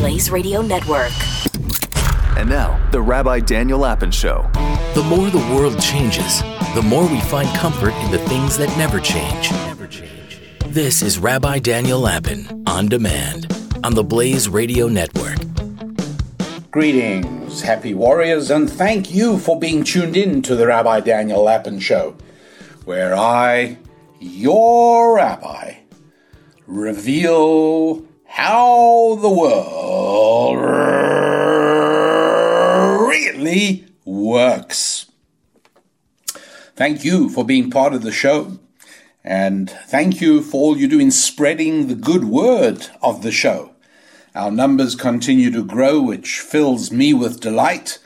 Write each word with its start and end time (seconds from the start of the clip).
Blaze 0.00 0.30
Radio 0.30 0.62
Network. 0.62 1.12
And 2.38 2.48
now, 2.48 2.80
the 2.90 3.02
Rabbi 3.02 3.40
Daniel 3.40 3.80
Lapin 3.80 4.10
Show. 4.10 4.48
The 4.94 5.04
more 5.06 5.28
the 5.28 5.54
world 5.54 5.78
changes, 5.78 6.40
the 6.74 6.80
more 6.82 7.06
we 7.06 7.20
find 7.20 7.46
comfort 7.50 7.92
in 7.92 8.10
the 8.10 8.18
things 8.20 8.56
that 8.56 8.74
never 8.78 8.98
change. 8.98 9.50
Never 9.50 9.86
change. 9.86 10.40
This 10.68 11.02
is 11.02 11.18
Rabbi 11.18 11.58
Daniel 11.58 12.00
Lapin 12.00 12.64
on 12.66 12.88
demand 12.88 13.54
on 13.84 13.92
the 13.92 14.02
Blaze 14.02 14.48
Radio 14.48 14.88
Network. 14.88 15.36
Greetings, 16.70 17.60
happy 17.60 17.92
warriors, 17.92 18.50
and 18.50 18.70
thank 18.70 19.12
you 19.12 19.38
for 19.38 19.60
being 19.60 19.84
tuned 19.84 20.16
in 20.16 20.40
to 20.40 20.56
the 20.56 20.66
Rabbi 20.66 21.00
Daniel 21.00 21.42
Lapin 21.42 21.78
Show, 21.78 22.16
where 22.86 23.14
I, 23.14 23.76
your 24.18 25.16
rabbi, 25.16 25.74
reveal 26.66 28.02
how 28.32 29.16
the 29.20 29.28
world 29.28 30.56
really 33.08 33.84
works. 34.04 35.06
Thank 36.76 37.04
you 37.04 37.28
for 37.28 37.44
being 37.44 37.70
part 37.70 37.92
of 37.92 38.02
the 38.02 38.12
show. 38.12 38.60
And 39.24 39.68
thank 39.68 40.20
you 40.20 40.42
for 40.42 40.60
all 40.60 40.78
you 40.78 40.86
do 40.86 41.00
in 41.00 41.10
spreading 41.10 41.88
the 41.88 41.96
good 41.96 42.24
word 42.24 42.86
of 43.02 43.22
the 43.22 43.32
show. 43.32 43.72
Our 44.36 44.52
numbers 44.52 44.94
continue 44.94 45.50
to 45.50 45.64
grow, 45.64 46.00
which 46.00 46.38
fills 46.38 46.92
me 46.92 47.12
with 47.12 47.40
delight. 47.40 47.98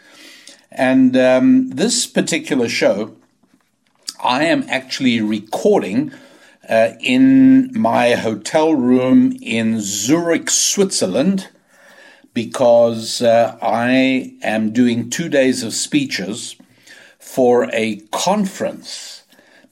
And 0.72 1.18
um, 1.18 1.68
this 1.68 2.06
particular 2.06 2.70
show, 2.70 3.14
I 4.24 4.44
am 4.44 4.64
actually 4.70 5.20
recording 5.20 6.12
uh, 6.68 6.92
in 7.00 7.70
my 7.78 8.12
hotel 8.12 8.74
room 8.74 9.36
in 9.42 9.80
Zurich, 9.80 10.50
Switzerland, 10.50 11.48
because 12.32 13.22
uh, 13.22 13.56
I 13.62 14.34
am 14.42 14.72
doing 14.72 15.10
two 15.10 15.28
days 15.28 15.62
of 15.62 15.72
speeches 15.72 16.56
for 17.18 17.68
a 17.72 17.96
conference 18.10 19.24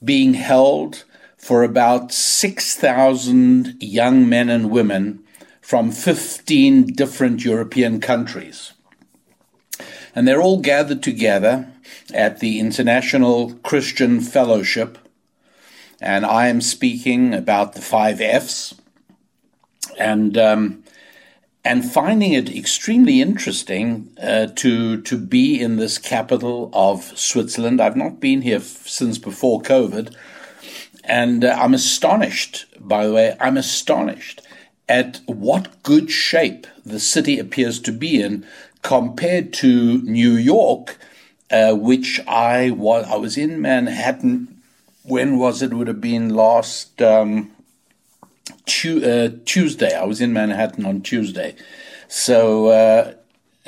being 0.03 0.33
held 0.33 1.03
for 1.37 1.63
about 1.63 2.11
6,000 2.11 3.75
young 3.81 4.29
men 4.29 4.49
and 4.49 4.71
women 4.71 5.23
from 5.61 5.91
15 5.91 6.93
different 6.93 7.43
European 7.43 7.99
countries. 7.99 8.73
And 10.15 10.27
they're 10.27 10.41
all 10.41 10.61
gathered 10.61 11.03
together 11.03 11.67
at 12.13 12.39
the 12.39 12.59
International 12.59 13.53
Christian 13.63 14.21
Fellowship 14.21 14.97
and 16.03 16.25
I 16.25 16.47
am 16.47 16.59
speaking 16.59 17.33
about 17.33 17.73
the 17.73 17.81
five 17.81 18.19
F's, 18.19 18.75
and 19.97 20.37
um, 20.37 20.83
and 21.63 21.89
finding 21.89 22.33
it 22.33 22.53
extremely 22.53 23.21
interesting 23.21 24.09
uh, 24.21 24.47
to 24.57 25.01
to 25.01 25.17
be 25.17 25.59
in 25.61 25.77
this 25.77 25.97
capital 25.97 26.69
of 26.73 27.17
Switzerland. 27.17 27.79
I've 27.79 27.95
not 27.95 28.19
been 28.19 28.41
here 28.41 28.57
f- 28.57 28.87
since 28.87 29.17
before 29.17 29.61
COVID, 29.61 30.13
and 31.05 31.45
uh, 31.45 31.57
I'm 31.57 31.73
astonished. 31.73 32.65
By 32.79 33.07
the 33.07 33.13
way, 33.13 33.37
I'm 33.39 33.57
astonished 33.57 34.41
at 34.89 35.21
what 35.25 35.81
good 35.83 36.11
shape 36.11 36.67
the 36.85 36.99
city 36.99 37.39
appears 37.39 37.79
to 37.79 37.93
be 37.93 38.21
in 38.21 38.45
compared 38.81 39.53
to 39.53 40.01
New 40.01 40.33
York, 40.33 40.97
uh, 41.49 41.73
which 41.73 42.19
I 42.27 42.71
was 42.71 43.05
I 43.09 43.15
was 43.15 43.37
in 43.37 43.61
Manhattan 43.61 44.52
when 45.03 45.37
was 45.37 45.61
it? 45.61 45.73
Would 45.73 45.87
have 45.87 46.01
been 46.01 46.29
last 46.29 47.01
um, 47.01 47.51
tu- 48.65 49.03
uh, 49.03 49.37
Tuesday. 49.45 49.93
I 49.95 50.05
was 50.05 50.21
in 50.21 50.33
Manhattan 50.33 50.85
on 50.85 51.01
Tuesday. 51.01 51.55
So 52.07 52.67
uh, 52.67 53.13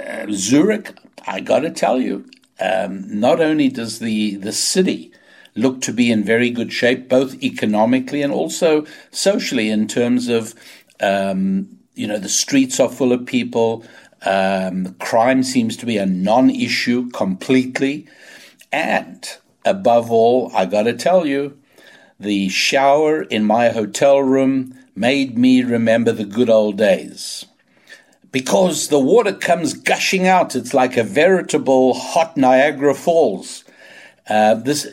uh, 0.01 0.27
Zurich, 0.31 0.97
I 1.27 1.39
got 1.39 1.59
to 1.59 1.69
tell 1.71 1.99
you, 1.99 2.25
um, 2.59 3.19
not 3.19 3.41
only 3.41 3.69
does 3.69 3.99
the 3.99 4.35
the 4.35 4.51
city 4.53 5.11
look 5.55 5.81
to 5.81 5.93
be 5.93 6.11
in 6.11 6.23
very 6.23 6.49
good 6.49 6.71
shape, 6.71 7.09
both 7.09 7.41
economically 7.43 8.21
and 8.21 8.33
also 8.33 8.85
socially, 9.11 9.69
in 9.69 9.87
terms 9.87 10.27
of 10.29 10.53
um, 11.01 11.79
you 11.95 12.07
know 12.07 12.17
the 12.17 12.29
streets 12.29 12.79
are 12.79 12.89
full 12.89 13.11
of 13.11 13.25
people. 13.25 13.83
Um, 14.25 14.95
crime 14.95 15.43
seems 15.43 15.77
to 15.77 15.85
be 15.85 15.97
a 15.97 16.05
non-issue 16.05 17.09
completely, 17.11 18.07
and 18.71 19.27
above 19.65 20.11
all, 20.11 20.51
I 20.53 20.65
gotta 20.65 20.93
tell 20.93 21.25
you, 21.25 21.57
the 22.19 22.47
shower 22.49 23.23
in 23.23 23.43
my 23.43 23.69
hotel 23.69 24.21
room 24.21 24.77
made 24.95 25.37
me 25.37 25.63
remember 25.63 26.11
the 26.11 26.23
good 26.23 26.49
old 26.49 26.77
days. 26.77 27.45
Because 28.31 28.87
the 28.87 28.99
water 28.99 29.33
comes 29.33 29.73
gushing 29.73 30.27
out, 30.27 30.55
it's 30.55 30.73
like 30.73 30.95
a 30.95 31.03
veritable 31.03 31.93
hot 31.93 32.37
Niagara 32.37 32.93
Falls. 32.93 33.63
Uh, 34.29 34.55
this, 34.55 34.87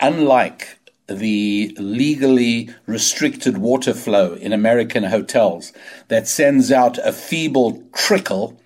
unlike 0.00 0.78
the 1.08 1.74
legally 1.78 2.70
restricted 2.86 3.58
water 3.58 3.94
flow 3.94 4.34
in 4.34 4.52
American 4.52 5.04
hotels 5.04 5.72
that 6.08 6.26
sends 6.26 6.72
out 6.72 6.98
a 6.98 7.12
feeble 7.12 7.82
trickle, 7.94 8.58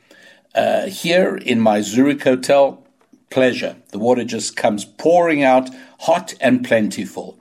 uh, 0.55 0.87
here 0.87 1.37
in 1.37 1.61
my 1.61 1.81
Zurich 1.81 2.25
hotel, 2.25 2.80
pleasure. 3.31 3.77
The 3.93 3.99
water 3.99 4.25
just 4.25 4.57
comes 4.57 4.85
pouring 4.85 5.43
out, 5.43 5.71
hot 6.01 6.35
and 6.41 6.65
plentiful. 6.65 7.39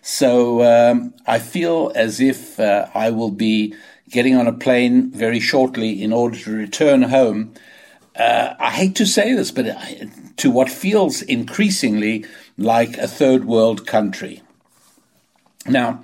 So 0.00 0.62
um, 0.62 1.14
I 1.26 1.38
feel 1.38 1.92
as 1.94 2.20
if 2.20 2.58
uh, 2.58 2.86
I 2.94 3.10
will 3.10 3.30
be 3.30 3.74
getting 4.08 4.36
on 4.36 4.46
a 4.46 4.52
plane 4.52 5.10
very 5.10 5.40
shortly 5.40 6.02
in 6.02 6.12
order 6.12 6.38
to 6.38 6.56
return 6.56 7.02
home. 7.02 7.54
Uh, 8.14 8.54
I 8.58 8.70
hate 8.70 8.94
to 8.96 9.06
say 9.06 9.32
this, 9.34 9.50
but 9.50 9.66
to 10.36 10.50
what 10.50 10.70
feels 10.70 11.22
increasingly 11.22 12.24
like 12.58 12.98
a 12.98 13.08
third 13.08 13.44
world 13.44 13.86
country. 13.86 14.42
Now, 15.66 16.02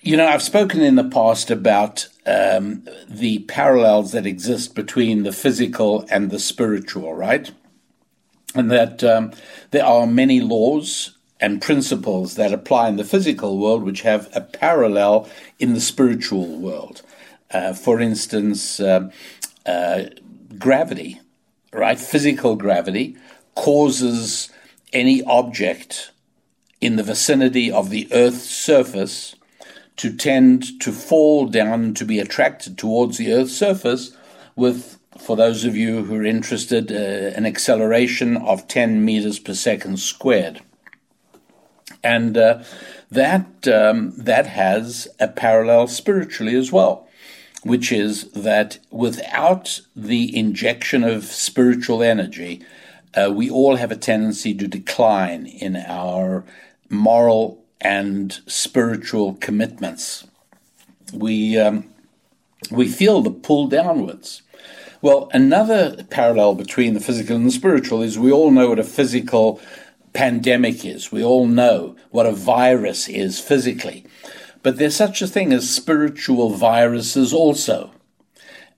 you 0.00 0.16
know, 0.16 0.26
I've 0.26 0.42
spoken 0.42 0.80
in 0.80 0.94
the 0.94 1.08
past 1.08 1.50
about 1.50 2.08
um, 2.26 2.86
the 3.08 3.40
parallels 3.40 4.12
that 4.12 4.24
exist 4.24 4.74
between 4.74 5.24
the 5.24 5.32
physical 5.32 6.06
and 6.10 6.30
the 6.30 6.38
spiritual, 6.38 7.14
right? 7.14 7.50
And 8.58 8.70
that 8.70 9.04
um, 9.04 9.32
there 9.70 9.84
are 9.84 10.06
many 10.06 10.40
laws 10.40 11.16
and 11.40 11.60
principles 11.60 12.34
that 12.36 12.52
apply 12.52 12.88
in 12.88 12.96
the 12.96 13.04
physical 13.04 13.58
world 13.58 13.82
which 13.82 14.02
have 14.02 14.28
a 14.34 14.40
parallel 14.40 15.28
in 15.58 15.74
the 15.74 15.80
spiritual 15.80 16.58
world. 16.58 17.02
Uh, 17.50 17.72
for 17.72 18.00
instance, 18.00 18.80
uh, 18.80 19.10
uh, 19.66 20.04
gravity, 20.58 21.20
right? 21.72 21.98
Physical 21.98 22.56
gravity 22.56 23.16
causes 23.54 24.50
any 24.92 25.22
object 25.24 26.10
in 26.80 26.96
the 26.96 27.02
vicinity 27.02 27.70
of 27.70 27.90
the 27.90 28.08
Earth's 28.12 28.48
surface 28.48 29.34
to 29.96 30.14
tend 30.14 30.80
to 30.80 30.92
fall 30.92 31.46
down 31.46 31.82
and 31.82 31.96
to 31.96 32.04
be 32.04 32.18
attracted 32.18 32.76
towards 32.76 33.18
the 33.18 33.32
Earth's 33.32 33.56
surface 33.56 34.16
with 34.54 34.95
for 35.18 35.36
those 35.36 35.64
of 35.64 35.76
you 35.76 36.04
who 36.04 36.16
are 36.16 36.24
interested, 36.24 36.92
uh, 36.92 37.36
an 37.36 37.46
acceleration 37.46 38.36
of 38.36 38.68
10 38.68 39.04
meters 39.04 39.38
per 39.38 39.54
second 39.54 39.98
squared. 39.98 40.60
And 42.02 42.36
uh, 42.36 42.62
that, 43.10 43.68
um, 43.68 44.12
that 44.16 44.46
has 44.46 45.08
a 45.18 45.28
parallel 45.28 45.88
spiritually 45.88 46.54
as 46.54 46.70
well, 46.70 47.08
which 47.62 47.90
is 47.92 48.30
that 48.32 48.78
without 48.90 49.80
the 49.94 50.36
injection 50.36 51.04
of 51.04 51.24
spiritual 51.24 52.02
energy, 52.02 52.62
uh, 53.14 53.30
we 53.32 53.48
all 53.48 53.76
have 53.76 53.90
a 53.90 53.96
tendency 53.96 54.54
to 54.54 54.68
decline 54.68 55.46
in 55.46 55.76
our 55.76 56.44
moral 56.90 57.64
and 57.80 58.40
spiritual 58.46 59.34
commitments. 59.34 60.26
We, 61.12 61.58
um, 61.58 61.88
we 62.70 62.88
feel 62.88 63.22
the 63.22 63.30
pull 63.30 63.68
downwards. 63.68 64.42
Well, 65.02 65.28
another 65.32 66.04
parallel 66.04 66.54
between 66.54 66.94
the 66.94 67.00
physical 67.00 67.36
and 67.36 67.46
the 67.46 67.50
spiritual 67.50 68.02
is 68.02 68.18
we 68.18 68.32
all 68.32 68.50
know 68.50 68.70
what 68.70 68.78
a 68.78 68.84
physical 68.84 69.60
pandemic 70.12 70.84
is. 70.84 71.12
We 71.12 71.22
all 71.22 71.46
know 71.46 71.96
what 72.10 72.26
a 72.26 72.32
virus 72.32 73.08
is 73.08 73.38
physically. 73.38 74.06
But 74.62 74.78
there's 74.78 74.96
such 74.96 75.20
a 75.20 75.26
thing 75.26 75.52
as 75.52 75.68
spiritual 75.68 76.50
viruses 76.50 77.32
also. 77.32 77.92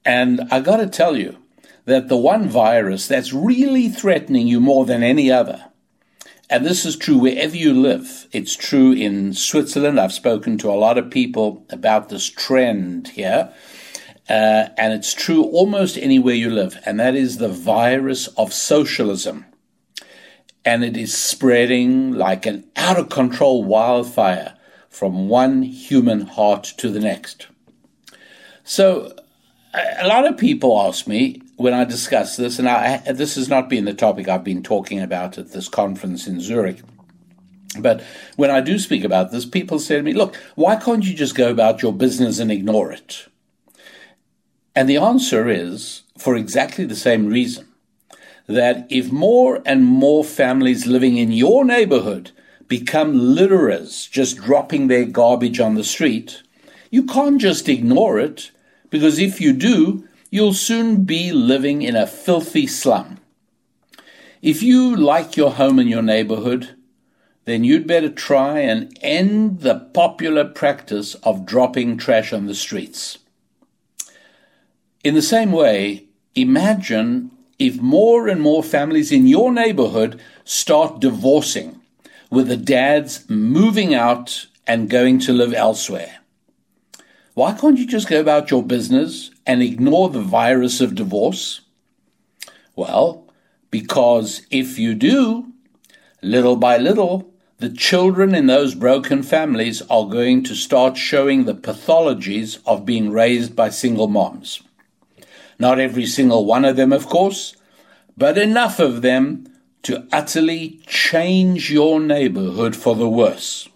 And 0.04 0.42
I 0.50 0.60
got 0.60 0.78
to 0.78 0.88
tell 0.88 1.16
you 1.16 1.38
that 1.84 2.08
the 2.08 2.16
one 2.16 2.48
virus 2.48 3.06
that's 3.06 3.32
really 3.32 3.88
threatening 3.88 4.46
you 4.48 4.60
more 4.60 4.84
than 4.84 5.02
any 5.02 5.30
other, 5.30 5.66
and 6.50 6.64
this 6.64 6.84
is 6.84 6.96
true 6.96 7.18
wherever 7.18 7.56
you 7.56 7.72
live, 7.72 8.26
it's 8.32 8.56
true 8.56 8.92
in 8.92 9.34
Switzerland. 9.34 10.00
I've 10.00 10.12
spoken 10.12 10.58
to 10.58 10.70
a 10.70 10.72
lot 10.72 10.98
of 10.98 11.10
people 11.10 11.64
about 11.70 12.08
this 12.08 12.28
trend 12.28 13.08
here 13.08 13.52
uh, 14.28 14.68
and 14.76 14.92
it's 14.92 15.14
true 15.14 15.42
almost 15.44 15.96
anywhere 15.96 16.34
you 16.34 16.50
live, 16.50 16.78
and 16.84 17.00
that 17.00 17.14
is 17.14 17.38
the 17.38 17.48
virus 17.48 18.28
of 18.28 18.52
socialism. 18.52 19.46
And 20.64 20.84
it 20.84 20.96
is 20.96 21.16
spreading 21.16 22.12
like 22.12 22.44
an 22.44 22.68
out 22.76 22.98
of 22.98 23.08
control 23.08 23.64
wildfire 23.64 24.54
from 24.90 25.28
one 25.28 25.62
human 25.62 26.22
heart 26.22 26.64
to 26.76 26.90
the 26.90 27.00
next. 27.00 27.46
So, 28.64 29.16
a 29.72 30.06
lot 30.06 30.26
of 30.26 30.36
people 30.36 30.78
ask 30.80 31.06
me 31.06 31.40
when 31.56 31.72
I 31.72 31.84
discuss 31.84 32.36
this, 32.36 32.58
and 32.58 32.68
I, 32.68 32.98
this 33.12 33.36
has 33.36 33.48
not 33.48 33.70
been 33.70 33.86
the 33.86 33.94
topic 33.94 34.28
I've 34.28 34.44
been 34.44 34.62
talking 34.62 35.00
about 35.00 35.38
at 35.38 35.52
this 35.52 35.68
conference 35.68 36.26
in 36.26 36.40
Zurich. 36.40 36.82
But 37.78 38.02
when 38.36 38.50
I 38.50 38.60
do 38.60 38.78
speak 38.78 39.04
about 39.04 39.30
this, 39.30 39.46
people 39.46 39.78
say 39.78 39.96
to 39.96 40.02
me, 40.02 40.12
look, 40.12 40.36
why 40.54 40.76
can't 40.76 41.04
you 41.04 41.14
just 41.14 41.34
go 41.34 41.50
about 41.50 41.82
your 41.82 41.92
business 41.92 42.38
and 42.38 42.50
ignore 42.50 42.92
it? 42.92 43.26
And 44.78 44.88
the 44.88 44.98
answer 44.98 45.48
is 45.48 46.02
for 46.16 46.36
exactly 46.36 46.84
the 46.84 46.94
same 46.94 47.26
reason 47.26 47.66
that 48.46 48.86
if 48.88 49.10
more 49.10 49.60
and 49.66 49.84
more 49.84 50.22
families 50.22 50.86
living 50.86 51.16
in 51.16 51.32
your 51.32 51.64
neighborhood 51.64 52.30
become 52.68 53.12
litterers, 53.12 54.08
just 54.08 54.36
dropping 54.36 54.86
their 54.86 55.04
garbage 55.04 55.58
on 55.58 55.74
the 55.74 55.82
street, 55.82 56.44
you 56.92 57.02
can't 57.02 57.40
just 57.40 57.68
ignore 57.68 58.20
it, 58.20 58.52
because 58.88 59.18
if 59.18 59.40
you 59.40 59.52
do, 59.52 60.06
you'll 60.30 60.54
soon 60.54 61.02
be 61.02 61.32
living 61.32 61.82
in 61.82 61.96
a 61.96 62.06
filthy 62.06 62.68
slum. 62.68 63.18
If 64.42 64.62
you 64.62 64.94
like 64.94 65.36
your 65.36 65.50
home 65.50 65.80
and 65.80 65.90
your 65.90 66.02
neighborhood, 66.02 66.76
then 67.46 67.64
you'd 67.64 67.88
better 67.88 68.10
try 68.10 68.60
and 68.60 68.96
end 69.00 69.62
the 69.62 69.74
popular 69.74 70.44
practice 70.44 71.16
of 71.24 71.44
dropping 71.44 71.96
trash 71.96 72.32
on 72.32 72.46
the 72.46 72.54
streets. 72.54 73.18
In 75.04 75.14
the 75.14 75.22
same 75.22 75.52
way, 75.52 76.06
imagine 76.34 77.30
if 77.58 77.80
more 77.80 78.26
and 78.26 78.40
more 78.40 78.62
families 78.64 79.12
in 79.12 79.28
your 79.28 79.52
neighborhood 79.52 80.20
start 80.44 81.00
divorcing, 81.00 81.80
with 82.30 82.48
the 82.48 82.56
dads 82.56 83.28
moving 83.30 83.94
out 83.94 84.46
and 84.66 84.90
going 84.90 85.20
to 85.20 85.32
live 85.32 85.54
elsewhere. 85.54 86.18
Why 87.34 87.52
can't 87.52 87.78
you 87.78 87.86
just 87.86 88.08
go 88.08 88.20
about 88.20 88.50
your 88.50 88.64
business 88.64 89.30
and 89.46 89.62
ignore 89.62 90.08
the 90.08 90.20
virus 90.20 90.80
of 90.80 90.96
divorce? 90.96 91.60
Well, 92.74 93.24
because 93.70 94.42
if 94.50 94.78
you 94.80 94.94
do, 94.94 95.52
little 96.22 96.56
by 96.56 96.76
little, 96.78 97.32
the 97.58 97.70
children 97.70 98.34
in 98.34 98.46
those 98.46 98.74
broken 98.74 99.22
families 99.22 99.80
are 99.82 100.06
going 100.06 100.42
to 100.44 100.54
start 100.56 100.96
showing 100.96 101.44
the 101.44 101.54
pathologies 101.54 102.58
of 102.66 102.84
being 102.84 103.10
raised 103.10 103.54
by 103.54 103.68
single 103.68 104.08
moms. 104.08 104.62
Not 105.58 105.80
every 105.80 106.06
single 106.06 106.44
one 106.44 106.64
of 106.64 106.76
them, 106.76 106.92
of 106.92 107.06
course, 107.06 107.56
but 108.16 108.38
enough 108.38 108.78
of 108.78 109.02
them 109.02 109.46
to 109.82 110.06
utterly 110.12 110.80
change 110.86 111.70
your 111.70 112.00
neighborhood 112.00 112.76
for 112.76 112.94
the 112.94 113.08
worse. 113.08 113.68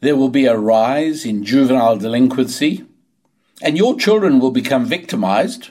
There 0.00 0.16
will 0.16 0.30
be 0.30 0.46
a 0.46 0.56
rise 0.56 1.24
in 1.24 1.44
juvenile 1.44 1.96
delinquency, 1.96 2.84
and 3.62 3.78
your 3.78 3.96
children 3.96 4.40
will 4.40 4.50
become 4.50 4.84
victimized. 4.84 5.70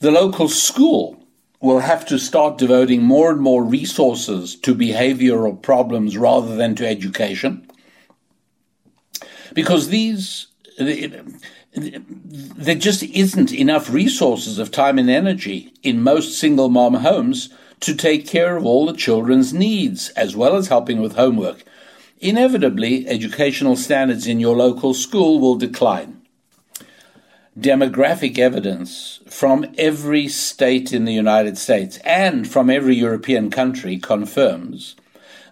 The 0.00 0.10
local 0.10 0.48
school 0.48 1.24
will 1.60 1.80
have 1.80 2.04
to 2.06 2.18
start 2.18 2.58
devoting 2.58 3.02
more 3.02 3.30
and 3.30 3.40
more 3.40 3.64
resources 3.64 4.54
to 4.56 4.74
behavioral 4.74 5.60
problems 5.62 6.16
rather 6.16 6.56
than 6.56 6.74
to 6.74 6.86
education. 6.86 7.66
Because 9.54 9.88
these, 9.88 10.48
there 11.74 12.74
just 12.74 13.02
isn't 13.02 13.52
enough 13.52 13.90
resources 13.90 14.58
of 14.58 14.70
time 14.70 14.98
and 14.98 15.10
energy 15.10 15.72
in 15.82 16.02
most 16.02 16.38
single 16.38 16.68
mom 16.68 16.94
homes 16.94 17.48
to 17.80 17.94
take 17.94 18.26
care 18.26 18.56
of 18.56 18.64
all 18.64 18.86
the 18.86 18.92
children's 18.92 19.52
needs, 19.52 20.08
as 20.10 20.36
well 20.36 20.56
as 20.56 20.68
helping 20.68 21.00
with 21.02 21.16
homework. 21.16 21.64
Inevitably, 22.20 23.08
educational 23.08 23.76
standards 23.76 24.26
in 24.26 24.40
your 24.40 24.56
local 24.56 24.94
school 24.94 25.40
will 25.40 25.56
decline 25.56 26.22
demographic 27.58 28.36
evidence 28.36 29.20
from 29.28 29.64
every 29.78 30.26
state 30.26 30.92
in 30.92 31.04
the 31.04 31.12
United 31.12 31.56
States 31.56 31.98
and 31.98 32.48
from 32.48 32.68
every 32.68 32.96
European 32.96 33.48
country 33.48 33.96
confirms 33.96 34.96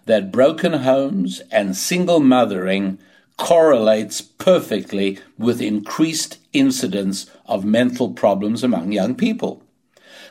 that 0.05 0.31
broken 0.31 0.73
homes 0.73 1.41
and 1.49 1.77
single 1.77 2.19
mothering 2.19 2.99
correlates 3.37 4.21
perfectly 4.21 5.19
with 5.37 5.61
increased 5.61 6.37
incidence 6.53 7.29
of 7.45 7.65
mental 7.65 8.13
problems 8.13 8.63
among 8.63 8.91
young 8.91 9.15
people. 9.15 9.63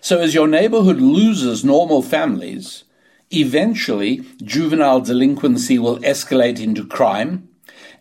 So 0.01 0.19
as 0.19 0.35
your 0.35 0.49
neighborhood 0.49 0.99
loses 0.99 1.65
normal 1.65 2.03
families, 2.03 2.85
eventually 3.31 4.25
juvenile 4.43 5.01
delinquency 5.01 5.79
will 5.79 5.99
escalate 5.99 6.61
into 6.61 6.87
crime, 6.87 7.49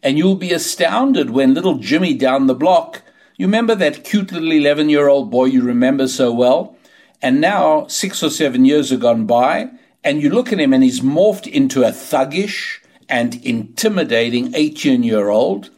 and 0.03 0.17
you'll 0.17 0.35
be 0.35 0.51
astounded 0.51 1.29
when 1.29 1.53
little 1.53 1.75
Jimmy 1.75 2.13
down 2.13 2.47
the 2.47 2.55
block 2.55 3.03
you 3.41 3.47
remember 3.47 3.73
that 3.73 4.03
cute 4.03 4.31
little 4.31 4.51
11 4.51 4.89
year 4.89 5.07
old 5.07 5.31
boy 5.31 5.45
you 5.45 5.63
remember 5.63 6.07
so 6.07 6.31
well? 6.31 6.77
And 7.23 7.41
now, 7.41 7.87
six 7.87 8.21
or 8.21 8.29
seven 8.29 8.65
years 8.65 8.91
have 8.91 8.99
gone 8.99 9.25
by, 9.25 9.71
and 10.03 10.21
you 10.21 10.29
look 10.29 10.53
at 10.53 10.59
him 10.59 10.73
and 10.73 10.83
he's 10.83 10.99
morphed 10.99 11.47
into 11.47 11.81
a 11.81 11.89
thuggish 11.89 12.80
and 13.11 13.35
intimidating 13.45 14.55
18 14.55 15.03
year 15.03 15.29
old 15.29 15.69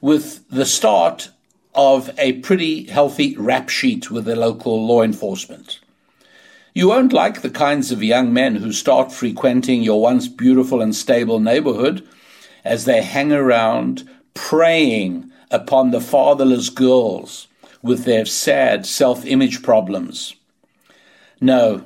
with 0.00 0.48
the 0.48 0.64
start 0.64 1.30
of 1.74 2.10
a 2.16 2.34
pretty 2.34 2.84
healthy 2.84 3.36
rap 3.36 3.68
sheet 3.68 4.10
with 4.10 4.24
the 4.24 4.36
local 4.36 4.86
law 4.86 5.02
enforcement. 5.02 5.80
You 6.72 6.88
won't 6.88 7.12
like 7.12 7.42
the 7.42 7.50
kinds 7.50 7.90
of 7.90 8.02
young 8.02 8.32
men 8.32 8.56
who 8.56 8.72
start 8.72 9.12
frequenting 9.12 9.82
your 9.82 10.00
once 10.00 10.28
beautiful 10.28 10.80
and 10.80 10.94
stable 10.94 11.40
neighborhood 11.40 12.06
as 12.64 12.84
they 12.84 13.02
hang 13.02 13.32
around 13.32 14.08
preying 14.34 15.30
upon 15.50 15.90
the 15.90 16.00
fatherless 16.00 16.68
girls 16.70 17.48
with 17.82 18.04
their 18.04 18.26
sad 18.26 18.86
self 18.86 19.24
image 19.26 19.62
problems. 19.62 20.34
No, 21.40 21.84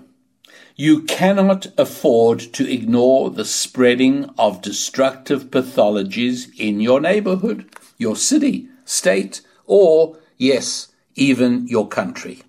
you 0.81 1.03
cannot 1.03 1.67
afford 1.77 2.39
to 2.41 2.67
ignore 2.67 3.29
the 3.29 3.45
spreading 3.45 4.25
of 4.39 4.63
destructive 4.63 5.51
pathologies 5.51 6.49
in 6.59 6.81
your 6.81 7.03
neighborhood, 7.03 7.69
your 7.99 8.17
city, 8.17 8.67
state, 8.87 9.43
or, 9.67 10.17
yes, 10.39 10.89
even 11.15 11.69
your 11.69 11.87
country. 11.87 12.41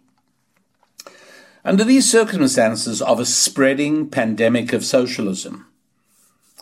Under 1.65 1.83
these 1.83 2.09
circumstances 2.09 3.01
of 3.01 3.19
a 3.19 3.25
spreading 3.25 4.09
pandemic 4.09 4.71
of 4.71 4.85
socialism, 4.85 5.67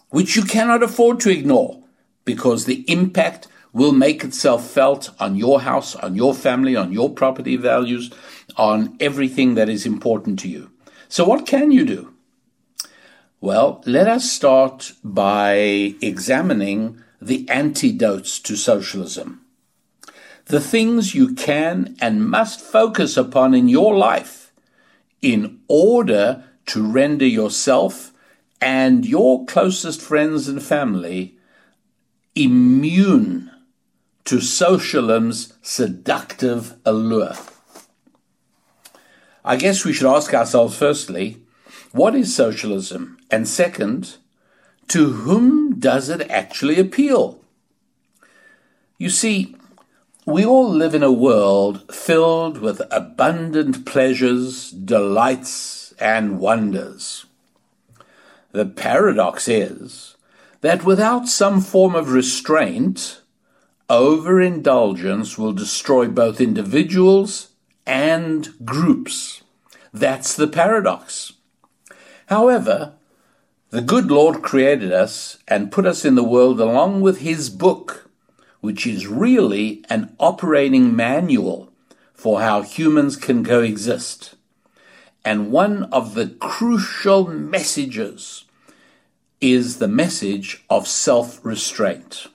which 0.10 0.36
you 0.36 0.42
cannot 0.42 0.82
afford 0.82 1.20
to 1.20 1.30
ignore 1.30 1.84
because 2.26 2.66
the 2.66 2.84
impact 2.92 3.48
will 3.74 3.92
make 3.92 4.24
itself 4.24 4.68
felt 4.68 5.12
on 5.20 5.36
your 5.36 5.62
house, 5.62 5.96
on 5.98 6.16
your 6.16 6.34
family, 6.34 6.76
on 6.76 6.92
your 6.92 7.12
property 7.12 7.58
values, 7.58 8.10
on 8.58 8.98
everything 9.00 9.54
that 9.54 9.70
is 9.70 9.86
important 9.86 10.40
to 10.40 10.48
you. 10.48 10.72
So, 11.12 11.26
what 11.26 11.48
can 11.48 11.72
you 11.72 11.86
do? 11.86 12.14
Well, 13.42 13.82
let 13.88 14.08
us 14.08 14.32
start 14.32 14.94
by 15.04 15.96
examining 16.02 17.02
the 17.20 17.50
antidotes 17.50 18.40
to 18.42 18.56
socialism. 18.56 19.42
The 20.46 20.62
things 20.62 21.16
you 21.16 21.34
can 21.34 21.98
and 22.00 22.30
must 22.30 22.62
focus 22.62 23.18
upon 23.18 23.56
in 23.56 23.68
your 23.68 23.98
life 23.98 24.52
in 25.22 25.62
order 25.68 26.44
to 26.68 26.86
render 26.86 27.26
yourself 27.26 28.14
and 28.62 29.04
your 29.04 29.46
closest 29.46 30.02
friends 30.02 30.48
and 30.48 30.62
family 30.62 31.38
immune 32.36 33.50
to 34.26 34.40
socialism's 34.40 35.54
seductive 35.64 36.76
allure. 36.86 37.34
I 39.50 39.56
guess 39.56 39.84
we 39.84 39.94
should 39.94 40.16
ask 40.16 40.32
ourselves 40.32 40.78
firstly, 40.78 41.42
what 41.92 42.14
is 42.14 42.36
socialism? 42.36 43.18
And 43.32 43.48
second, 43.48 44.18
to 44.90 45.12
whom 45.12 45.80
does 45.80 46.08
it 46.08 46.22
actually 46.30 46.80
appeal? 46.80 47.42
You 49.00 49.10
see, 49.10 49.56
we 50.24 50.46
all 50.46 50.70
live 50.70 50.94
in 50.94 51.02
a 51.02 51.12
world 51.12 51.92
filled 51.92 52.60
with 52.60 52.80
abundant 52.92 53.88
pleasures, 53.88 54.70
delights, 54.70 55.96
and 56.00 56.38
wonders. 56.38 57.26
The 58.52 58.68
paradox 58.68 59.48
is 59.48 60.16
that 60.62 60.86
without 60.86 61.28
some 61.28 61.60
form 61.60 61.96
of 61.96 62.12
restraint, 62.12 63.24
overindulgence 63.90 65.40
will 65.40 65.54
destroy 65.54 66.08
both 66.08 66.40
individuals 66.40 67.49
and 67.90 68.48
groups. 68.64 69.42
That's 69.92 70.36
the 70.36 70.48
paradox. 70.48 71.34
However, 72.28 72.94
the 73.72 73.82
good 73.82 74.12
Lord 74.12 74.44
created 74.44 74.94
us 74.94 75.40
and 75.48 75.72
put 75.72 75.88
us 75.88 76.06
in 76.06 76.14
the 76.14 76.24
world 76.24 76.62
along 76.62 77.02
with 77.02 77.22
His 77.22 77.50
book, 77.50 78.08
which 78.62 78.86
is 78.86 79.08
really 79.08 79.84
an 79.90 80.16
operating 80.20 80.96
manual 80.96 81.74
for 82.14 82.42
how 82.42 82.62
humans 82.62 83.16
can 83.16 83.44
coexist. 83.44 84.36
And 85.26 85.52
one 85.52 85.84
of 85.86 86.14
the 86.14 86.28
crucial 86.28 87.28
messages 87.28 88.46
is 89.42 89.80
the 89.80 89.88
message 89.88 90.64
of 90.70 90.88
self 90.88 91.44
restraint. 91.44 92.28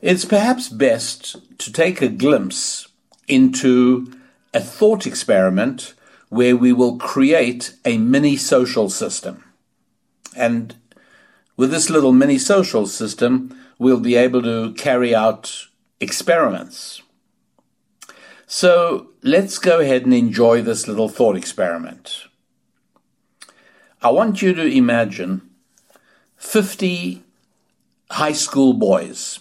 it's 0.00 0.24
perhaps 0.24 0.68
best 0.68 1.36
to 1.58 1.72
take 1.72 2.00
a 2.00 2.08
glimpse 2.08 2.89
into 3.30 4.12
a 4.52 4.60
thought 4.60 5.06
experiment 5.06 5.94
where 6.28 6.56
we 6.56 6.72
will 6.72 6.98
create 6.98 7.74
a 7.84 7.98
mini 7.98 8.36
social 8.36 8.90
system. 8.90 9.44
And 10.36 10.74
with 11.56 11.70
this 11.70 11.90
little 11.90 12.12
mini 12.12 12.38
social 12.38 12.86
system, 12.86 13.56
we'll 13.78 14.00
be 14.00 14.16
able 14.16 14.42
to 14.42 14.72
carry 14.74 15.14
out 15.14 15.66
experiments. 16.00 17.02
So 18.46 19.10
let's 19.22 19.58
go 19.58 19.80
ahead 19.80 20.04
and 20.04 20.14
enjoy 20.14 20.62
this 20.62 20.88
little 20.88 21.08
thought 21.08 21.36
experiment. 21.36 22.26
I 24.02 24.10
want 24.10 24.40
you 24.40 24.54
to 24.54 24.64
imagine 24.64 25.42
50 26.36 27.22
high 28.10 28.32
school 28.32 28.72
boys. 28.72 29.40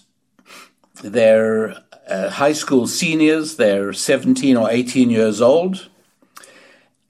They're 1.01 1.75
uh, 2.09 2.29
high 2.29 2.53
school 2.53 2.87
seniors, 2.87 3.55
they're 3.55 3.93
17 3.93 4.57
or 4.57 4.69
18 4.69 5.09
years 5.09 5.41
old, 5.41 5.89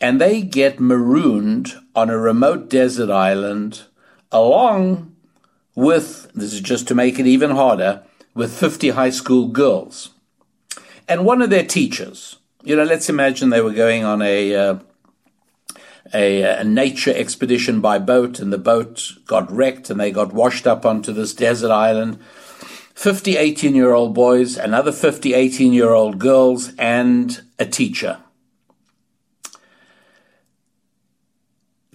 and 0.02 0.20
they 0.20 0.42
get 0.42 0.80
marooned 0.80 1.74
on 1.96 2.10
a 2.10 2.18
remote 2.18 2.70
desert 2.70 3.10
island 3.10 3.84
along 4.32 5.16
with, 5.76 6.32
this 6.34 6.54
is 6.54 6.62
just 6.62 6.88
to 6.88 6.96
make 6.96 7.20
it 7.20 7.28
even 7.28 7.52
harder, 7.52 8.04
with 8.34 8.58
50 8.58 8.90
high 8.90 9.10
school 9.10 9.48
girls. 9.48 10.12
And 11.08 11.26
one 11.26 11.42
of 11.42 11.50
their 11.50 11.66
teachers, 11.66 12.38
you 12.64 12.76
know, 12.76 12.84
let's 12.84 13.10
imagine 13.10 13.50
they 13.50 13.62
were 13.62 13.72
going 13.72 14.04
on 14.04 14.22
a, 14.22 14.56
uh, 14.56 14.80
a, 16.14 16.42
a, 16.60 16.64
nature 16.64 17.14
expedition 17.16 17.82
by 17.82 17.98
boat, 17.98 18.40
and 18.40 18.54
the 18.54 18.58
boat 18.58 19.14
got 19.26 19.52
wrecked 19.52 19.90
and 19.90 20.00
they 20.00 20.12
got 20.12 20.34
washed 20.34 20.68
up 20.68 20.86
onto 20.86 21.14
this 21.14 21.34
desert 21.34 21.72
island. 21.72 22.20
50 23.00 23.38
18 23.38 23.76
year 23.76 23.94
old 23.94 24.14
boys, 24.14 24.58
another 24.58 24.92
50 24.92 25.34
18 25.34 25.72
year 25.72 25.92
old 25.92 26.20
girls, 26.20 26.74
and 26.78 27.42
a 27.58 27.66
teacher. 27.66 28.18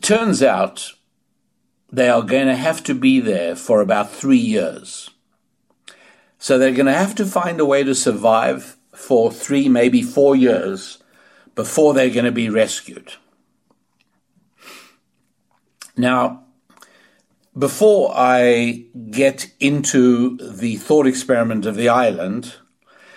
Turns 0.00 0.42
out 0.42 0.92
they 1.92 2.08
are 2.08 2.22
going 2.22 2.46
to 2.46 2.56
have 2.56 2.82
to 2.84 2.94
be 2.94 3.20
there 3.20 3.54
for 3.54 3.82
about 3.82 4.12
three 4.12 4.38
years. 4.38 5.10
So 6.38 6.56
they're 6.56 6.72
going 6.72 6.86
to 6.86 6.94
have 6.94 7.14
to 7.16 7.26
find 7.26 7.60
a 7.60 7.66
way 7.66 7.82
to 7.82 7.94
survive 7.94 8.78
for 8.94 9.30
three, 9.30 9.68
maybe 9.68 10.00
four 10.00 10.34
years 10.34 11.02
before 11.54 11.92
they're 11.92 12.08
going 12.08 12.24
to 12.24 12.32
be 12.32 12.48
rescued. 12.48 13.12
Now, 15.98 16.43
before 17.56 18.12
I 18.14 18.86
get 19.10 19.52
into 19.60 20.36
the 20.38 20.76
thought 20.76 21.06
experiment 21.06 21.66
of 21.66 21.76
the 21.76 21.88
island, 21.88 22.54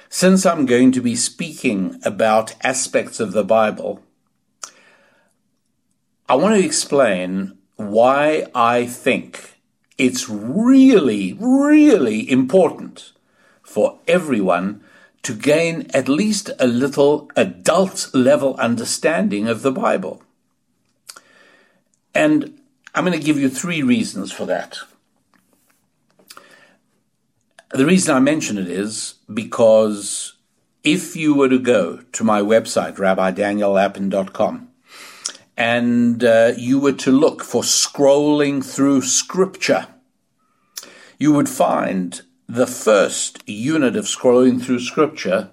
since 0.10 0.46
I'm 0.46 0.66
going 0.66 0.92
to 0.94 1.02
be 1.02 1.16
speaking 1.16 2.00
about 2.04 2.56
aspects 2.64 3.20
of 3.20 3.32
the 3.32 3.44
Bible, 3.44 4.04
I 6.30 6.36
want 6.36 6.56
to 6.56 6.66
explain 6.66 7.58
why 7.78 8.48
I 8.54 8.86
think 8.86 9.60
it's 9.98 10.30
really, 10.30 11.36
really 11.40 12.30
important 12.30 13.14
for 13.64 14.00
everyone 14.08 14.84
to 15.24 15.34
gain 15.34 15.90
at 15.94 16.08
least 16.08 16.52
a 16.60 16.68
little 16.68 17.30
adult 17.36 18.10
level 18.14 18.56
understanding 18.58 19.48
of 19.48 19.62
the 19.62 19.72
Bible. 19.72 20.22
And 22.14 22.60
I'm 22.98 23.06
going 23.06 23.14
to 23.14 23.24
give 23.24 23.38
you 23.38 23.48
three 23.48 23.84
reasons 23.84 24.32
for 24.32 24.48
that. 24.48 24.80
The 27.70 27.86
reason 27.86 28.16
I 28.16 28.20
mention 28.20 28.58
it 28.58 28.68
is 28.68 29.20
because 29.32 30.34
if 30.84 31.16
you 31.16 31.36
were 31.36 31.48
to 31.48 31.60
go 31.60 31.98
to 32.14 32.24
my 32.24 32.42
website, 32.42 32.96
rabbidaniellapin.com, 32.96 34.70
and 35.56 36.24
uh, 36.24 36.54
you 36.58 36.80
were 36.80 36.94
to 36.94 37.12
look 37.12 37.44
for 37.44 37.62
scrolling 37.62 38.66
through 38.66 39.04
scripture, 39.04 39.86
you 41.20 41.32
would 41.34 41.50
find 41.50 42.24
the 42.50 42.66
first 42.66 43.48
unit 43.48 43.96
of 43.96 44.06
scrolling 44.06 44.60
through 44.60 44.80
scripture 44.80 45.52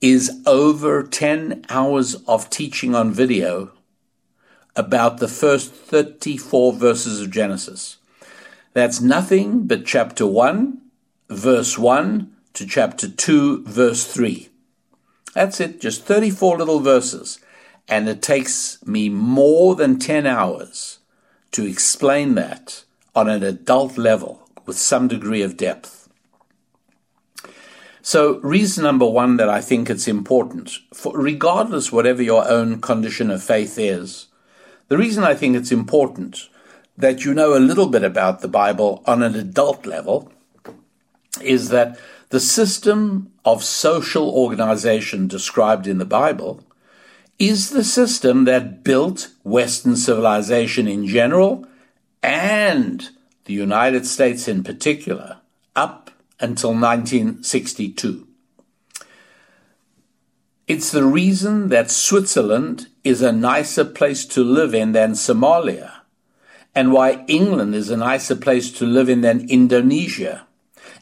is 0.00 0.40
over 0.46 1.02
10 1.02 1.64
hours 1.68 2.14
of 2.28 2.48
teaching 2.48 2.94
on 2.94 3.10
video 3.10 3.72
about 4.76 5.18
the 5.18 5.28
first 5.28 5.72
34 5.72 6.72
verses 6.72 7.20
of 7.20 7.30
Genesis. 7.30 7.98
That's 8.72 9.00
nothing 9.00 9.66
but 9.66 9.86
chapter 9.86 10.26
1, 10.26 10.80
verse 11.28 11.78
1 11.78 12.34
to 12.54 12.66
chapter 12.66 13.08
2, 13.08 13.64
verse 13.64 14.06
3. 14.12 14.48
That's 15.34 15.60
it, 15.60 15.80
just 15.80 16.04
34 16.04 16.58
little 16.58 16.80
verses 16.80 17.40
and 17.88 18.08
it 18.08 18.22
takes 18.22 18.84
me 18.86 19.08
more 19.08 19.74
than 19.74 19.98
10 19.98 20.26
hours 20.26 21.00
to 21.52 21.66
explain 21.66 22.34
that 22.34 22.84
on 23.14 23.28
an 23.28 23.42
adult 23.42 23.98
level 23.98 24.48
with 24.66 24.76
some 24.76 25.08
degree 25.08 25.42
of 25.42 25.56
depth. 25.56 26.08
So, 28.02 28.38
reason 28.40 28.84
number 28.84 29.08
one 29.08 29.38
that 29.38 29.48
I 29.48 29.60
think 29.60 29.88
it's 29.88 30.08
important, 30.08 30.78
for 30.92 31.16
regardless 31.18 31.90
whatever 31.90 32.22
your 32.22 32.46
own 32.46 32.80
condition 32.80 33.30
of 33.30 33.42
faith 33.42 33.78
is, 33.78 34.26
the 34.88 34.98
reason 34.98 35.24
I 35.24 35.34
think 35.34 35.56
it's 35.56 35.72
important 35.72 36.48
that 36.96 37.24
you 37.24 37.34
know 37.34 37.56
a 37.56 37.58
little 37.58 37.86
bit 37.86 38.04
about 38.04 38.40
the 38.40 38.48
Bible 38.48 39.02
on 39.06 39.22
an 39.22 39.34
adult 39.34 39.86
level 39.86 40.32
is 41.40 41.70
that 41.70 41.98
the 42.28 42.40
system 42.40 43.32
of 43.44 43.64
social 43.64 44.30
organization 44.30 45.26
described 45.26 45.86
in 45.86 45.98
the 45.98 46.04
Bible 46.04 46.62
is 47.38 47.70
the 47.70 47.84
system 47.84 48.44
that 48.44 48.84
built 48.84 49.30
Western 49.42 49.96
civilization 49.96 50.86
in 50.86 51.06
general 51.06 51.66
and 52.22 53.10
the 53.44 53.54
United 53.54 54.06
States 54.06 54.48
in 54.48 54.62
particular 54.62 55.38
up 55.74 56.10
until 56.40 56.70
1962. 56.70 58.26
It's 60.66 60.90
the 60.90 61.04
reason 61.04 61.68
that 61.68 61.90
Switzerland 61.90 62.88
is 63.04 63.20
a 63.20 63.32
nicer 63.32 63.84
place 63.84 64.24
to 64.24 64.42
live 64.42 64.74
in 64.74 64.92
than 64.92 65.12
Somalia, 65.12 65.92
and 66.74 66.92
why 66.92 67.24
England 67.28 67.74
is 67.74 67.90
a 67.90 67.96
nicer 67.96 68.34
place 68.34 68.72
to 68.72 68.86
live 68.86 69.08
in 69.08 69.20
than 69.20 69.48
Indonesia, 69.48 70.46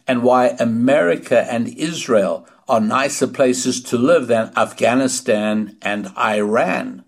and 0.06 0.22
why 0.22 0.48
America 0.58 1.46
and 1.50 1.68
Israel 1.68 2.46
are 2.68 2.80
nicer 2.80 3.26
places 3.26 3.82
to 3.82 3.96
live 3.96 4.26
than 4.26 4.52
Afghanistan 4.56 5.76
and 5.80 6.08
Iran. 6.18 7.04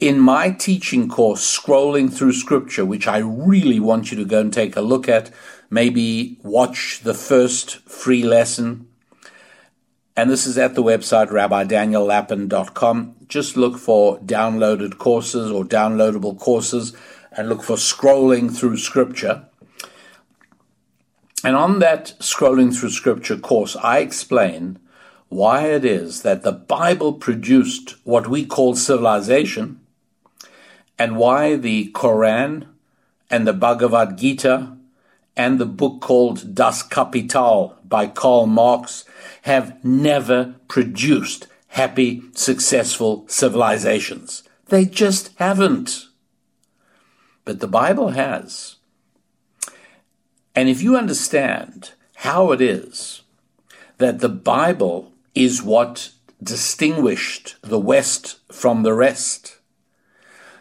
In 0.00 0.20
my 0.20 0.50
teaching 0.50 1.08
course, 1.08 1.58
Scrolling 1.58 2.12
Through 2.12 2.32
Scripture, 2.32 2.84
which 2.84 3.06
I 3.06 3.18
really 3.18 3.80
want 3.80 4.10
you 4.10 4.16
to 4.16 4.24
go 4.24 4.40
and 4.40 4.52
take 4.52 4.76
a 4.76 4.80
look 4.80 5.08
at, 5.08 5.30
maybe 5.70 6.38
watch 6.42 7.00
the 7.02 7.14
first 7.14 7.78
free 7.88 8.22
lesson. 8.22 8.87
And 10.18 10.28
this 10.28 10.48
is 10.48 10.58
at 10.58 10.74
the 10.74 10.82
website 10.82 11.28
rabbidaniellapin.com. 11.28 13.14
Just 13.28 13.56
look 13.56 13.78
for 13.78 14.18
downloaded 14.18 14.98
courses 14.98 15.48
or 15.48 15.62
downloadable 15.62 16.36
courses 16.36 16.92
and 17.30 17.48
look 17.48 17.62
for 17.62 17.76
Scrolling 17.76 18.52
Through 18.52 18.78
Scripture. 18.78 19.44
And 21.44 21.54
on 21.54 21.78
that 21.78 22.16
scrolling 22.18 22.76
through 22.76 22.90
scripture 22.90 23.36
course, 23.36 23.76
I 23.76 23.98
explain 23.98 24.80
why 25.28 25.66
it 25.66 25.84
is 25.84 26.22
that 26.22 26.42
the 26.42 26.50
Bible 26.50 27.12
produced 27.12 27.94
what 28.02 28.26
we 28.26 28.44
call 28.44 28.74
civilization 28.74 29.78
and 30.98 31.16
why 31.16 31.54
the 31.54 31.92
Quran 31.92 32.66
and 33.30 33.46
the 33.46 33.52
Bhagavad 33.52 34.18
Gita 34.18 34.77
and 35.38 35.60
the 35.60 35.66
book 35.66 36.00
called 36.00 36.54
Das 36.56 36.82
Kapital 36.82 37.76
by 37.84 38.08
Karl 38.08 38.46
Marx 38.46 39.04
have 39.42 39.82
never 39.84 40.56
produced 40.66 41.46
happy, 41.68 42.22
successful 42.34 43.24
civilizations. 43.28 44.42
They 44.66 44.84
just 44.84 45.30
haven't. 45.36 46.06
But 47.44 47.60
the 47.60 47.68
Bible 47.68 48.10
has. 48.10 48.76
And 50.56 50.68
if 50.68 50.82
you 50.82 50.96
understand 50.96 51.92
how 52.16 52.50
it 52.50 52.60
is 52.60 53.22
that 53.98 54.18
the 54.18 54.28
Bible 54.28 55.12
is 55.34 55.62
what 55.62 56.10
distinguished 56.42 57.54
the 57.62 57.78
West 57.78 58.38
from 58.50 58.82
the 58.82 58.92
rest, 58.92 59.58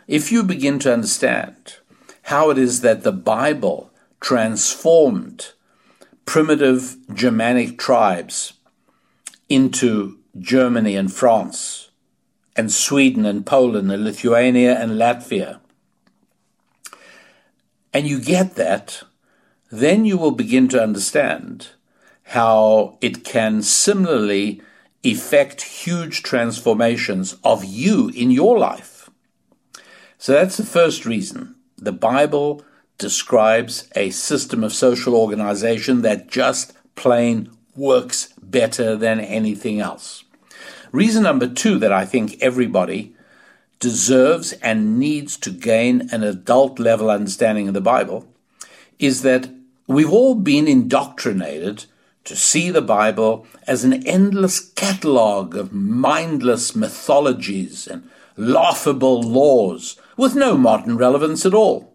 if 0.08 0.32
you 0.32 0.44
begin 0.44 0.78
to 0.80 0.94
understand 0.94 1.78
how 2.24 2.52
it 2.52 2.60
is 2.60 2.82
that 2.82 3.04
the 3.04 3.12
Bible 3.12 3.92
transformed 4.20 5.54
primitive 6.26 6.98
Germanic 7.14 7.78
tribes 7.78 8.54
into 9.50 10.20
Germany 10.38 10.96
and 10.96 11.12
France, 11.12 11.90
and 12.56 12.72
Sweden 12.72 13.26
and 13.26 13.46
Poland 13.46 13.92
and 13.92 14.04
Lithuania 14.04 14.80
and 14.80 14.92
Latvia. 14.94 15.60
And 17.94 18.08
you 18.08 18.20
get 18.20 18.56
that 18.56 19.04
then 19.70 20.06
you 20.06 20.18
will 20.18 20.32
begin 20.32 20.68
to 20.70 20.82
understand 20.82 21.70
how 22.24 22.98
it 23.02 23.24
can 23.24 23.62
similarly 23.62 24.62
effect 25.04 25.62
huge 25.62 26.24
transformations 26.24 27.36
of 27.44 27.64
you 27.64 28.10
in 28.10 28.32
your 28.32 28.58
life. 28.58 29.10
So 30.18 30.34
that's 30.34 30.58
the 30.58 30.66
first 30.66 31.06
reason. 31.06 31.56
The 31.78 31.92
Bible 31.92 32.64
describes 32.98 33.90
a 33.96 34.10
system 34.10 34.64
of 34.64 34.74
social 34.74 35.16
organization 35.16 36.02
that 36.02 36.28
just 36.28 36.74
plain 36.96 37.50
works 37.76 38.34
better 38.42 38.96
than 38.96 39.20
anything 39.20 39.80
else. 39.80 40.24
Reason 40.92 41.24
number 41.24 41.48
two 41.48 41.78
that 41.80 41.92
I 41.92 42.06
think 42.06 42.42
everybody 42.42 43.14
deserves 43.80 44.54
and 44.54 44.98
needs 44.98 45.38
to 45.38 45.52
gain 45.52 46.10
an 46.12 46.24
adult 46.24 46.80
level 46.80 47.10
understanding 47.10 47.68
of 47.68 47.74
the 47.74 47.82
Bible 47.82 48.28
is 48.98 49.22
that 49.22 49.50
we've 49.86 50.12
all 50.12 50.34
been 50.34 50.68
indoctrinated 50.68 51.86
to 52.24 52.36
see 52.36 52.72
the 52.72 52.82
Bible 52.82 53.46
as 53.68 53.84
an 53.84 54.06
endless 54.08 54.60
catalogue 54.60 55.56
of 55.56 55.72
mindless 55.72 56.76
mythologies 56.76 57.88
and 57.88 58.10
laughable 58.36 59.22
laws 59.22 59.98
with 60.18 60.36
no 60.36 60.58
modern 60.58 60.98
relevance 60.98 61.46
at 61.46 61.54
all. 61.54 61.94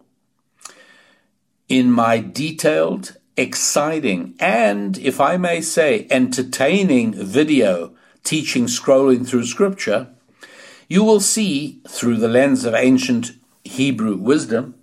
In 1.73 1.91
my 1.91 2.19
detailed, 2.19 3.17
exciting, 3.35 4.35
and, 4.39 4.95
if 4.99 5.19
I 5.19 5.37
may 5.37 5.59
say, 5.59 6.05
entertaining 6.11 7.13
video 7.13 7.95
teaching 8.23 8.65
scrolling 8.65 9.27
through 9.27 9.47
Scripture, 9.47 10.09
you 10.87 11.03
will 11.03 11.19
see, 11.19 11.81
through 11.87 12.17
the 12.17 12.27
lens 12.27 12.63
of 12.63 12.75
ancient 12.75 13.31
Hebrew 13.63 14.17
wisdom, 14.17 14.75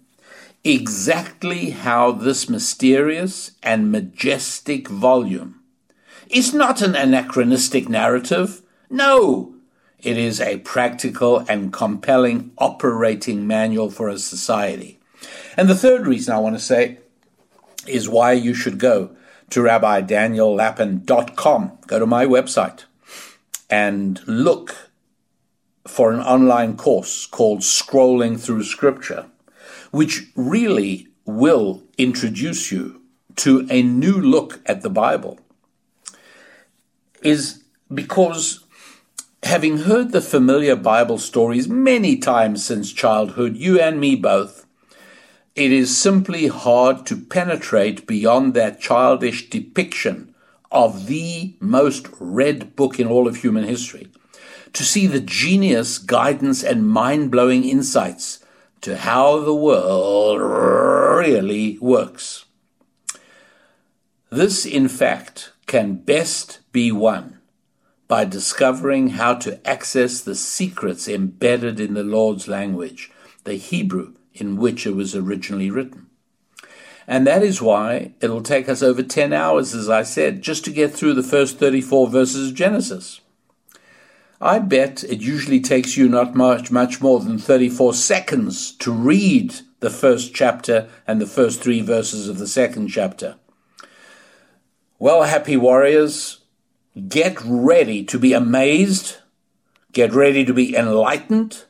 exactly 0.65 1.71
how 1.71 2.11
this 2.11 2.49
mysterious 2.49 3.53
and 3.63 3.93
majestic 3.93 4.89
volume 4.89 5.61
is 6.29 6.53
not 6.53 6.83
an 6.83 6.97
anachronistic 6.97 7.89
narrative. 7.89 8.63
No, 8.91 9.55
it 10.01 10.19
is 10.19 10.41
a 10.41 10.59
practical 10.59 11.45
and 11.49 11.73
compelling 11.73 12.51
operating 12.59 13.47
manual 13.47 13.91
for 13.91 14.09
a 14.09 14.19
society. 14.19 15.00
And 15.57 15.69
the 15.69 15.75
third 15.75 16.07
reason 16.07 16.33
I 16.35 16.39
want 16.39 16.55
to 16.57 16.61
say 16.61 16.99
is 17.87 18.09
why 18.09 18.33
you 18.33 18.55
should 18.55 18.79
go 18.79 19.15
to 19.51 19.61
rabbidaniellapin.com. 19.61 21.79
Go 21.87 21.99
to 21.99 22.07
my 22.07 22.25
website 22.27 22.85
and 23.69 24.21
look 24.27 24.91
for 25.87 26.13
an 26.13 26.21
online 26.21 26.77
course 26.77 27.27
called 27.27 27.61
Scrolling 27.61 28.39
Through 28.39 28.65
Scripture, 28.65 29.27
which 29.91 30.27
really 30.37 31.09
will 31.25 31.83
introduce 31.99 32.71
you 32.71 33.01
to 33.37 33.67
a 33.71 33.83
new 33.83 34.21
look 34.21 34.61
at 34.67 34.83
the 34.83 34.91
Bible. 34.91 35.41
Is 37.23 37.63
because 37.93 38.65
having 39.43 39.79
heard 39.79 40.13
the 40.13 40.21
familiar 40.21 40.77
Bible 40.77 41.19
stories 41.19 41.69
many 41.69 42.17
times 42.17 42.65
since 42.65 42.93
childhood, 42.93 43.57
you 43.57 43.81
and 43.81 44.01
me 44.01 44.15
both, 44.15 44.60
it 45.55 45.73
is 45.73 45.97
simply 45.97 46.47
hard 46.47 47.05
to 47.07 47.17
penetrate 47.17 48.07
beyond 48.07 48.55
that 48.55 48.81
childish 48.81 49.51
depiction 49.51 50.35
of 50.71 51.07
the 51.07 51.55
most 51.59 52.09
read 52.21 52.77
book 52.77 53.01
in 53.01 53.07
all 53.07 53.27
of 53.27 53.37
human 53.37 53.65
history 53.65 54.09
to 54.73 54.85
see 54.85 55.07
the 55.07 55.21
genius, 55.21 55.99
guidance, 55.99 56.63
and 56.63 56.89
mind 56.89 57.31
blowing 57.31 57.65
insights 57.65 58.45
to 58.81 58.97
how 58.97 59.41
the 59.41 59.55
world 59.55 60.41
really 60.41 61.77
works. 61.81 62.45
This, 64.31 64.65
in 64.65 64.89
fact, 64.89 65.53
can 65.67 65.97
best 65.97 66.61
be 66.71 66.93
won 66.93 67.39
by 68.07 68.25
discovering 68.25 69.11
how 69.11 69.35
to 69.35 69.69
access 69.69 70.21
the 70.21 70.37
secrets 70.37 71.09
embedded 71.09 71.81
in 71.81 71.95
the 71.95 72.05
Lord's 72.05 72.47
language, 72.47 73.11
the 73.45 73.55
Hebrew 73.55 74.15
in 74.35 74.57
which 74.57 74.87
it 74.87 74.95
was 74.95 75.15
originally 75.15 75.71
written. 75.71 76.07
And 77.07 77.27
that 77.27 77.43
is 77.43 77.61
why 77.61 78.15
it'll 78.21 78.43
take 78.43 78.69
us 78.69 78.83
over 78.83 79.03
10 79.03 79.33
hours, 79.33 79.75
as 79.75 79.89
I 79.89 80.03
said, 80.03 80.43
just 80.43 80.65
to 80.65 80.71
get 80.71 80.93
through 80.93 81.15
the 81.15 81.23
first 81.23 81.59
34 81.59 82.09
verses 82.09 82.51
of 82.51 82.55
Genesis. 82.55 83.21
I 84.41 84.59
bet 84.59 85.05
it 85.05 85.21
usually 85.21 85.61
takes 85.61 85.97
you 85.97 86.09
not 86.09 86.35
much, 86.35 86.71
much 86.71 87.01
more 87.01 87.21
than 87.21 87.37
34 87.37 87.95
seconds 87.95 88.73
to 88.77 88.93
read 88.93 89.57
the 89.81 89.91
first 89.91 90.35
chapter 90.35 90.89
and 91.07 91.21
the 91.21 91.27
first 91.27 91.61
three 91.61 91.83
verses 91.83 92.29
of 92.29 92.39
the 92.39 92.47
second 92.47 92.89
chapter. 92.89 93.37
Well, 94.99 95.25
happy 95.25 95.57
warriors, 95.57 96.41
get 97.09 97.39
ready 97.45 98.05
to 98.05 98.19
be 98.19 98.33
amazed, 98.33 99.17
get 99.93 100.13
ready 100.13 100.45
to 100.45 100.55
be 100.55 100.77
enlightened, 100.77 101.65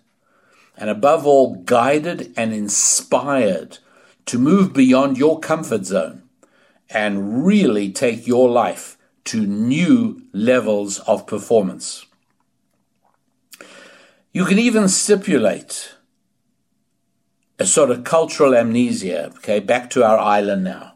and 0.80 0.88
above 0.90 1.26
all, 1.26 1.56
guided 1.56 2.32
and 2.36 2.54
inspired 2.54 3.78
to 4.26 4.38
move 4.38 4.72
beyond 4.72 5.18
your 5.18 5.38
comfort 5.38 5.84
zone 5.84 6.22
and 6.88 7.44
really 7.46 7.92
take 7.92 8.26
your 8.26 8.48
life 8.48 8.96
to 9.24 9.46
new 9.46 10.22
levels 10.32 10.98
of 11.00 11.26
performance. 11.26 12.06
You 14.32 14.44
can 14.44 14.58
even 14.58 14.88
stipulate 14.88 15.94
a 17.58 17.66
sort 17.66 17.90
of 17.90 18.04
cultural 18.04 18.54
amnesia, 18.54 19.32
okay, 19.36 19.60
back 19.60 19.90
to 19.90 20.02
our 20.02 20.18
island 20.18 20.64
now, 20.64 20.94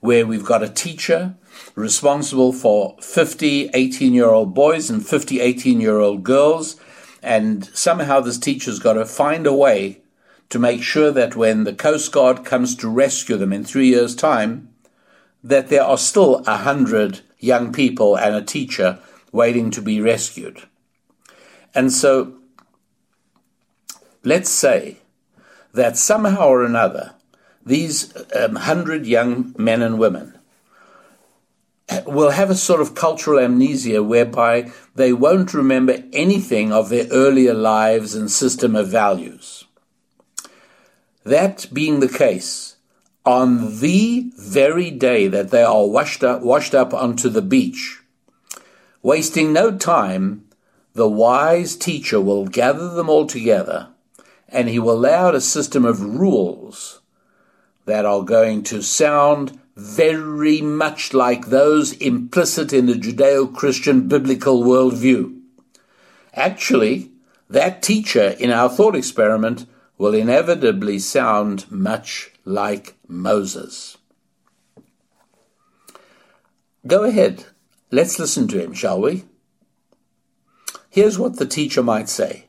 where 0.00 0.26
we've 0.26 0.44
got 0.44 0.62
a 0.62 0.68
teacher 0.68 1.34
responsible 1.74 2.52
for 2.52 2.96
50 3.00 3.70
18 3.72 4.12
year 4.12 4.28
old 4.28 4.54
boys 4.54 4.90
and 4.90 5.06
50 5.06 5.40
18 5.40 5.80
year 5.80 5.98
old 5.98 6.22
girls, 6.22 6.76
and 7.22 7.64
somehow 7.66 8.20
this 8.20 8.38
teacher's 8.38 8.78
got 8.78 8.94
to 8.94 9.06
find 9.06 9.46
a 9.46 9.54
way 9.54 10.00
to 10.50 10.58
make 10.58 10.82
sure 10.82 11.10
that 11.10 11.36
when 11.36 11.64
the 11.64 11.72
Coast 11.72 12.12
Guard 12.12 12.44
comes 12.44 12.74
to 12.76 12.88
rescue 12.88 13.36
them 13.36 13.52
in 13.52 13.64
three 13.64 13.88
years' 13.88 14.14
time, 14.14 14.68
that 15.42 15.68
there 15.68 15.82
are 15.84 15.98
still 15.98 16.42
a 16.46 16.58
hundred 16.58 17.20
young 17.38 17.72
people 17.72 18.16
and 18.16 18.34
a 18.34 18.42
teacher 18.42 18.98
waiting 19.32 19.70
to 19.70 19.80
be 19.80 20.00
rescued. 20.00 20.62
And 21.74 21.92
so 21.92 22.34
let's 24.22 24.50
say 24.50 24.98
that 25.72 25.96
somehow 25.96 26.48
or 26.48 26.64
another, 26.64 27.14
these 27.64 28.14
um, 28.36 28.56
hundred 28.56 29.06
young 29.06 29.54
men 29.56 29.80
and 29.80 29.98
women 29.98 30.31
will 32.06 32.30
have 32.30 32.50
a 32.50 32.54
sort 32.54 32.80
of 32.80 32.94
cultural 32.94 33.38
amnesia 33.38 34.02
whereby 34.02 34.70
they 34.94 35.12
won't 35.12 35.54
remember 35.54 36.02
anything 36.12 36.72
of 36.72 36.88
their 36.88 37.06
earlier 37.10 37.54
lives 37.54 38.14
and 38.14 38.30
system 38.30 38.76
of 38.76 38.88
values. 38.88 39.64
That 41.24 41.66
being 41.72 42.00
the 42.00 42.08
case, 42.08 42.76
on 43.24 43.80
the 43.80 44.32
very 44.36 44.90
day 44.90 45.28
that 45.28 45.50
they 45.50 45.62
are 45.62 45.86
washed 45.86 46.24
up, 46.24 46.42
washed 46.42 46.74
up 46.74 46.92
onto 46.92 47.28
the 47.28 47.42
beach, 47.42 48.00
wasting 49.02 49.52
no 49.52 49.76
time, 49.76 50.44
the 50.94 51.08
wise 51.08 51.76
teacher 51.76 52.20
will 52.20 52.46
gather 52.46 52.88
them 52.88 53.08
all 53.08 53.26
together 53.26 53.88
and 54.48 54.68
he 54.68 54.78
will 54.78 54.98
lay 54.98 55.14
out 55.14 55.34
a 55.34 55.40
system 55.40 55.84
of 55.84 56.02
rules 56.02 57.00
that 57.86 58.04
are 58.04 58.22
going 58.22 58.62
to 58.62 58.82
sound 58.82 59.58
very 59.76 60.60
much 60.60 61.14
like 61.14 61.46
those 61.46 61.92
implicit 61.94 62.72
in 62.72 62.86
the 62.86 62.94
Judeo 62.94 63.52
Christian 63.54 64.08
biblical 64.08 64.62
worldview. 64.62 65.40
Actually, 66.34 67.10
that 67.48 67.82
teacher 67.82 68.34
in 68.38 68.50
our 68.50 68.68
thought 68.68 68.96
experiment 68.96 69.66
will 69.98 70.14
inevitably 70.14 70.98
sound 70.98 71.70
much 71.70 72.30
like 72.44 72.94
Moses. 73.06 73.96
Go 76.86 77.04
ahead, 77.04 77.44
let's 77.90 78.18
listen 78.18 78.48
to 78.48 78.62
him, 78.62 78.72
shall 78.72 79.00
we? 79.00 79.24
Here's 80.90 81.18
what 81.18 81.36
the 81.36 81.46
teacher 81.46 81.82
might 81.82 82.08
say. 82.08 82.46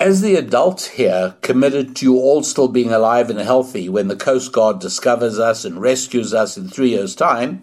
As 0.00 0.22
the 0.22 0.36
adults 0.36 0.86
here, 0.86 1.34
committed 1.42 1.94
to 1.96 2.06
you 2.06 2.16
all 2.16 2.42
still 2.42 2.68
being 2.68 2.90
alive 2.90 3.28
and 3.28 3.38
healthy 3.38 3.86
when 3.86 4.08
the 4.08 4.16
Coast 4.16 4.50
Guard 4.50 4.78
discovers 4.78 5.38
us 5.38 5.66
and 5.66 5.78
rescues 5.78 6.32
us 6.32 6.56
in 6.56 6.70
three 6.70 6.88
years' 6.88 7.14
time, 7.14 7.60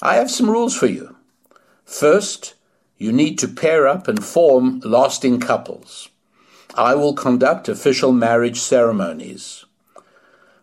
I 0.00 0.14
have 0.14 0.30
some 0.30 0.48
rules 0.48 0.76
for 0.76 0.86
you. 0.86 1.16
First, 1.84 2.54
you 2.96 3.10
need 3.10 3.40
to 3.40 3.48
pair 3.48 3.88
up 3.88 4.06
and 4.06 4.24
form 4.24 4.82
lasting 4.84 5.40
couples. 5.40 6.10
I 6.76 6.94
will 6.94 7.12
conduct 7.12 7.68
official 7.68 8.12
marriage 8.12 8.60
ceremonies. 8.60 9.64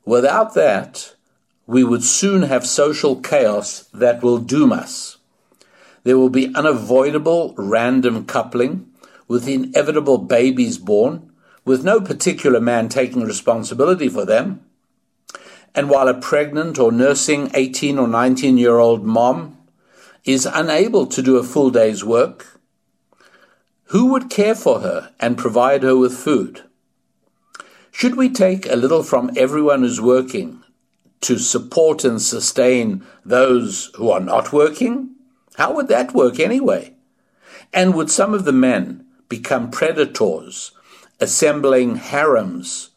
Without 0.06 0.54
that, 0.54 1.15
we 1.67 1.84
would 1.84 2.06
soon 2.06 2.43
have 2.43 2.65
social 2.65 3.17
chaos 3.17 3.89
that 3.93 4.24
will 4.24 4.38
doom 4.38 4.71
us. 4.71 5.17
There 6.04 6.17
will 6.17 6.30
be 6.30 6.56
unavoidable 6.56 7.54
random 7.58 8.26
coupling 8.26 8.90
with 9.32 9.48
inevitable 9.48 10.17
babies 10.17 10.78
born, 10.78 11.32
with 11.63 11.86
no 11.86 12.02
particular 12.02 12.60
man 12.60 12.89
taking 12.89 13.24
responsibility 13.24 14.10
for 14.10 14.26
them. 14.26 14.60
And 15.74 15.89
while 15.89 16.10
a 16.10 16.20
pregnant 16.20 16.78
or 16.78 16.91
nursing 16.91 17.50
18 17.54 17.98
or 17.98 18.10
19 18.10 18.58
year 18.58 18.78
old 18.78 19.06
mom 19.06 19.58
is 20.26 20.46
unable 20.46 21.08
to 21.08 21.22
do 21.22 21.38
a 21.38 21.44
full 21.44 21.70
day's 21.70 22.04
work, 22.04 22.60
who 23.86 24.08
would 24.08 24.30
care 24.30 24.54
for 24.54 24.82
her 24.82 25.13
and 25.17 25.38
provide 25.38 25.84
her 25.84 25.96
with 25.96 26.13
food? 26.13 26.63
Should 27.89 28.17
we 28.17 28.28
take 28.28 28.65
a 28.65 28.76
little 28.76 29.02
from 29.02 29.32
everyone 29.38 29.80
who's 29.84 30.02
working 30.02 30.62
to 31.22 31.38
support 31.38 32.04
and 32.04 32.22
sustain 32.22 33.06
those 33.24 33.91
who 33.96 34.12
are 34.12 34.20
not 34.20 34.52
working? 34.52 35.12
How 35.56 35.74
would 35.74 35.88
that 35.88 36.13
work 36.13 36.38
anyway? 36.38 36.96
And 37.72 37.96
would 37.96 38.12
some 38.12 38.34
of 38.34 38.44
the 38.44 38.52
men 38.52 39.06
become 39.32 39.72
predators, 39.72 40.74
assembling 41.20 41.96
harems 41.96 42.89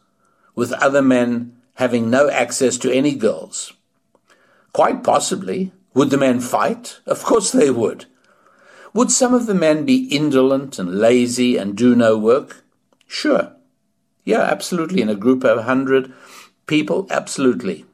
with 0.53 0.73
other 0.73 1.01
men 1.01 1.55
having 1.75 2.09
no 2.09 2.29
access 2.29 2.77
to 2.77 2.93
any 2.93 3.15
girls? 3.15 3.73
Quite 4.73 5.03
possibly. 5.03 5.71
Would 5.93 6.09
the 6.09 6.17
men 6.17 6.41
fight? 6.41 6.99
Of 7.05 7.23
course 7.23 7.51
they 7.51 7.71
would. 7.71 8.05
Would 8.93 9.11
some 9.11 9.33
of 9.33 9.45
the 9.45 9.55
men 9.55 9.85
be 9.85 10.07
indolent 10.13 10.77
and 10.77 10.99
lazy 10.99 11.55
and 11.55 11.75
do 11.75 11.95
no 11.95 12.17
work? 12.17 12.63
Sure. 13.07 13.53
Yeah, 14.25 14.41
absolutely. 14.41 15.01
In 15.01 15.09
a 15.09 15.15
group 15.15 15.45
of 15.45 15.59
a 15.59 15.63
hundred 15.63 16.11
people, 16.67 17.07
absolutely. 17.09 17.85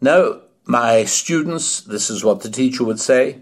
No, 0.00 0.42
my 0.64 1.04
students, 1.04 1.80
this 1.80 2.10
is 2.10 2.22
what 2.22 2.42
the 2.42 2.50
teacher 2.50 2.84
would 2.84 3.00
say. 3.00 3.38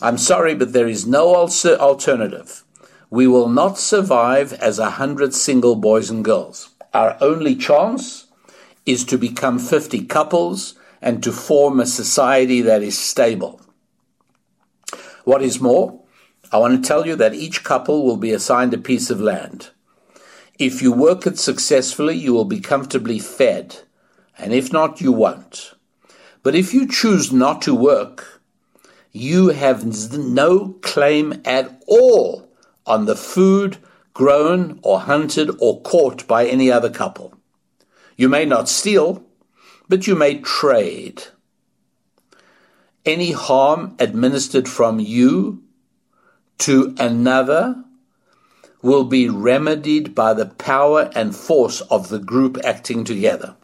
I'm 0.00 0.18
sorry, 0.18 0.54
but 0.54 0.72
there 0.72 0.86
is 0.86 1.06
no 1.06 1.34
alternative. 1.34 2.62
We 3.10 3.26
will 3.26 3.48
not 3.48 3.76
survive 3.76 4.52
as 4.52 4.78
a 4.78 4.90
hundred 4.90 5.34
single 5.34 5.74
boys 5.74 6.10
and 6.10 6.24
girls. 6.24 6.70
Our 6.94 7.16
only 7.20 7.56
chance 7.56 8.26
is 8.86 9.04
to 9.06 9.18
become 9.18 9.58
50 9.58 10.06
couples 10.06 10.74
and 11.02 11.20
to 11.24 11.32
form 11.32 11.80
a 11.80 11.86
society 11.86 12.60
that 12.62 12.84
is 12.84 12.96
stable. 12.96 13.60
What 15.24 15.42
is 15.42 15.60
more, 15.60 16.00
I 16.52 16.58
want 16.58 16.82
to 16.82 16.88
tell 16.88 17.04
you 17.04 17.16
that 17.16 17.34
each 17.34 17.64
couple 17.64 18.04
will 18.04 18.16
be 18.16 18.30
assigned 18.30 18.74
a 18.74 18.78
piece 18.78 19.10
of 19.10 19.20
land. 19.20 19.70
If 20.58 20.80
you 20.80 20.92
work 20.92 21.26
it 21.26 21.38
successfully, 21.38 22.16
you 22.16 22.32
will 22.32 22.44
be 22.44 22.60
comfortably 22.60 23.18
fed, 23.18 23.78
and 24.38 24.52
if 24.52 24.72
not, 24.72 25.00
you 25.00 25.10
won't. 25.10 25.72
But 26.42 26.54
if 26.54 26.72
you 26.72 26.86
choose 26.86 27.32
not 27.32 27.60
to 27.62 27.74
work, 27.74 28.40
you 29.10 29.48
have 29.48 29.84
no 30.16 30.74
claim 30.82 31.40
at 31.44 31.82
all 31.88 32.49
on 32.86 33.06
the 33.06 33.16
food 33.16 33.78
grown 34.14 34.78
or 34.82 35.00
hunted 35.00 35.50
or 35.58 35.80
caught 35.82 36.26
by 36.26 36.46
any 36.46 36.70
other 36.70 36.90
couple. 36.90 37.34
You 38.16 38.28
may 38.28 38.44
not 38.44 38.68
steal, 38.68 39.24
but 39.88 40.06
you 40.06 40.14
may 40.14 40.40
trade. 40.40 41.22
Any 43.06 43.32
harm 43.32 43.96
administered 43.98 44.68
from 44.68 45.00
you 45.00 45.62
to 46.58 46.94
another 46.98 47.82
will 48.82 49.04
be 49.04 49.28
remedied 49.28 50.14
by 50.14 50.34
the 50.34 50.46
power 50.46 51.10
and 51.14 51.34
force 51.34 51.80
of 51.82 52.08
the 52.08 52.18
group 52.18 52.58
acting 52.64 53.04
together. 53.04 53.56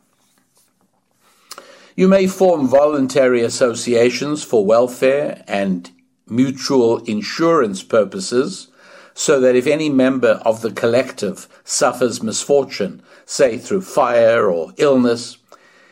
You 1.95 2.09
may 2.09 2.27
form 2.27 2.69
voluntary 2.69 3.43
associations 3.43 4.45
for 4.45 4.65
welfare 4.65 5.43
and 5.47 5.91
mutual 6.29 6.99
insurance 7.05 7.83
purposes 7.83 8.69
so 9.19 9.41
that 9.41 9.57
if 9.57 9.67
any 9.67 9.89
member 9.89 10.41
of 10.45 10.61
the 10.61 10.71
collective 10.71 11.49
suffers 11.65 12.23
misfortune, 12.23 13.03
say 13.25 13.57
through 13.57 13.81
fire 13.81 14.51
or 14.51 14.75
illness, 14.77 15.39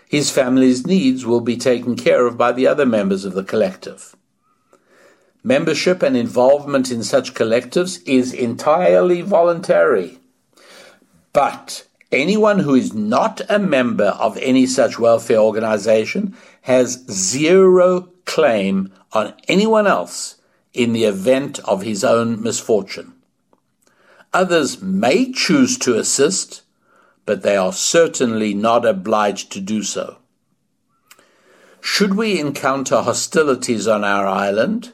his 0.06 0.30
family's 0.30 0.86
needs 0.86 1.24
will 1.24 1.40
be 1.40 1.56
taken 1.56 1.96
care 1.96 2.26
of 2.26 2.36
by 2.36 2.52
the 2.52 2.66
other 2.66 2.84
members 2.84 3.24
of 3.24 3.32
the 3.32 3.42
collective. 3.42 4.14
Membership 5.42 6.02
and 6.02 6.16
involvement 6.16 6.90
in 6.90 7.02
such 7.02 7.32
collectives 7.32 8.06
is 8.06 8.34
entirely 8.34 9.22
voluntary. 9.22 10.18
But 11.32 11.86
Anyone 12.14 12.60
who 12.60 12.76
is 12.76 12.94
not 12.94 13.40
a 13.48 13.58
member 13.58 14.14
of 14.20 14.36
any 14.36 14.66
such 14.66 15.00
welfare 15.00 15.38
organization 15.38 16.36
has 16.62 17.04
zero 17.10 18.08
claim 18.24 18.92
on 19.12 19.34
anyone 19.48 19.88
else 19.88 20.36
in 20.72 20.92
the 20.92 21.06
event 21.06 21.58
of 21.60 21.82
his 21.82 22.04
own 22.04 22.40
misfortune. 22.40 23.13
Others 24.34 24.82
may 24.82 25.30
choose 25.30 25.78
to 25.78 25.96
assist, 25.96 26.62
but 27.24 27.42
they 27.42 27.56
are 27.56 27.72
certainly 27.72 28.52
not 28.52 28.84
obliged 28.84 29.52
to 29.52 29.60
do 29.60 29.84
so. 29.84 30.18
Should 31.80 32.14
we 32.14 32.40
encounter 32.40 33.02
hostilities 33.02 33.86
on 33.86 34.02
our 34.02 34.26
island, 34.26 34.92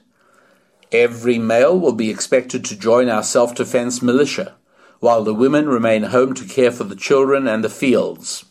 every 0.92 1.38
male 1.38 1.78
will 1.78 1.94
be 1.94 2.10
expected 2.10 2.66
to 2.66 2.76
join 2.76 3.08
our 3.08 3.22
self 3.22 3.54
defense 3.54 4.02
militia 4.02 4.56
while 4.98 5.24
the 5.24 5.32
women 5.32 5.70
remain 5.70 6.02
home 6.02 6.34
to 6.34 6.44
care 6.44 6.70
for 6.70 6.84
the 6.84 6.94
children 6.94 7.48
and 7.48 7.64
the 7.64 7.70
fields. 7.70 8.44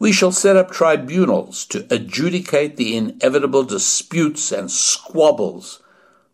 We 0.00 0.10
shall 0.10 0.32
set 0.32 0.56
up 0.56 0.72
tribunals 0.72 1.64
to 1.66 1.86
adjudicate 1.94 2.76
the 2.76 2.96
inevitable 2.96 3.62
disputes 3.62 4.50
and 4.50 4.68
squabbles 4.68 5.80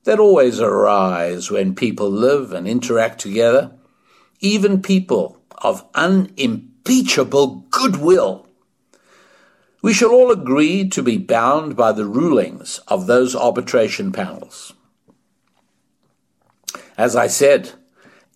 that 0.05 0.19
always 0.19 0.61
arise 0.61 1.51
when 1.51 1.75
people 1.75 2.11
live 2.11 2.53
and 2.53 2.67
interact 2.67 3.21
together, 3.21 3.73
even 4.41 4.83
people 4.83 5.41
of 5.59 5.85
unimpeachable 5.95 7.67
goodwill. 7.71 8.47
We 9.83 9.93
shall 9.93 10.11
all 10.11 10.31
agree 10.31 10.89
to 10.89 11.03
be 11.03 11.19
bound 11.19 11.77
by 11.77 11.93
the 11.93 12.05
rulings 12.05 12.81
of 12.89 13.07
those 13.07 13.37
arbitration 13.37 14.13
panels. 14.13 14.73
As 16.97 17.15
I 17.15 17.29
said, 17.29 17.73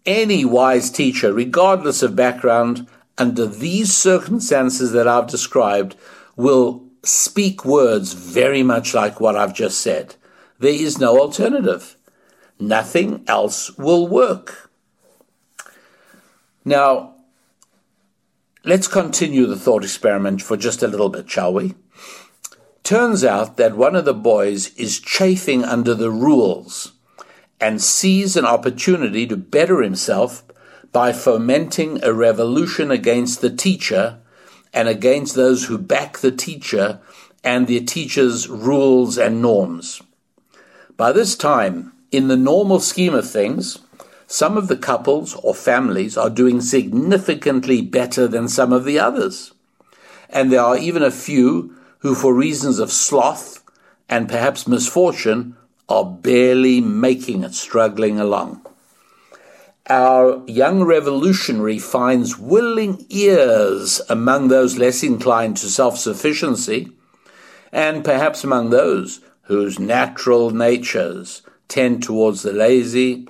any 0.07 0.45
wise 0.45 0.91
teacher, 0.91 1.33
regardless 1.33 2.03
of 2.03 2.15
background, 2.17 2.87
under 3.19 3.47
these 3.47 3.97
circumstances 3.97 4.93
that 4.93 5.09
I've 5.09 5.27
described, 5.27 5.97
will 6.37 6.85
speak 7.05 7.65
words 7.65 8.13
very 8.13 8.63
much 8.63 8.95
like 8.95 9.21
what 9.21 9.37
I've 9.37 9.55
just 9.55 9.81
said. 9.81 10.15
There 10.63 10.73
is 10.73 10.97
no 10.97 11.19
alternative. 11.19 11.97
Nothing 12.61 13.25
else 13.27 13.77
will 13.77 14.07
work. 14.07 14.71
Now, 16.65 17.17
let's 18.63 18.87
continue 18.87 19.47
the 19.47 19.57
thought 19.57 19.83
experiment 19.83 20.41
for 20.41 20.57
just 20.57 20.85
a 20.85 20.87
little 20.87 21.09
bit, 21.09 21.29
shall 21.29 21.53
we? 21.53 21.75
Turns 22.85 23.25
out 23.25 23.57
that 23.57 23.77
one 23.77 23.97
of 23.97 24.05
the 24.05 24.15
boys 24.15 24.73
is 24.77 25.01
chafing 25.01 25.65
under 25.65 25.95
the 25.95 26.13
rules 26.13 26.93
and 27.61 27.83
sees 27.83 28.37
an 28.37 28.45
opportunity 28.45 29.27
to 29.27 29.37
better 29.37 29.83
himself 29.83 30.45
by 30.93 31.13
fomenting 31.13 31.99
a 32.05 32.13
revolution 32.13 32.93
against 32.93 33.41
the 33.41 33.51
teacher 33.51 34.21
and 34.73 34.87
against 34.87 35.35
those 35.35 35.65
who 35.65 35.77
back 35.77 36.19
the 36.19 36.31
teacher 36.31 37.01
and 37.43 37.67
the 37.67 37.81
teacher's 37.81 38.49
rules 38.49 39.19
and 39.19 39.43
norms. 39.43 40.01
By 40.97 41.13
this 41.13 41.37
time, 41.37 41.93
in 42.11 42.29
the 42.29 42.37
normal 42.37 42.79
scheme 42.81 43.15
of 43.15 43.29
things, 43.29 43.79
some 44.27 44.57
of 44.57 44.69
the 44.69 44.77
couples 44.77 45.35
or 45.37 45.55
families 45.55 46.17
are 46.17 46.31
doing 46.31 46.61
significantly 46.61 47.83
better 47.83 48.29
than 48.29 48.49
some 48.49 48.73
of 48.73 48.85
the 48.85 48.99
others. 48.99 49.53
And 50.29 50.51
there 50.51 50.63
are 50.63 50.77
even 50.77 51.03
a 51.03 51.11
few 51.11 51.75
who, 51.99 52.15
for 52.15 52.35
reasons 52.35 52.79
of 52.79 52.93
sloth 52.93 53.63
and 54.09 54.29
perhaps 54.29 54.67
misfortune, 54.67 55.57
are 55.89 56.05
barely 56.05 56.81
making 56.81 57.45
it, 57.45 57.55
struggling 57.55 58.19
along. 58.19 58.65
Our 59.89 60.43
young 60.47 60.85
revolutionary 60.85 61.79
finds 61.79 62.39
willing 62.39 63.05
ears 63.09 64.01
among 64.09 64.49
those 64.49 64.79
less 64.79 65.03
inclined 65.03 65.57
to 65.59 65.69
self 65.69 65.99
sufficiency, 65.99 66.93
and 67.73 68.05
perhaps 68.05 68.45
among 68.45 68.71
those 68.71 69.21
whose 69.43 69.79
natural 69.79 70.51
natures 70.51 71.43
tend 71.69 72.03
towards 72.03 72.43
the 72.43 72.53
lazy 72.53 73.27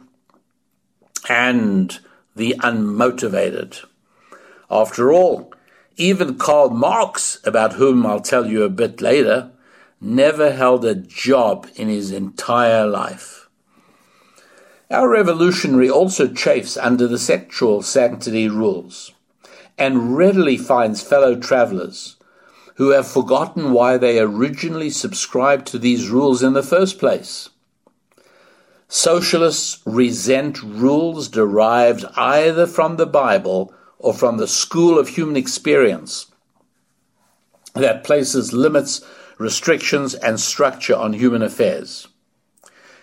and 1.29 2.01
the 2.35 2.55
unmotivated. 2.61 3.85
After 4.70 5.12
all, 5.12 5.53
even 5.96 6.38
Karl 6.38 6.70
Marx, 6.70 7.38
about 7.44 7.75
whom 7.75 8.07
I'll 8.07 8.20
tell 8.20 8.46
you 8.46 8.62
a 8.62 8.68
bit 8.68 9.01
later, 9.01 9.51
never 10.01 10.53
held 10.53 10.85
a 10.85 10.94
job 10.94 11.68
in 11.77 11.88
his 11.88 12.11
entire 12.11 12.87
life. 12.87 13.48
Our 14.90 15.09
revolutionary 15.09 15.88
also 15.88 16.29
chafes 16.29 16.77
under 16.77 17.07
the 17.07 17.18
sexual 17.18 17.83
sanctity 17.83 18.48
rules 18.48 19.12
and 19.79 20.16
readily 20.16 20.57
finds 20.57 21.03
fellow 21.03 21.35
travelers 21.35 22.16
who 22.76 22.90
have 22.90 23.06
forgotten 23.06 23.72
why 23.72 23.96
they 23.96 24.18
originally 24.18 24.90
subscribed 24.90 25.66
to 25.66 25.78
these 25.78 26.08
rules 26.08 26.42
in 26.42 26.52
the 26.52 26.62
first 26.62 26.98
place. 26.98 27.50
Socialists 28.88 29.80
resent 29.87 30.62
rules 30.62 31.28
derived 31.28 32.04
either 32.16 32.66
from 32.66 32.96
the 32.96 33.06
Bible 33.06 33.72
or 33.98 34.12
from 34.12 34.37
the 34.37 34.48
school 34.48 34.98
of 34.98 35.08
human 35.08 35.37
experience 35.37 36.26
that 37.74 38.04
places 38.04 38.52
limits, 38.52 39.02
restrictions, 39.38 40.14
and 40.14 40.38
structure 40.38 40.94
on 40.94 41.14
human 41.14 41.42
affairs. 41.42 42.08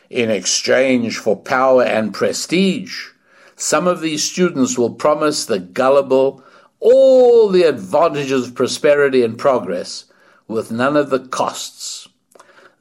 In 0.10 0.29
exchange 0.29 1.17
for 1.17 1.36
power 1.36 1.84
and 1.84 2.13
prestige, 2.13 3.08
some 3.55 3.88
of 3.88 4.01
these 4.01 4.23
students 4.23 4.77
will 4.77 4.93
promise 4.93 5.45
the 5.45 5.60
gullible 5.60 6.43
all 6.80 7.50
the 7.50 7.63
advantages 7.63 8.48
of 8.48 8.56
prosperity 8.56 9.24
and 9.24 9.38
progress 9.38 10.06
with 10.48 10.72
none 10.72 10.96
of 10.96 11.10
the 11.10 11.20
costs. 11.20 12.08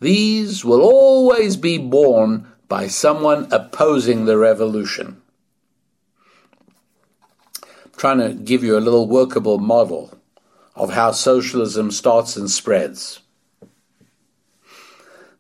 These 0.01 0.65
will 0.65 0.83
always 0.83 1.57
be 1.57 1.79
borne 1.79 2.47
by 2.69 2.87
someone 2.87 3.49
opposing 3.51 4.25
the 4.25 4.39
revolution. 4.39 5.21
I'm 7.63 7.93
trying 7.97 8.19
to 8.19 8.35
give 8.35 8.63
you 8.63 8.77
a 8.77 8.81
little 8.81 9.09
workable 9.09 9.59
model 9.59 10.17
of 10.77 10.93
how 10.93 11.11
socialism 11.11 11.91
starts 11.91 12.37
and 12.37 12.49
spreads. 12.49 13.21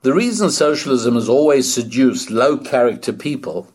The 0.02 0.12
reason 0.12 0.50
socialism 0.50 1.14
has 1.14 1.28
always 1.28 1.72
seduced 1.72 2.30
low 2.30 2.56
character 2.56 3.12
people 3.12 3.72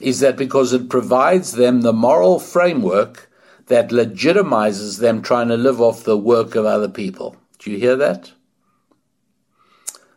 is 0.00 0.20
that 0.20 0.36
because 0.36 0.72
it 0.72 0.88
provides 0.88 1.52
them 1.52 1.82
the 1.82 1.92
moral 1.92 2.38
framework 2.38 3.27
that 3.68 3.90
legitimizes 3.90 4.98
them 4.98 5.22
trying 5.22 5.48
to 5.48 5.56
live 5.56 5.80
off 5.80 6.04
the 6.04 6.18
work 6.18 6.54
of 6.54 6.66
other 6.66 6.88
people. 6.88 7.36
Do 7.58 7.70
you 7.70 7.78
hear 7.78 7.96
that? 7.96 8.32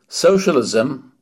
Socialism 0.07 1.13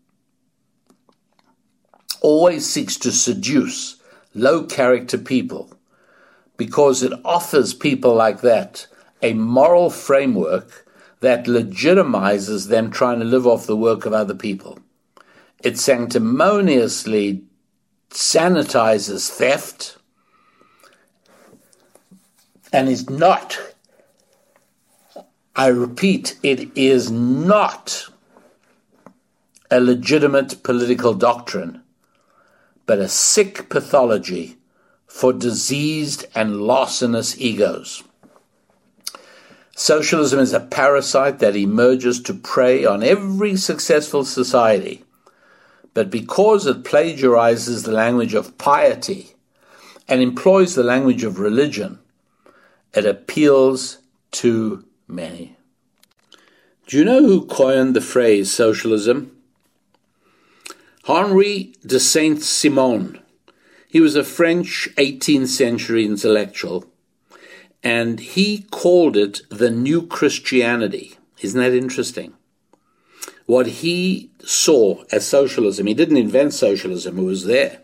always 2.22 2.68
seeks 2.68 2.98
to 2.98 3.12
seduce 3.12 3.98
low 4.34 4.63
character 4.63 5.18
people 5.18 5.72
because 6.58 7.04
it 7.04 7.13
offers 7.24 7.74
people 7.74 8.13
like 8.13 8.42
that 8.42 8.88
a 9.22 9.34
moral 9.34 9.89
framework 9.89 10.86
that 11.20 11.46
legitimizes 11.46 12.70
them 12.70 12.89
trying 12.89 13.20
to 13.20 13.26
live 13.26 13.46
off 13.46 13.68
the 13.68 13.76
work 13.76 14.06
of 14.06 14.13
other 14.13 14.36
people. 14.36 14.80
It 15.63 15.78
sanctimoniously 15.78 17.44
sanitizes 18.10 19.30
theft 19.30 19.99
and 22.71 22.88
is 22.88 23.10
not, 23.10 23.58
I 25.55 25.67
repeat, 25.67 26.38
it 26.43 26.69
is 26.77 27.10
not 27.12 28.08
a 29.71 29.79
legitimate 29.79 30.63
political 30.63 31.13
doctrine, 31.13 31.82
but 32.86 32.99
a 32.99 33.08
sick 33.08 33.69
pathology 33.69 34.58
for 35.08 35.34
diseased 35.34 36.25
and 36.36 36.62
larcenous 36.62 37.39
egos. 37.39 38.03
Socialism 39.75 40.39
is 40.39 40.53
a 40.53 40.60
parasite 40.60 41.39
that 41.39 41.55
emerges 41.55 42.21
to 42.23 42.34
prey 42.34 42.84
on 42.84 43.01
every 43.01 43.55
successful 43.55 44.25
society. 44.25 45.05
But 45.93 46.10
because 46.10 46.67
it 46.67 46.84
plagiarizes 46.84 47.86
the 47.86 47.93
language 47.93 48.34
of 48.34 48.58
piety 48.58 49.36
and 50.08 50.21
employs 50.21 50.75
the 50.75 50.84
language 50.84 51.23
of 51.23 51.39
religion, 51.39 51.99
it 52.93 53.06
appeals 53.06 53.99
to 54.32 54.86
many. 55.08 55.56
Do 56.88 56.97
you 56.97 57.06
know 57.06 57.21
who 57.21 57.45
coined 57.45 57.95
the 57.95 58.02
phrase 58.02 58.52
socialism? 58.52 59.36
Henri 61.06 61.73
de 61.86 61.99
Saint 61.99 62.41
Simon. 62.41 63.19
He 63.88 63.99
was 63.99 64.15
a 64.15 64.23
French 64.23 64.89
18th 64.97 65.47
century 65.47 66.06
intellectual 66.06 66.86
and 67.84 68.19
he 68.19 68.65
called 68.71 69.15
it 69.15 69.41
the 69.49 69.69
new 69.69 70.06
Christianity. 70.06 71.17
Isn't 71.41 71.60
that 71.60 71.73
interesting? 71.73 72.34
What 73.45 73.67
he 73.67 74.30
saw 74.43 75.04
as 75.12 75.25
socialism, 75.25 75.88
he 75.88 75.93
didn't 75.93 76.17
invent 76.17 76.54
socialism, 76.54 77.17
it 77.17 77.23
was 77.23 77.45
there, 77.45 77.82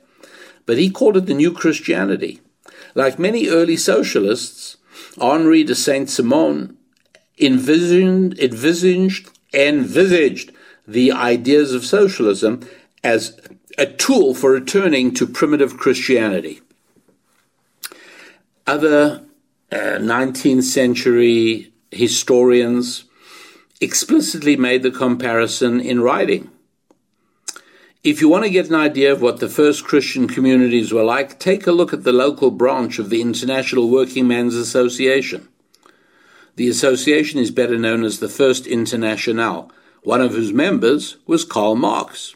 but 0.66 0.78
he 0.78 0.90
called 0.90 1.18
it 1.18 1.26
the 1.26 1.34
new 1.34 1.52
Christianity. 1.52 2.42
Like 2.94 3.18
many 3.18 3.48
early 3.48 3.78
socialists, 3.78 4.75
Henri 5.20 5.64
de 5.64 5.76
Saint 5.76 6.10
Simon 6.10 6.78
envisioned, 7.40 8.38
envisaged, 8.40 9.30
envisaged 9.54 10.52
the 10.88 11.12
ideas 11.12 11.74
of 11.74 11.86
socialism 11.86 12.68
as 13.04 13.40
a 13.78 13.86
tool 13.86 14.34
for 14.34 14.52
returning 14.52 15.14
to 15.14 15.28
primitive 15.28 15.78
Christianity. 15.78 16.62
Other 18.68 19.26
19th 19.72 20.60
uh, 20.60 20.62
century 20.62 21.74
historians 21.92 23.06
explicitly 23.82 24.56
made 24.56 24.84
the 24.84 24.92
comparison 24.92 25.80
in 25.80 26.02
writing. 26.02 26.50
If 28.06 28.22
you 28.22 28.30
want 28.30 28.44
to 28.44 28.52
get 28.52 28.70
an 28.70 28.76
idea 28.76 29.12
of 29.12 29.24
what 29.24 29.40
the 29.40 29.50
first 29.50 29.84
Christian 29.84 30.28
communities 30.28 30.94
were 30.94 31.04
like, 31.04 31.40
take 31.40 31.66
a 31.66 31.72
look 31.72 31.92
at 31.92 32.04
the 32.04 32.14
local 32.14 32.52
branch 32.52 33.00
of 33.00 33.10
the 33.10 33.20
International 33.20 33.90
Working 33.90 34.28
Men's 34.28 34.54
Association. 34.54 35.48
The 36.56 36.70
association 36.70 37.40
is 37.40 37.50
better 37.50 37.80
known 37.80 38.04
as 38.04 38.20
the 38.20 38.30
First 38.30 38.68
Internationale, 38.68 39.72
one 40.04 40.22
of 40.22 40.34
whose 40.34 40.54
members 40.54 41.18
was 41.26 41.44
Karl 41.44 41.76
Marx. 41.76 42.36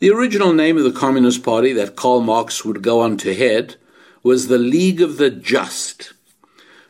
The 0.00 0.10
original 0.10 0.52
name 0.52 0.76
of 0.76 0.84
the 0.84 0.92
Communist 0.92 1.42
Party 1.42 1.72
that 1.72 1.96
Karl 1.96 2.20
Marx 2.20 2.62
would 2.62 2.82
go 2.82 3.00
on 3.00 3.16
to 3.16 3.34
head 3.34 3.76
was 4.22 4.48
the 4.48 4.58
League 4.58 5.00
of 5.00 5.16
the 5.16 5.30
Just, 5.30 6.12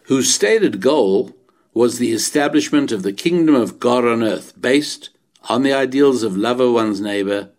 whose 0.06 0.34
stated 0.34 0.80
goal 0.80 1.36
was 1.72 1.98
the 1.98 2.10
establishment 2.10 2.90
of 2.90 3.04
the 3.04 3.12
kingdom 3.12 3.54
of 3.54 3.78
God 3.78 4.04
on 4.04 4.24
earth 4.24 4.60
based 4.60 5.10
on 5.48 5.62
the 5.62 5.72
ideals 5.72 6.24
of 6.24 6.36
love 6.36 6.58
of 6.58 6.72
one's 6.72 7.00
neighbor, 7.00 7.50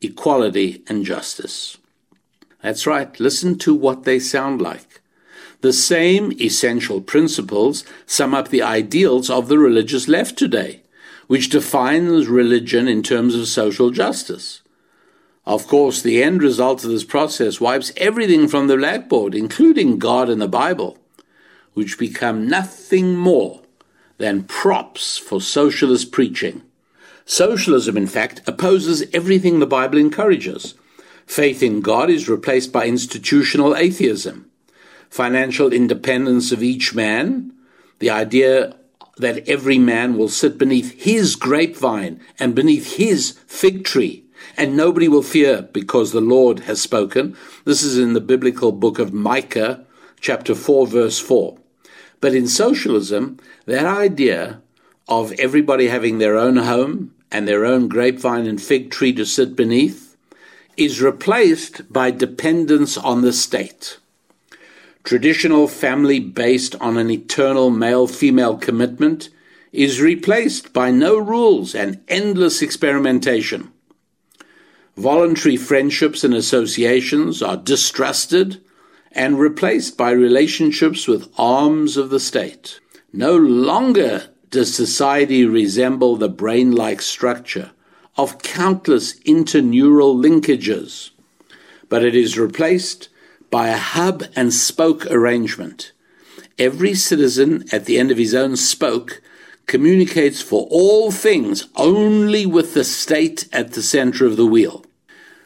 equality, 0.00 0.82
and 0.88 1.04
justice. 1.04 1.78
That's 2.62 2.86
right, 2.86 3.18
listen 3.20 3.58
to 3.58 3.74
what 3.74 4.04
they 4.04 4.18
sound 4.18 4.60
like. 4.60 5.00
The 5.60 5.72
same 5.72 6.32
essential 6.40 7.00
principles 7.00 7.84
sum 8.06 8.34
up 8.34 8.48
the 8.48 8.62
ideals 8.62 9.28
of 9.28 9.48
the 9.48 9.58
religious 9.58 10.08
left 10.08 10.38
today, 10.38 10.82
which 11.26 11.50
defines 11.50 12.26
religion 12.26 12.88
in 12.88 13.02
terms 13.02 13.34
of 13.34 13.48
social 13.48 13.90
justice. 13.90 14.62
Of 15.44 15.66
course, 15.66 16.02
the 16.02 16.22
end 16.22 16.42
result 16.42 16.84
of 16.84 16.90
this 16.90 17.04
process 17.04 17.60
wipes 17.60 17.92
everything 17.96 18.48
from 18.48 18.66
the 18.66 18.76
blackboard, 18.76 19.34
including 19.34 19.98
God 19.98 20.28
and 20.28 20.40
the 20.40 20.48
Bible 20.48 20.98
which 21.78 21.96
become 21.96 22.48
nothing 22.48 23.14
more 23.14 23.62
than 24.16 24.42
props 24.42 25.16
for 25.16 25.40
socialist 25.40 26.10
preaching. 26.10 26.60
Socialism, 27.30 27.98
in 27.98 28.06
fact, 28.06 28.40
opposes 28.46 29.04
everything 29.12 29.58
the 29.58 29.66
Bible 29.66 29.98
encourages. 29.98 30.72
Faith 31.26 31.62
in 31.62 31.82
God 31.82 32.08
is 32.08 32.26
replaced 32.26 32.72
by 32.72 32.86
institutional 32.86 33.76
atheism. 33.76 34.50
Financial 35.10 35.70
independence 35.70 36.52
of 36.52 36.62
each 36.62 36.94
man, 36.94 37.52
the 37.98 38.08
idea 38.08 38.74
that 39.18 39.46
every 39.46 39.76
man 39.76 40.16
will 40.16 40.30
sit 40.30 40.56
beneath 40.56 40.98
his 41.02 41.36
grapevine 41.36 42.18
and 42.38 42.54
beneath 42.54 42.96
his 42.96 43.32
fig 43.46 43.84
tree, 43.84 44.24
and 44.56 44.74
nobody 44.74 45.06
will 45.06 45.22
fear 45.22 45.60
because 45.60 46.12
the 46.12 46.22
Lord 46.22 46.60
has 46.60 46.80
spoken. 46.80 47.36
This 47.66 47.82
is 47.82 47.98
in 47.98 48.14
the 48.14 48.22
biblical 48.22 48.72
book 48.72 48.98
of 48.98 49.12
Micah, 49.12 49.84
chapter 50.18 50.54
4, 50.54 50.86
verse 50.86 51.18
4. 51.18 51.58
But 52.22 52.34
in 52.34 52.48
socialism, 52.48 53.38
that 53.66 53.84
idea 53.84 54.62
of 55.08 55.32
everybody 55.32 55.88
having 55.88 56.16
their 56.16 56.38
own 56.38 56.56
home 56.56 57.14
and 57.30 57.46
their 57.46 57.64
own 57.64 57.88
grapevine 57.88 58.46
and 58.46 58.60
fig 58.60 58.90
tree 58.90 59.12
to 59.12 59.24
sit 59.24 59.54
beneath 59.54 60.16
is 60.76 61.02
replaced 61.02 61.92
by 61.92 62.10
dependence 62.10 62.96
on 62.96 63.22
the 63.22 63.32
state. 63.32 63.98
Traditional 65.04 65.66
family 65.68 66.20
based 66.20 66.76
on 66.80 66.96
an 66.96 67.10
eternal 67.10 67.70
male 67.70 68.06
female 68.06 68.56
commitment 68.56 69.28
is 69.72 70.00
replaced 70.00 70.72
by 70.72 70.90
no 70.90 71.18
rules 71.18 71.74
and 71.74 72.00
endless 72.08 72.62
experimentation. 72.62 73.72
Voluntary 74.96 75.56
friendships 75.56 76.24
and 76.24 76.34
associations 76.34 77.42
are 77.42 77.56
distrusted 77.56 78.60
and 79.12 79.38
replaced 79.38 79.96
by 79.96 80.10
relationships 80.10 81.06
with 81.06 81.32
arms 81.38 81.96
of 81.96 82.10
the 82.10 82.20
state. 82.20 82.80
No 83.12 83.36
longer 83.36 84.28
does 84.50 84.74
society 84.74 85.44
resemble 85.44 86.16
the 86.16 86.28
brain 86.28 86.72
like 86.72 87.02
structure 87.02 87.70
of 88.16 88.42
countless 88.42 89.18
interneural 89.20 90.16
linkages, 90.16 91.10
but 91.88 92.04
it 92.04 92.14
is 92.14 92.38
replaced 92.38 93.08
by 93.50 93.68
a 93.68 93.76
hub 93.76 94.24
and 94.34 94.52
spoke 94.52 95.06
arrangement. 95.06 95.92
Every 96.58 96.94
citizen 96.94 97.64
at 97.72 97.84
the 97.84 97.98
end 97.98 98.10
of 98.10 98.18
his 98.18 98.34
own 98.34 98.56
spoke 98.56 99.22
communicates 99.66 100.42
for 100.42 100.66
all 100.70 101.10
things 101.10 101.68
only 101.76 102.46
with 102.46 102.74
the 102.74 102.84
state 102.84 103.48
at 103.52 103.72
the 103.72 103.82
center 103.82 104.26
of 104.26 104.36
the 104.36 104.46
wheel. 104.46 104.84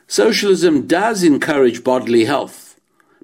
Socialism 0.06 0.86
does 0.86 1.22
encourage 1.22 1.84
bodily 1.84 2.24
health 2.24 2.72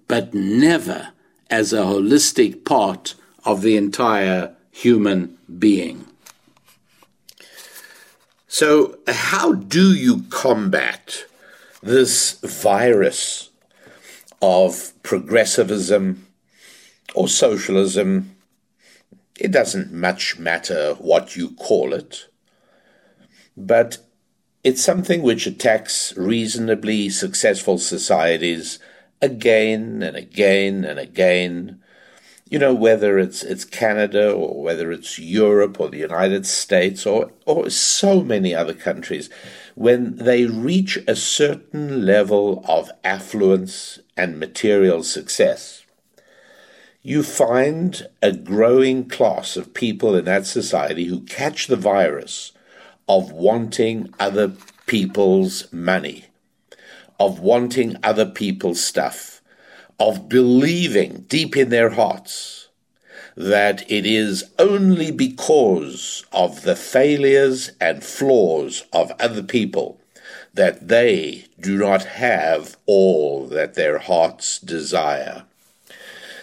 but 0.08 0.32
never 0.34 1.10
as 1.50 1.72
a 1.72 1.82
holistic 1.82 2.64
part 2.64 3.14
of 3.44 3.62
the 3.62 3.76
entire 3.76 4.54
human 4.78 5.36
being. 5.58 6.06
So, 8.46 8.98
how 9.08 9.52
do 9.52 9.92
you 9.92 10.22
combat 10.30 11.24
this 11.82 12.38
virus 12.40 13.50
of 14.40 14.92
progressivism 15.02 16.26
or 17.12 17.26
socialism? 17.26 18.36
It 19.38 19.50
doesn't 19.50 19.92
much 19.92 20.38
matter 20.38 20.94
what 20.94 21.34
you 21.34 21.50
call 21.56 21.92
it, 21.92 22.28
but 23.56 23.98
it's 24.62 24.82
something 24.82 25.22
which 25.22 25.46
attacks 25.46 26.16
reasonably 26.16 27.08
successful 27.08 27.78
societies 27.78 28.78
again 29.20 30.04
and 30.04 30.16
again 30.16 30.84
and 30.84 31.00
again 31.00 31.80
you 32.50 32.58
know, 32.58 32.72
whether 32.72 33.18
it's 33.18 33.42
it's 33.42 33.64
Canada 33.64 34.32
or 34.32 34.62
whether 34.62 34.90
it's 34.90 35.18
Europe 35.18 35.78
or 35.78 35.90
the 35.90 35.98
United 35.98 36.46
States 36.46 37.04
or 37.04 37.30
or 37.44 37.68
so 37.68 38.22
many 38.22 38.54
other 38.54 38.74
countries, 38.74 39.28
when 39.74 40.16
they 40.16 40.46
reach 40.46 40.98
a 41.06 41.14
certain 41.14 42.06
level 42.06 42.64
of 42.66 42.90
affluence 43.04 43.98
and 44.16 44.40
material 44.40 45.02
success, 45.02 45.84
you 47.02 47.22
find 47.22 48.06
a 48.22 48.32
growing 48.32 49.08
class 49.08 49.56
of 49.56 49.74
people 49.74 50.14
in 50.14 50.24
that 50.24 50.46
society 50.46 51.04
who 51.04 51.20
catch 51.20 51.66
the 51.66 51.76
virus 51.76 52.52
of 53.08 53.30
wanting 53.30 54.12
other 54.18 54.52
people's 54.86 55.70
money, 55.70 56.26
of 57.20 57.40
wanting 57.40 57.96
other 58.02 58.26
people's 58.26 58.82
stuff 58.82 59.37
of 59.98 60.28
believing 60.28 61.24
deep 61.28 61.56
in 61.56 61.70
their 61.70 61.90
hearts 61.90 62.68
that 63.36 63.88
it 63.90 64.04
is 64.04 64.50
only 64.58 65.12
because 65.12 66.24
of 66.32 66.62
the 66.62 66.74
failures 66.74 67.70
and 67.80 68.02
flaws 68.02 68.84
of 68.92 69.12
other 69.20 69.42
people 69.42 70.00
that 70.54 70.88
they 70.88 71.46
do 71.60 71.78
not 71.78 72.04
have 72.04 72.76
all 72.84 73.46
that 73.46 73.74
their 73.74 73.98
hearts 73.98 74.58
desire. 74.58 75.44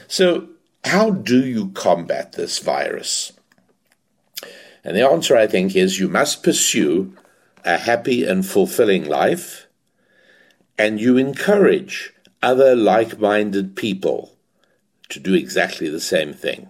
So, 0.07 0.47
how 0.85 1.09
do 1.09 1.43
you 1.43 1.69
combat 1.69 2.33
this 2.33 2.59
virus? 2.59 3.33
And 4.85 4.95
the 4.95 5.05
answer, 5.05 5.35
I 5.35 5.47
think, 5.47 5.75
is 5.75 5.99
you 5.99 6.07
must 6.07 6.43
pursue 6.43 7.13
a 7.65 7.77
happy 7.77 8.23
and 8.23 8.45
fulfilling 8.45 9.03
life, 9.03 9.67
and 10.77 11.01
you 11.01 11.17
encourage 11.17 12.13
other 12.41 12.75
like 12.75 13.19
minded 13.19 13.75
people 13.75 14.35
to 15.09 15.19
do 15.19 15.33
exactly 15.33 15.89
the 15.89 15.99
same 15.99 16.33
thing. 16.33 16.69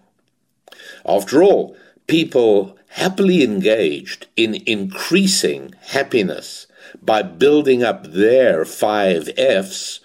After 1.06 1.42
all, 1.44 1.76
people 2.08 2.78
happily 2.90 3.44
engaged 3.44 4.28
in 4.36 4.56
increasing 4.66 5.74
happiness 5.88 6.68
by 7.02 7.22
building 7.22 7.84
up 7.84 8.06
their 8.06 8.66
five 8.66 9.30
F's 9.38 10.00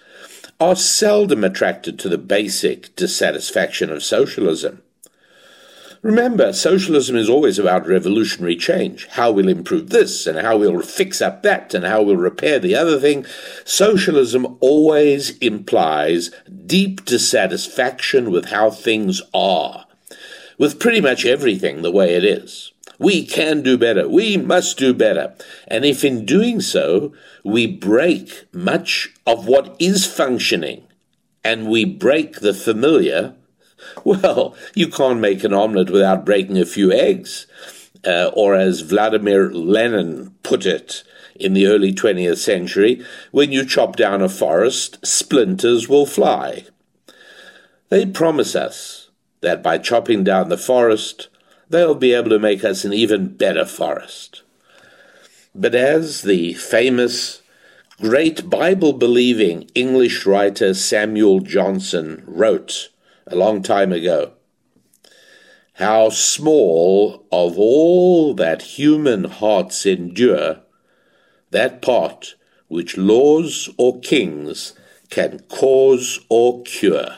are 0.59 0.75
seldom 0.75 1.43
attracted 1.43 1.97
to 1.97 2.09
the 2.09 2.17
basic 2.17 2.95
dissatisfaction 2.95 3.91
of 3.91 4.03
socialism. 4.03 4.80
Remember, 6.03 6.51
socialism 6.51 7.15
is 7.15 7.29
always 7.29 7.59
about 7.59 7.87
revolutionary 7.87 8.55
change. 8.55 9.05
How 9.09 9.31
we'll 9.31 9.47
improve 9.47 9.91
this, 9.91 10.25
and 10.25 10.39
how 10.39 10.57
we'll 10.57 10.81
fix 10.81 11.21
up 11.21 11.43
that, 11.43 11.75
and 11.75 11.85
how 11.85 12.01
we'll 12.01 12.17
repair 12.17 12.57
the 12.57 12.75
other 12.75 12.99
thing. 12.99 13.23
Socialism 13.65 14.57
always 14.61 15.37
implies 15.37 16.31
deep 16.65 17.05
dissatisfaction 17.05 18.31
with 18.31 18.45
how 18.45 18.71
things 18.71 19.21
are, 19.31 19.85
with 20.57 20.79
pretty 20.79 21.01
much 21.01 21.23
everything 21.23 21.83
the 21.83 21.91
way 21.91 22.15
it 22.15 22.25
is. 22.25 22.71
We 22.97 23.23
can 23.23 23.61
do 23.61 23.77
better. 23.77 24.09
We 24.09 24.37
must 24.37 24.79
do 24.79 24.95
better. 24.95 25.35
And 25.67 25.85
if 25.85 26.03
in 26.03 26.25
doing 26.25 26.61
so, 26.61 27.13
we 27.43 27.67
break 27.67 28.45
much 28.51 29.09
of 29.27 29.47
what 29.47 29.75
is 29.79 30.07
functioning, 30.07 30.87
and 31.43 31.67
we 31.67 31.85
break 31.85 32.39
the 32.39 32.55
familiar, 32.55 33.35
well, 34.03 34.55
you 34.75 34.87
can't 34.87 35.19
make 35.19 35.43
an 35.43 35.53
omelette 35.53 35.89
without 35.89 36.25
breaking 36.25 36.57
a 36.57 36.65
few 36.65 36.91
eggs. 36.91 37.47
Uh, 38.05 38.31
or 38.33 38.55
as 38.55 38.81
Vladimir 38.81 39.51
Lenin 39.51 40.33
put 40.41 40.65
it 40.65 41.03
in 41.35 41.53
the 41.53 41.67
early 41.67 41.93
20th 41.93 42.37
century, 42.37 43.03
when 43.31 43.51
you 43.51 43.65
chop 43.65 43.95
down 43.95 44.21
a 44.21 44.29
forest, 44.29 45.05
splinters 45.05 45.87
will 45.87 46.05
fly. 46.05 46.65
They 47.89 48.05
promise 48.05 48.55
us 48.55 49.09
that 49.41 49.61
by 49.61 49.77
chopping 49.77 50.23
down 50.23 50.49
the 50.49 50.57
forest, 50.57 51.27
they'll 51.69 51.95
be 51.95 52.13
able 52.13 52.29
to 52.29 52.39
make 52.39 52.63
us 52.63 52.85
an 52.85 52.93
even 52.93 53.35
better 53.35 53.65
forest. 53.65 54.43
But 55.53 55.75
as 55.75 56.21
the 56.21 56.53
famous, 56.53 57.41
great 57.99 58.49
Bible 58.49 58.93
believing 58.93 59.69
English 59.75 60.25
writer 60.25 60.73
Samuel 60.73 61.39
Johnson 61.41 62.23
wrote, 62.25 62.89
a 63.31 63.35
long 63.35 63.63
time 63.63 63.91
ago. 63.91 64.33
How 65.73 66.09
small 66.09 67.25
of 67.31 67.57
all 67.57 68.33
that 68.35 68.61
human 68.61 69.23
hearts 69.23 69.85
endure, 69.85 70.61
that 71.51 71.81
part 71.81 72.35
which 72.67 72.97
laws 72.97 73.69
or 73.77 73.99
kings 73.99 74.73
can 75.09 75.39
cause 75.49 76.19
or 76.29 76.63
cure. 76.63 77.17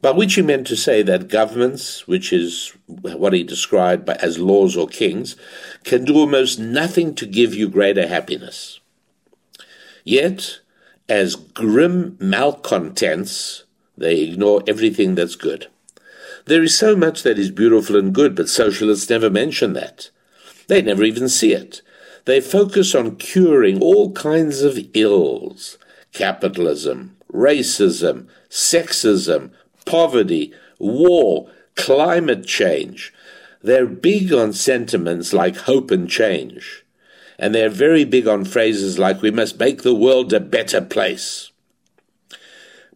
By 0.00 0.12
which 0.12 0.34
he 0.34 0.42
meant 0.42 0.66
to 0.68 0.76
say 0.76 1.02
that 1.02 1.28
governments, 1.28 2.08
which 2.08 2.32
is 2.32 2.72
what 2.86 3.34
he 3.34 3.44
described 3.44 4.08
as 4.08 4.38
laws 4.38 4.74
or 4.76 4.88
kings, 4.88 5.36
can 5.84 6.06
do 6.06 6.16
almost 6.16 6.58
nothing 6.58 7.14
to 7.16 7.26
give 7.26 7.54
you 7.54 7.68
greater 7.68 8.06
happiness. 8.06 8.80
Yet, 10.04 10.60
as 11.06 11.36
grim 11.36 12.16
malcontents, 12.18 13.64
they 14.00 14.22
ignore 14.22 14.62
everything 14.66 15.14
that's 15.14 15.36
good. 15.36 15.68
There 16.46 16.62
is 16.62 16.76
so 16.76 16.96
much 16.96 17.22
that 17.22 17.38
is 17.38 17.50
beautiful 17.50 17.96
and 17.96 18.14
good, 18.14 18.34
but 18.34 18.48
socialists 18.48 19.10
never 19.10 19.28
mention 19.28 19.74
that. 19.74 20.10
They 20.68 20.80
never 20.80 21.04
even 21.04 21.28
see 21.28 21.52
it. 21.52 21.82
They 22.24 22.40
focus 22.40 22.94
on 22.94 23.16
curing 23.16 23.80
all 23.80 24.12
kinds 24.12 24.62
of 24.62 24.78
ills 24.94 25.76
capitalism, 26.12 27.16
racism, 27.32 28.26
sexism, 28.48 29.50
poverty, 29.84 30.52
war, 30.78 31.50
climate 31.76 32.46
change. 32.46 33.12
They're 33.62 33.86
big 33.86 34.32
on 34.32 34.54
sentiments 34.54 35.32
like 35.34 35.56
hope 35.56 35.90
and 35.90 36.08
change. 36.08 36.84
And 37.38 37.54
they're 37.54 37.68
very 37.68 38.04
big 38.04 38.26
on 38.26 38.44
phrases 38.44 38.98
like, 38.98 39.22
we 39.22 39.30
must 39.30 39.58
make 39.58 39.82
the 39.82 39.94
world 39.94 40.32
a 40.32 40.40
better 40.40 40.80
place. 40.80 41.49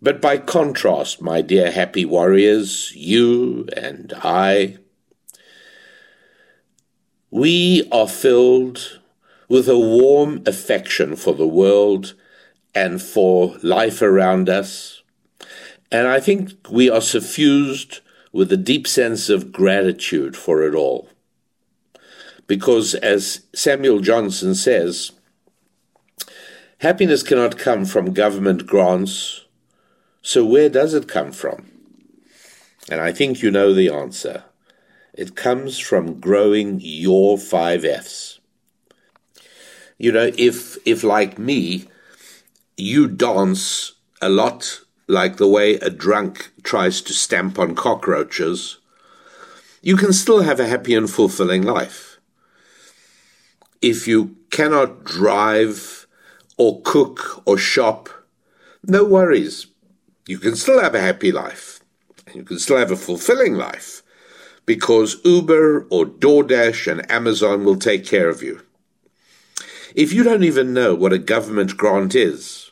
But 0.02 0.20
by 0.20 0.38
contrast, 0.38 1.22
my 1.22 1.40
dear 1.40 1.70
happy 1.70 2.04
warriors, 2.04 2.92
you 2.94 3.68
and 3.76 4.12
I, 4.22 4.78
we 7.30 7.88
are 7.90 8.08
filled 8.08 9.00
with 9.48 9.68
a 9.68 9.78
warm 9.78 10.42
affection 10.46 11.16
for 11.16 11.34
the 11.34 11.46
world 11.46 12.14
and 12.74 13.00
for 13.00 13.56
life 13.62 14.02
around 14.02 14.48
us. 14.48 15.02
And 15.90 16.08
I 16.08 16.20
think 16.20 16.52
we 16.68 16.90
are 16.90 17.00
suffused 17.00 18.00
with 18.32 18.52
a 18.52 18.56
deep 18.56 18.86
sense 18.86 19.28
of 19.28 19.52
gratitude 19.52 20.36
for 20.36 20.62
it 20.64 20.74
all. 20.74 21.08
Because, 22.46 22.94
as 22.96 23.46
Samuel 23.54 24.00
Johnson 24.00 24.54
says, 24.54 25.12
happiness 26.78 27.22
cannot 27.22 27.58
come 27.58 27.84
from 27.84 28.12
government 28.12 28.66
grants 28.66 29.43
so, 30.26 30.42
where 30.42 30.70
does 30.70 30.94
it 30.94 31.06
come 31.06 31.32
from? 31.32 31.70
And 32.88 32.98
I 32.98 33.12
think 33.12 33.42
you 33.42 33.50
know 33.50 33.74
the 33.74 33.90
answer. 33.90 34.44
It 35.12 35.36
comes 35.36 35.78
from 35.78 36.18
growing 36.18 36.80
your 36.82 37.36
five 37.36 37.84
F's. 37.84 38.40
You 39.98 40.12
know, 40.12 40.30
if, 40.38 40.78
if 40.86 41.04
like 41.04 41.38
me, 41.38 41.88
you 42.78 43.06
dance 43.06 43.92
a 44.22 44.30
lot 44.30 44.80
like 45.08 45.36
the 45.36 45.46
way 45.46 45.74
a 45.74 45.90
drunk 45.90 46.52
tries 46.62 47.02
to 47.02 47.12
stamp 47.12 47.58
on 47.58 47.74
cockroaches, 47.74 48.78
you 49.82 49.94
can 49.94 50.14
still 50.14 50.40
have 50.40 50.58
a 50.58 50.66
happy 50.66 50.94
and 50.94 51.10
fulfilling 51.10 51.62
life. 51.62 52.18
If 53.82 54.08
you 54.08 54.36
cannot 54.50 55.04
drive 55.04 56.06
or 56.56 56.80
cook 56.80 57.42
or 57.44 57.58
shop, 57.58 58.08
no 58.82 59.04
worries 59.04 59.66
you 60.26 60.38
can 60.38 60.56
still 60.56 60.80
have 60.80 60.94
a 60.94 61.00
happy 61.00 61.32
life. 61.32 61.80
And 62.26 62.36
you 62.36 62.44
can 62.44 62.58
still 62.58 62.78
have 62.78 62.90
a 62.90 62.96
fulfilling 62.96 63.54
life 63.54 64.02
because 64.66 65.20
Uber 65.24 65.86
or 65.90 66.06
DoorDash 66.06 66.90
and 66.90 67.10
Amazon 67.10 67.64
will 67.64 67.76
take 67.76 68.06
care 68.06 68.28
of 68.28 68.42
you. 68.42 68.62
If 69.94 70.12
you 70.12 70.24
don't 70.24 70.44
even 70.44 70.72
know 70.72 70.94
what 70.94 71.12
a 71.12 71.18
government 71.18 71.76
grant 71.76 72.14
is, 72.14 72.70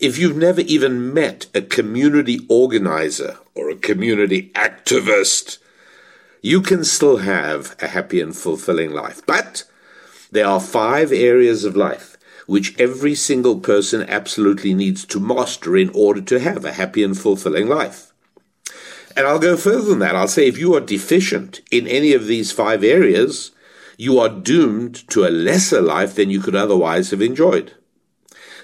if 0.00 0.18
you've 0.18 0.36
never 0.36 0.60
even 0.62 1.14
met 1.14 1.46
a 1.54 1.62
community 1.62 2.40
organizer 2.48 3.38
or 3.54 3.70
a 3.70 3.76
community 3.76 4.50
activist, 4.54 5.58
you 6.42 6.60
can 6.60 6.84
still 6.84 7.18
have 7.18 7.76
a 7.80 7.86
happy 7.86 8.20
and 8.20 8.36
fulfilling 8.36 8.92
life. 8.92 9.22
But 9.24 9.64
there 10.32 10.46
are 10.46 10.60
five 10.60 11.12
areas 11.12 11.64
of 11.64 11.76
life 11.76 12.13
which 12.46 12.78
every 12.78 13.14
single 13.14 13.60
person 13.60 14.02
absolutely 14.08 14.74
needs 14.74 15.04
to 15.04 15.20
master 15.20 15.76
in 15.76 15.90
order 15.94 16.20
to 16.20 16.40
have 16.40 16.64
a 16.64 16.72
happy 16.72 17.02
and 17.02 17.18
fulfilling 17.18 17.68
life. 17.68 18.12
And 19.16 19.26
I'll 19.26 19.38
go 19.38 19.56
further 19.56 19.90
than 19.90 20.00
that. 20.00 20.16
I'll 20.16 20.28
say 20.28 20.48
if 20.48 20.58
you 20.58 20.74
are 20.74 20.80
deficient 20.80 21.60
in 21.70 21.86
any 21.86 22.12
of 22.12 22.26
these 22.26 22.52
five 22.52 22.82
areas, 22.82 23.52
you 23.96 24.18
are 24.18 24.28
doomed 24.28 25.08
to 25.10 25.24
a 25.24 25.30
lesser 25.30 25.80
life 25.80 26.14
than 26.14 26.30
you 26.30 26.40
could 26.40 26.56
otherwise 26.56 27.10
have 27.10 27.22
enjoyed. 27.22 27.74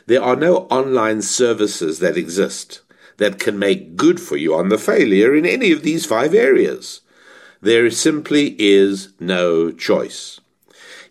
There 0.06 0.22
are 0.22 0.36
no 0.36 0.66
online 0.70 1.22
services 1.22 2.00
that 2.00 2.16
exist 2.16 2.80
that 3.18 3.38
can 3.38 3.58
make 3.58 3.96
good 3.96 4.18
for 4.18 4.36
you 4.36 4.54
on 4.54 4.70
the 4.70 4.78
failure 4.78 5.36
in 5.36 5.46
any 5.46 5.70
of 5.70 5.82
these 5.82 6.06
five 6.06 6.34
areas. 6.34 7.02
There 7.60 7.90
simply 7.90 8.56
is 8.58 9.12
no 9.20 9.70
choice. 9.70 10.40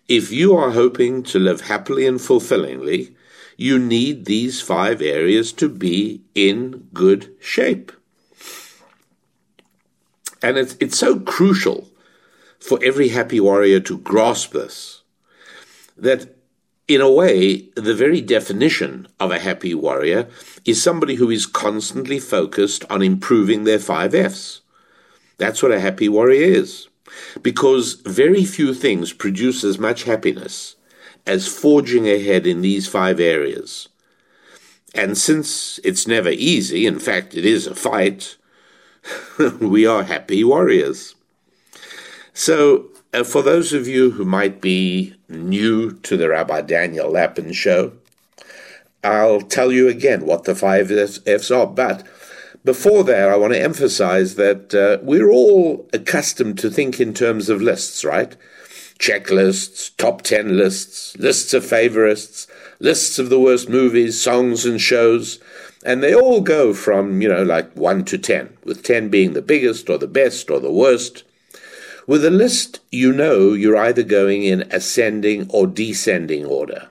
If 0.10 0.32
you 0.32 0.56
are 0.58 0.72
hoping 0.72 1.22
to 1.24 1.38
live 1.38 1.62
happily 1.62 2.08
and 2.08 2.20
fulfillingly, 2.20 3.16
you 3.58 3.78
need 3.78 4.26
these 4.26 4.60
five 4.60 5.04
areas 5.04 5.54
to 5.54 5.70
be 5.70 6.24
in 6.34 6.88
good 6.96 7.36
shape. 7.40 7.92
And 10.42 10.58
it's, 10.58 10.76
it's 10.80 10.98
so 10.98 11.20
crucial 11.20 11.88
for 12.60 12.80
every 12.84 13.10
happy 13.10 13.40
warrior 13.40 13.80
to 13.82 14.00
grasp 14.00 14.54
this 14.54 15.04
that, 15.96 16.36
in 16.88 17.02
a 17.02 17.12
way, 17.12 17.70
the 17.76 17.94
very 17.94 18.22
definition 18.22 19.08
of 19.20 19.30
a 19.30 19.38
happy 19.40 19.76
warrior 19.76 20.28
is 20.66 20.82
somebody 20.82 21.16
who 21.16 21.30
is 21.30 21.46
constantly 21.46 22.18
focused 22.18 22.84
on 22.90 23.04
improving 23.04 23.64
their 23.64 23.78
five 23.78 24.16
F's. 24.16 24.62
That's 25.38 25.62
what 25.62 25.72
a 25.72 25.80
happy 25.80 26.10
warrior 26.10 26.42
is. 26.42 26.89
Because 27.42 27.94
very 28.06 28.46
few 28.46 28.74
things 28.74 29.14
produce 29.14 29.64
as 29.64 29.80
much 29.80 30.04
happiness 30.04 30.76
as 31.26 31.48
forging 31.48 32.08
ahead 32.10 32.48
in 32.48 32.62
these 32.62 32.88
five 32.88 33.20
areas. 33.20 33.90
And 34.96 35.18
since 35.18 35.80
it's 35.84 36.08
never 36.08 36.30
easy, 36.30 36.86
in 36.88 37.00
fact, 37.00 37.36
it 37.36 37.46
is 37.46 37.68
a 37.68 37.76
fight, 37.76 38.38
we 39.60 39.86
are 39.86 40.04
happy 40.04 40.44
warriors. 40.44 41.16
So, 42.34 42.90
uh, 43.14 43.24
for 43.24 43.42
those 43.42 43.74
of 43.74 43.88
you 43.88 44.12
who 44.12 44.26
might 44.26 44.62
be 44.62 45.16
new 45.28 45.92
to 45.92 46.18
the 46.18 46.30
Rabbi 46.30 46.62
Daniel 46.62 47.12
Lapin 47.12 47.54
show, 47.54 47.94
I'll 49.04 49.42
tell 49.42 49.72
you 49.72 49.88
again 49.88 50.26
what 50.26 50.44
the 50.44 50.56
five 50.56 50.92
F's 50.92 51.52
are. 51.52 51.68
But 51.68 52.06
before 52.64 53.04
that, 53.06 53.30
I 53.30 53.38
want 53.38 53.54
to 53.54 53.62
emphasize 53.62 54.36
that 54.36 54.74
uh, 54.74 55.04
we're 55.04 55.30
all 55.30 55.88
accustomed 55.94 56.60
to 56.60 56.70
think 56.70 57.00
in 57.00 57.14
terms 57.14 57.50
of 57.50 57.62
lists, 57.62 58.04
right? 58.04 58.36
Checklists, 59.00 59.96
top 59.98 60.24
10 60.24 60.58
lists, 60.58 61.16
lists 61.18 61.54
of 61.54 61.66
favorites, 61.66 62.48
lists 62.80 63.18
of 63.18 63.30
the 63.30 63.40
worst 63.40 63.70
movies, 63.70 64.22
songs, 64.22 64.66
and 64.66 64.82
shows. 64.82 65.40
And 65.86 66.04
they 66.04 66.14
all 66.14 66.42
go 66.42 66.74
from, 66.74 67.22
you 67.22 67.30
know, 67.30 67.44
like 67.44 67.74
1 67.76 68.04
to 68.06 68.18
10, 68.18 68.58
with 68.66 68.84
10 68.84 69.10
being 69.10 69.34
the 69.34 69.42
biggest 69.42 69.90
or 69.90 69.98
the 69.98 70.08
best 70.08 70.52
or 70.52 70.60
the 70.60 70.72
worst. 70.72 71.24
With 72.06 72.26
a 72.26 72.32
list, 72.32 72.82
you 72.92 73.14
know 73.14 73.54
you're 73.54 73.78
either 73.78 74.04
going 74.04 74.44
in 74.44 74.64
ascending 74.72 75.48
or 75.50 75.68
descending 75.68 76.46
order. 76.46 76.90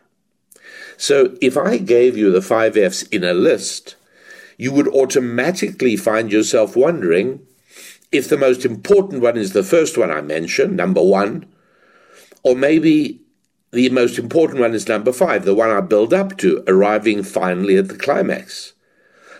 So 0.96 1.36
if 1.40 1.56
I 1.56 1.78
gave 1.78 2.16
you 2.16 2.32
the 2.32 2.40
five 2.40 2.76
F's 2.76 3.02
in 3.02 3.24
a 3.24 3.34
list, 3.34 3.96
you 4.58 4.72
would 4.72 4.88
automatically 4.88 5.96
find 5.96 6.30
yourself 6.30 6.76
wondering 6.76 7.40
if 8.10 8.28
the 8.28 8.36
most 8.36 8.64
important 8.64 9.22
one 9.22 9.36
is 9.36 9.52
the 9.52 9.62
first 9.62 9.96
one 9.96 10.10
I 10.10 10.20
mentioned, 10.20 10.76
number 10.76 11.02
one, 11.02 11.46
or 12.42 12.56
maybe 12.56 13.20
the 13.70 13.88
most 13.90 14.18
important 14.18 14.60
one 14.60 14.74
is 14.74 14.88
number 14.88 15.12
five, 15.12 15.44
the 15.44 15.54
one 15.54 15.70
I 15.70 15.80
build 15.80 16.12
up 16.12 16.36
to, 16.38 16.64
arriving 16.66 17.22
finally 17.22 17.76
at 17.76 17.88
the 17.88 17.96
climax. 17.96 18.72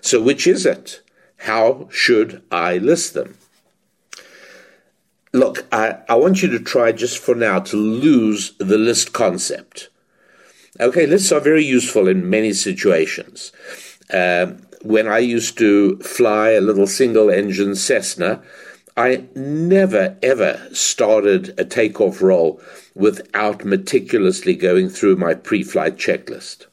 So, 0.00 0.22
which 0.22 0.46
is 0.46 0.64
it? 0.64 1.02
How 1.38 1.88
should 1.90 2.42
I 2.50 2.78
list 2.78 3.14
them? 3.14 3.36
Look, 5.32 5.66
I, 5.72 5.98
I 6.08 6.14
want 6.14 6.42
you 6.42 6.48
to 6.50 6.58
try 6.58 6.92
just 6.92 7.18
for 7.18 7.34
now 7.34 7.58
to 7.60 7.76
lose 7.76 8.52
the 8.58 8.78
list 8.78 9.12
concept. 9.12 9.88
Okay, 10.80 11.06
lists 11.06 11.32
are 11.32 11.40
very 11.40 11.64
useful 11.64 12.06
in 12.06 12.30
many 12.30 12.52
situations. 12.52 13.52
Um, 14.12 14.67
when 14.82 15.06
I 15.06 15.18
used 15.18 15.58
to 15.58 15.98
fly 15.98 16.50
a 16.50 16.60
little 16.60 16.86
single 16.86 17.30
engine 17.30 17.74
Cessna, 17.74 18.42
I 18.96 19.28
never 19.34 20.16
ever 20.22 20.68
started 20.72 21.54
a 21.58 21.64
takeoff 21.64 22.20
roll 22.20 22.60
without 22.94 23.64
meticulously 23.64 24.54
going 24.54 24.88
through 24.88 25.16
my 25.16 25.34
pre 25.34 25.62
flight 25.62 25.96
checklist. 25.96 26.66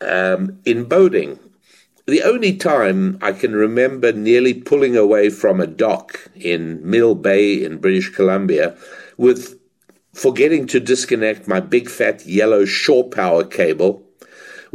Um, 0.00 0.58
in 0.66 0.84
boating, 0.84 1.38
the 2.06 2.22
only 2.22 2.54
time 2.54 3.18
I 3.22 3.32
can 3.32 3.54
remember 3.54 4.12
nearly 4.12 4.52
pulling 4.52 4.96
away 4.96 5.30
from 5.30 5.60
a 5.60 5.66
dock 5.66 6.28
in 6.34 6.78
Mill 6.88 7.14
Bay 7.14 7.64
in 7.64 7.78
British 7.78 8.10
Columbia 8.10 8.76
with 9.16 9.58
forgetting 10.12 10.66
to 10.66 10.80
disconnect 10.80 11.48
my 11.48 11.60
big 11.60 11.88
fat 11.88 12.26
yellow 12.26 12.66
shore 12.66 13.08
power 13.08 13.44
cable 13.44 14.03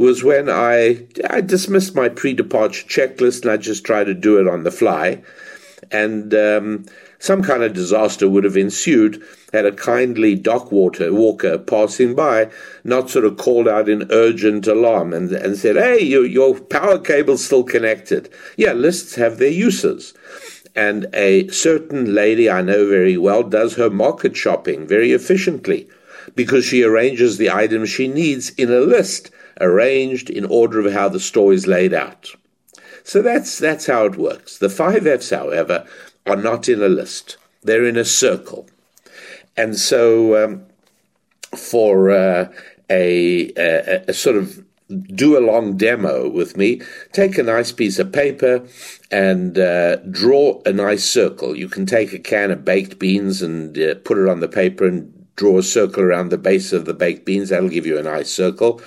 was 0.00 0.24
when 0.24 0.48
I, 0.48 1.06
I 1.28 1.42
dismissed 1.42 1.94
my 1.94 2.08
pre 2.08 2.32
departure 2.32 2.86
checklist 2.86 3.42
and 3.42 3.50
I 3.50 3.58
just 3.58 3.84
tried 3.84 4.04
to 4.04 4.14
do 4.14 4.38
it 4.40 4.48
on 4.48 4.62
the 4.62 4.70
fly. 4.70 5.22
And 5.90 6.32
um, 6.34 6.86
some 7.18 7.42
kind 7.42 7.62
of 7.62 7.74
disaster 7.74 8.26
would 8.26 8.44
have 8.44 8.56
ensued 8.56 9.22
had 9.52 9.66
a 9.66 9.72
kindly 9.72 10.36
dock 10.36 10.72
water 10.72 11.12
walker 11.12 11.58
passing 11.58 12.14
by 12.14 12.50
not 12.82 13.10
sort 13.10 13.26
of 13.26 13.36
called 13.36 13.68
out 13.68 13.90
in 13.90 14.10
urgent 14.10 14.66
alarm 14.66 15.12
and, 15.12 15.32
and 15.32 15.58
said, 15.58 15.76
Hey, 15.76 16.00
your, 16.00 16.24
your 16.24 16.58
power 16.58 16.98
cable's 16.98 17.44
still 17.44 17.64
connected. 17.64 18.32
Yeah, 18.56 18.72
lists 18.72 19.16
have 19.16 19.36
their 19.36 19.50
uses. 19.50 20.14
And 20.74 21.08
a 21.12 21.46
certain 21.48 22.14
lady 22.14 22.48
I 22.48 22.62
know 22.62 22.88
very 22.88 23.18
well 23.18 23.42
does 23.42 23.74
her 23.74 23.90
market 23.90 24.34
shopping 24.34 24.86
very 24.86 25.12
efficiently 25.12 25.90
because 26.34 26.64
she 26.64 26.82
arranges 26.82 27.36
the 27.36 27.50
items 27.50 27.90
she 27.90 28.08
needs 28.08 28.48
in 28.50 28.72
a 28.72 28.80
list 28.80 29.30
arranged 29.60 30.30
in 30.30 30.44
order 30.44 30.80
of 30.80 30.92
how 30.92 31.08
the 31.08 31.20
story 31.20 31.56
is 31.56 31.66
laid 31.66 31.94
out. 31.94 32.30
So 33.04 33.22
that's, 33.22 33.58
that's 33.58 33.86
how 33.86 34.04
it 34.04 34.16
works. 34.16 34.58
The 34.58 34.68
five 34.68 35.06
F's, 35.06 35.30
however, 35.30 35.86
are 36.26 36.36
not 36.36 36.68
in 36.68 36.82
a 36.82 36.88
list. 36.88 37.36
They're 37.62 37.86
in 37.86 37.96
a 37.96 38.04
circle. 38.04 38.68
And 39.56 39.76
so 39.76 40.44
um, 40.44 40.66
for 41.56 42.10
uh, 42.10 42.52
a, 42.88 43.52
a, 43.56 44.04
a 44.08 44.12
sort 44.12 44.36
of 44.36 44.64
do 45.14 45.38
a 45.38 45.46
long 45.46 45.76
demo 45.76 46.28
with 46.28 46.56
me, 46.56 46.82
take 47.12 47.38
a 47.38 47.42
nice 47.42 47.70
piece 47.72 47.98
of 47.98 48.12
paper 48.12 48.66
and 49.10 49.58
uh, 49.58 49.96
draw 50.10 50.60
a 50.66 50.72
nice 50.72 51.04
circle. 51.04 51.56
You 51.56 51.68
can 51.68 51.86
take 51.86 52.12
a 52.12 52.18
can 52.18 52.50
of 52.50 52.64
baked 52.64 52.98
beans 52.98 53.40
and 53.42 53.78
uh, 53.78 53.94
put 54.04 54.18
it 54.18 54.28
on 54.28 54.40
the 54.40 54.48
paper 54.48 54.86
and 54.86 55.14
draw 55.36 55.58
a 55.58 55.62
circle 55.62 56.02
around 56.02 56.30
the 56.30 56.38
base 56.38 56.72
of 56.72 56.86
the 56.86 56.94
baked 56.94 57.24
beans. 57.24 57.48
That'll 57.48 57.68
give 57.68 57.86
you 57.86 57.98
a 57.98 58.02
nice 58.02 58.32
circle 58.32 58.80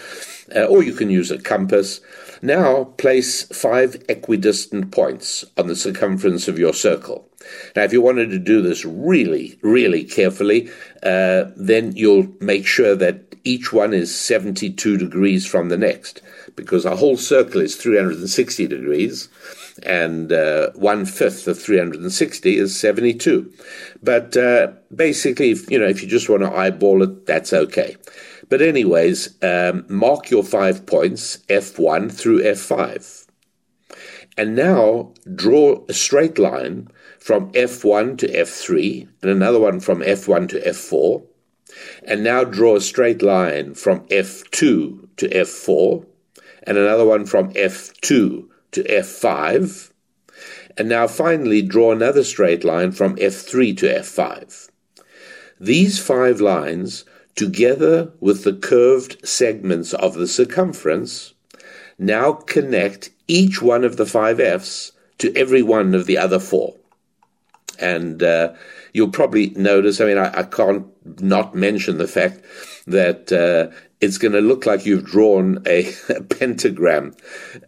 uh, 0.56 0.66
or 0.66 0.84
you 0.84 0.94
can 0.94 1.10
use 1.10 1.32
a 1.32 1.38
compass. 1.42 2.02
Now 2.42 2.86
place 2.98 3.44
five 3.44 3.96
equidistant 4.10 4.92
points 4.92 5.46
on 5.58 5.68
the 5.68 5.76
circumference 5.76 6.48
of 6.48 6.60
your 6.60 6.74
circle. 6.74 7.30
Now, 7.76 7.84
if 7.84 7.94
you 7.94 8.02
wanted 8.02 8.30
to 8.32 8.40
do 8.40 8.62
this 8.62 8.86
really, 8.86 9.58
really 9.62 10.04
carefully, 10.04 10.70
uh, 11.04 11.46
then 11.56 11.96
you'll 11.96 12.28
make 12.40 12.66
sure 12.66 12.96
that 12.96 13.36
each 13.44 13.74
one 13.74 13.94
is 13.94 14.16
72 14.16 14.98
degrees 14.98 15.46
from 15.46 15.70
the 15.70 15.78
next, 15.78 16.22
because 16.56 16.86
a 16.86 16.96
whole 16.96 17.18
circle 17.18 17.60
is 17.60 17.76
360 17.76 18.68
degrees, 18.68 19.28
and 19.84 20.32
uh, 20.32 20.70
one 20.76 21.06
fifth 21.06 21.48
of 21.48 21.62
360 21.62 22.58
is 22.58 22.80
72. 22.80 23.52
But 24.02 24.38
uh, 24.38 24.72
basically, 24.96 25.52
if, 25.52 25.70
you 25.70 25.80
know, 25.80 25.88
if 25.88 26.02
you 26.02 26.08
just 26.08 26.30
want 26.30 26.44
to 26.44 26.54
eyeball 26.54 27.04
it, 27.04 27.26
that's 27.26 27.52
okay. 27.52 27.98
But, 28.50 28.62
anyways, 28.62 29.42
um, 29.44 29.86
mark 29.88 30.30
your 30.30 30.44
five 30.44 30.86
points, 30.86 31.38
F1 31.50 32.12
through 32.12 32.44
F5. 32.44 33.28
And 34.38 34.56
now 34.56 35.14
draw 35.36 35.84
a 35.88 35.94
straight 35.94 36.40
line 36.40 36.90
from 37.20 37.52
F1 37.54 38.18
to 38.18 38.28
F3 38.28 39.08
and 39.22 39.32
another 39.32 39.60
one 39.60 39.80
from 39.80 40.02
F1 40.02 40.50
to 40.50 40.60
F4. 40.60 41.24
And 42.04 42.24
now 42.24 42.44
draw 42.44 42.76
a 42.76 42.82
straight 42.82 43.22
line 43.22 43.76
from 43.76 44.02
F2 44.08 45.08
to 45.18 45.30
F4 45.30 46.06
and 46.64 46.78
another 46.78 47.06
one 47.06 47.26
from 47.26 47.54
F2 47.54 48.48
to 48.72 48.84
F5. 48.84 49.92
And 50.78 50.90
now 50.90 51.08
finally 51.08 51.62
draw 51.62 51.92
another 51.92 52.24
straight 52.24 52.64
line 52.64 52.92
from 52.92 53.16
F3 53.18 53.78
to 53.78 53.86
F5. 53.86 54.70
These 55.60 56.00
five 56.00 56.42
lines 56.42 57.06
together 57.36 58.12
with 58.20 58.44
the 58.44 58.54
curved 58.54 59.28
segments 59.28 59.94
of 59.94 60.16
the 60.16 60.28
circumference, 60.28 61.34
now 61.98 62.34
connect 62.34 63.10
each 63.28 63.62
one 63.62 63.84
of 63.84 63.98
the 63.98 64.06
five 64.06 64.40
F's 64.40 64.92
to 65.20 65.36
every 65.36 65.62
one 65.62 65.96
of 65.96 66.06
the 66.06 66.18
other 66.18 66.40
four. 66.40 66.76
And 67.80 68.22
uh, 68.22 68.54
you'll 68.94 69.10
probably 69.10 69.50
notice, 69.52 70.00
I 70.00 70.06
mean, 70.06 70.18
I, 70.18 70.40
I, 70.40 70.44
can't 70.44 70.86
not 71.22 71.56
mention 71.56 71.98
the 71.98 72.08
fact 72.08 72.42
that 72.86 73.32
uh, 73.32 73.76
it's 74.00 74.18
going 74.18 74.34
to 74.34 74.42
look 74.42 74.66
like 74.66 74.86
you've 74.86 75.06
drawn 75.06 75.64
a, 75.66 75.92
a 76.10 76.22
pentagram. 76.22 77.16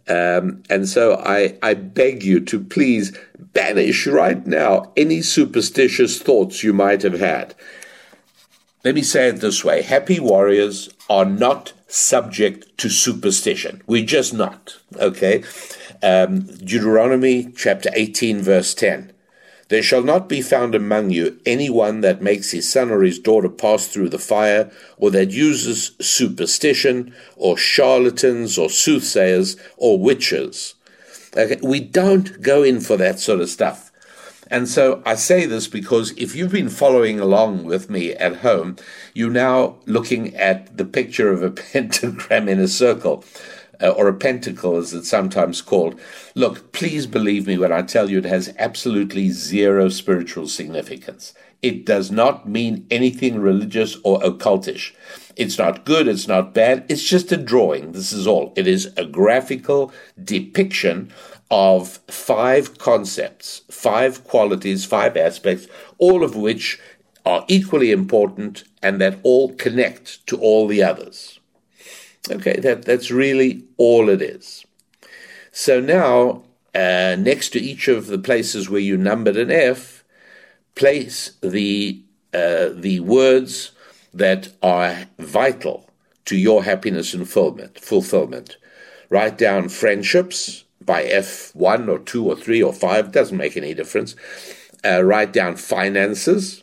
Um, 0.08 0.62
and 0.70 0.88
so 0.88 1.16
I, 1.16 1.58
I 1.62 1.74
beg 1.74 2.22
you 2.22 2.40
to 2.40 2.60
please 2.60 3.16
banish 3.38 4.06
right 4.06 4.46
now 4.46 4.92
any 4.96 5.22
superstitious 5.22 6.20
thoughts 6.20 6.62
you 6.62 6.72
might 6.72 7.02
have 7.02 7.18
had. 7.18 7.54
Let 8.86 8.94
me 8.94 9.02
say 9.02 9.26
it 9.30 9.40
this 9.40 9.64
way 9.64 9.82
happy 9.82 10.20
warriors 10.20 10.90
are 11.10 11.24
not 11.24 11.72
subject 11.88 12.78
to 12.78 12.88
superstition. 12.88 13.82
We're 13.88 14.06
just 14.06 14.32
not. 14.32 14.76
Okay? 14.94 15.42
Um, 16.04 16.42
Deuteronomy 16.42 17.50
chapter 17.56 17.90
18, 17.94 18.42
verse 18.42 18.74
10. 18.74 19.12
There 19.70 19.82
shall 19.82 20.04
not 20.04 20.28
be 20.28 20.40
found 20.40 20.76
among 20.76 21.10
you 21.10 21.40
any 21.44 21.68
one 21.68 22.00
that 22.02 22.22
makes 22.22 22.52
his 22.52 22.70
son 22.70 22.92
or 22.92 23.02
his 23.02 23.18
daughter 23.18 23.48
pass 23.48 23.88
through 23.88 24.10
the 24.10 24.20
fire, 24.20 24.70
or 24.98 25.10
that 25.10 25.32
uses 25.32 25.96
superstition, 26.00 27.12
or 27.34 27.58
charlatans, 27.58 28.56
or 28.56 28.70
soothsayers, 28.70 29.56
or 29.76 29.98
witches. 29.98 30.74
Okay? 31.36 31.58
We 31.60 31.80
don't 31.80 32.40
go 32.40 32.62
in 32.62 32.78
for 32.78 32.96
that 32.98 33.18
sort 33.18 33.40
of 33.40 33.48
stuff. 33.48 33.85
And 34.48 34.68
so 34.68 35.02
I 35.04 35.16
say 35.16 35.46
this 35.46 35.66
because 35.66 36.12
if 36.12 36.34
you've 36.34 36.52
been 36.52 36.68
following 36.68 37.18
along 37.18 37.64
with 37.64 37.90
me 37.90 38.12
at 38.12 38.36
home, 38.36 38.76
you're 39.12 39.30
now 39.30 39.76
looking 39.86 40.34
at 40.36 40.76
the 40.76 40.84
picture 40.84 41.32
of 41.32 41.42
a 41.42 41.50
pentagram 41.72 42.48
in 42.48 42.60
a 42.60 42.68
circle. 42.68 43.24
Uh, 43.78 43.90
or 43.90 44.08
a 44.08 44.14
pentacle, 44.14 44.78
as 44.78 44.94
it's 44.94 45.10
sometimes 45.10 45.60
called. 45.60 46.00
Look, 46.34 46.72
please 46.72 47.06
believe 47.06 47.46
me 47.46 47.58
when 47.58 47.72
I 47.72 47.82
tell 47.82 48.08
you 48.08 48.16
it 48.16 48.24
has 48.24 48.54
absolutely 48.58 49.28
zero 49.28 49.90
spiritual 49.90 50.48
significance. 50.48 51.34
It 51.60 51.84
does 51.84 52.10
not 52.10 52.48
mean 52.48 52.86
anything 52.90 53.38
religious 53.38 53.98
or 54.02 54.18
occultish. 54.20 54.94
It's 55.36 55.58
not 55.58 55.84
good, 55.84 56.08
it's 56.08 56.26
not 56.26 56.54
bad, 56.54 56.86
it's 56.88 57.02
just 57.02 57.30
a 57.32 57.36
drawing. 57.36 57.92
This 57.92 58.14
is 58.14 58.26
all. 58.26 58.54
It 58.56 58.66
is 58.66 58.90
a 58.96 59.04
graphical 59.04 59.92
depiction 60.22 61.12
of 61.50 61.98
five 62.08 62.78
concepts, 62.78 63.62
five 63.70 64.24
qualities, 64.24 64.84
five 64.84 65.16
aspects, 65.16 65.66
all 65.98 66.24
of 66.24 66.34
which 66.34 66.80
are 67.24 67.44
equally 67.48 67.90
important 67.90 68.64
and 68.82 69.00
that 69.00 69.18
all 69.22 69.52
connect 69.54 70.26
to 70.26 70.36
all 70.38 70.66
the 70.66 70.82
others. 70.82 71.40
Okay, 72.30 72.58
that, 72.60 72.84
that's 72.84 73.10
really 73.10 73.64
all 73.76 74.08
it 74.08 74.22
is. 74.22 74.64
So 75.52 75.80
now, 75.80 76.44
uh, 76.74 77.16
next 77.18 77.50
to 77.50 77.60
each 77.60 77.88
of 77.88 78.06
the 78.06 78.18
places 78.18 78.68
where 78.68 78.80
you 78.80 78.96
numbered 78.96 79.36
an 79.36 79.50
F, 79.50 80.04
place 80.74 81.32
the, 81.40 82.02
uh, 82.34 82.68
the 82.74 83.00
words 83.00 83.72
that 84.12 84.48
are 84.62 85.06
vital 85.18 85.88
to 86.26 86.36
your 86.36 86.64
happiness 86.64 87.14
and 87.14 87.28
fulfillment. 87.28 87.78
fulfillment. 87.78 88.56
Write 89.08 89.38
down 89.38 89.68
friendships, 89.68 90.64
by 90.86 91.04
F1 91.04 91.88
or 91.88 91.98
2 91.98 92.26
or 92.26 92.36
3 92.36 92.62
or 92.62 92.72
5, 92.72 93.12
doesn't 93.12 93.36
make 93.36 93.56
any 93.56 93.74
difference. 93.74 94.14
Uh, 94.84 95.02
write 95.02 95.32
down 95.32 95.56
finances. 95.56 96.62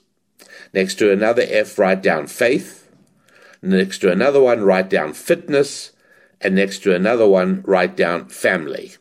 Next 0.74 0.96
to 0.96 1.12
another 1.12 1.46
F, 1.48 1.78
write 1.78 2.02
down 2.02 2.28
faith. 2.28 2.90
Next 3.62 4.00
to 4.00 4.12
another 4.12 4.42
one, 4.42 4.64
write 4.64 4.90
down 4.90 5.14
fitness. 5.14 5.92
And 6.42 6.56
next 6.56 6.80
to 6.80 6.96
another 6.96 7.28
one, 7.28 7.62
write 7.66 7.96
down 7.96 8.30
family. 8.30 8.94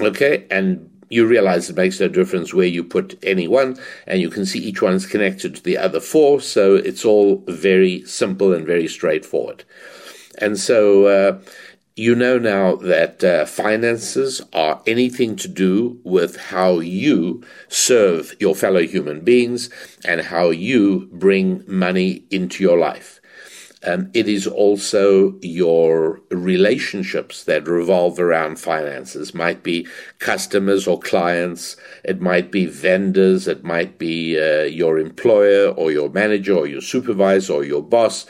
Okay, 0.00 0.46
and 0.50 0.90
you 1.08 1.26
realize 1.26 1.70
it 1.70 1.76
makes 1.76 2.00
no 2.00 2.08
difference 2.08 2.52
where 2.52 2.66
you 2.66 2.82
put 2.82 3.18
any 3.22 3.46
one, 3.46 3.78
and 4.06 4.20
you 4.20 4.28
can 4.28 4.44
see 4.44 4.58
each 4.58 4.82
one 4.82 4.94
is 4.94 5.06
connected 5.06 5.54
to 5.54 5.62
the 5.62 5.78
other 5.78 6.00
four, 6.00 6.40
so 6.40 6.74
it's 6.74 7.04
all 7.04 7.44
very 7.46 8.04
simple 8.04 8.52
and 8.52 8.66
very 8.66 8.88
straightforward. 8.88 9.64
And 10.38 10.58
so, 10.58 11.06
uh, 11.06 11.38
you 11.98 12.14
know 12.14 12.38
now 12.38 12.76
that 12.76 13.24
uh, 13.24 13.46
finances 13.46 14.42
are 14.52 14.82
anything 14.86 15.34
to 15.34 15.48
do 15.48 15.98
with 16.04 16.36
how 16.36 16.78
you 16.78 17.42
serve 17.68 18.36
your 18.38 18.54
fellow 18.54 18.82
human 18.82 19.22
beings 19.22 19.70
and 20.04 20.20
how 20.20 20.50
you 20.50 21.08
bring 21.10 21.64
money 21.66 22.22
into 22.30 22.62
your 22.62 22.78
life. 22.78 23.18
Um, 23.82 24.10
it 24.12 24.28
is 24.28 24.46
also 24.46 25.38
your 25.40 26.20
relationships 26.30 27.44
that 27.44 27.68
revolve 27.68 28.18
around 28.18 28.58
finances. 28.58 29.32
Might 29.32 29.62
be 29.62 29.86
customers 30.18 30.86
or 30.86 30.98
clients. 30.98 31.76
It 32.04 32.20
might 32.20 32.50
be 32.50 32.66
vendors. 32.66 33.48
It 33.48 33.64
might 33.64 33.96
be 33.96 34.38
uh, 34.38 34.64
your 34.64 34.98
employer 34.98 35.68
or 35.68 35.92
your 35.92 36.10
manager 36.10 36.54
or 36.54 36.66
your 36.66 36.80
supervisor 36.80 37.54
or 37.54 37.64
your 37.64 37.82
boss 37.82 38.26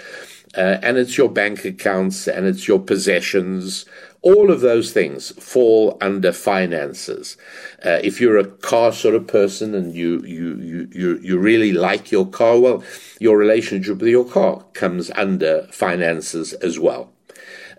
uh, 0.56 0.78
and 0.82 0.96
it's 0.96 1.18
your 1.18 1.28
bank 1.28 1.64
accounts 1.64 2.26
and 2.26 2.46
it's 2.46 2.66
your 2.66 2.78
possessions. 2.78 3.84
All 4.22 4.50
of 4.50 4.60
those 4.60 4.92
things 4.92 5.30
fall 5.32 5.98
under 6.00 6.32
finances. 6.32 7.36
Uh, 7.84 8.00
if 8.02 8.20
you're 8.20 8.38
a 8.38 8.46
car 8.46 8.92
sort 8.92 9.14
of 9.14 9.26
person 9.26 9.74
and 9.74 9.94
you, 9.94 10.22
you, 10.24 10.56
you, 10.56 10.88
you, 10.92 11.18
you 11.18 11.38
really 11.38 11.72
like 11.72 12.10
your 12.10 12.26
car, 12.26 12.58
well, 12.58 12.82
your 13.20 13.36
relationship 13.36 13.98
with 13.98 14.08
your 14.08 14.24
car 14.24 14.64
comes 14.72 15.10
under 15.14 15.68
finances 15.70 16.54
as 16.54 16.78
well. 16.78 17.12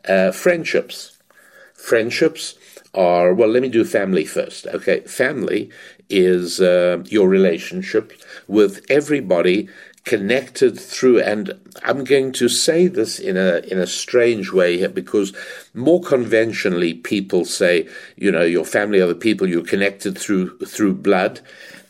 Uh, 0.08 0.32
friendships. 0.32 1.18
Friendships 1.74 2.56
are, 2.94 3.34
well, 3.34 3.50
let 3.50 3.62
me 3.62 3.70
do 3.70 3.84
family 3.84 4.26
first. 4.26 4.68
Okay, 4.68 5.02
family 5.02 5.70
is 6.10 6.62
uh, 6.62 7.04
your 7.08 7.28
relationship 7.28 8.14
with 8.48 8.86
everybody 8.90 9.68
connected 10.08 10.80
through 10.80 11.20
and 11.22 11.54
I'm 11.84 12.06
going 12.06 12.32
to 12.34 12.48
say 12.48 12.88
this 12.88 13.20
in 13.20 13.36
a 13.36 13.58
in 13.72 13.78
a 13.78 13.86
strange 13.86 14.54
way 14.54 14.78
here 14.78 14.90
because 14.90 15.36
more 15.74 16.02
conventionally 16.02 16.94
people 16.94 17.44
say 17.44 17.88
you 18.16 18.32
know 18.32 18.44
your 18.44 18.64
family 18.66 19.02
are 19.02 19.08
the 19.08 19.24
people 19.28 19.48
you're 19.48 19.74
connected 19.76 20.18
through 20.18 20.58
through 20.60 20.96
blood. 20.96 21.42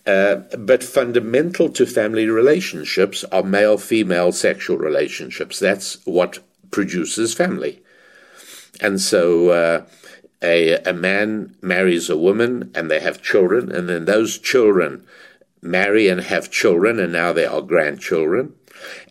Uh, 0.08 0.38
but 0.58 0.84
fundamental 0.84 1.68
to 1.70 1.86
family 1.86 2.28
relationships 2.28 3.26
are 3.26 3.44
male 3.44 3.78
female 3.78 4.32
sexual 4.32 4.78
relationships. 4.78 5.60
That's 5.60 5.98
what 6.06 6.40
produces 6.72 7.34
family. 7.34 7.82
And 8.80 9.02
so 9.02 9.50
uh, 9.50 9.86
a, 10.42 10.78
a 10.84 10.94
man 10.94 11.56
marries 11.62 12.10
a 12.10 12.18
woman 12.18 12.72
and 12.74 12.90
they 12.90 13.02
have 13.02 13.22
children 13.22 13.70
and 13.70 13.90
then 13.90 14.06
those 14.06 14.38
children 14.38 15.06
marry 15.62 16.08
and 16.08 16.22
have 16.22 16.52
children, 16.52 17.00
and 17.00 17.14
now 17.14 17.34
they 17.34 17.46
are 17.46 17.62
grandchildren. 17.62 18.54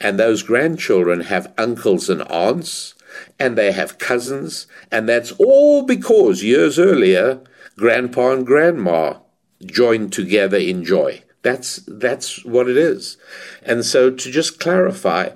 And 0.01 0.19
those 0.19 0.43
grandchildren 0.43 1.23
have 1.23 1.53
uncles 1.59 2.09
and 2.09 2.23
aunts, 2.23 2.95
and 3.39 3.57
they 3.57 3.73
have 3.73 3.99
cousins, 3.99 4.67
and 4.91 5.09
that's 5.09 5.33
all 5.33 5.83
because 5.83 6.43
years 6.43 6.79
earlier, 6.79 7.41
grandpa 7.77 8.33
and 8.33 8.47
grandma 8.47 9.15
joined 9.65 10.13
together 10.13 10.59
in 10.59 10.85
joy. 10.85 11.23
That's 11.43 11.81
that's 11.87 12.45
what 12.45 12.69
it 12.69 12.77
is. 12.77 13.17
And 13.63 13.85
so, 13.85 14.11
to 14.11 14.31
just 14.31 14.59
clarify, 14.59 15.31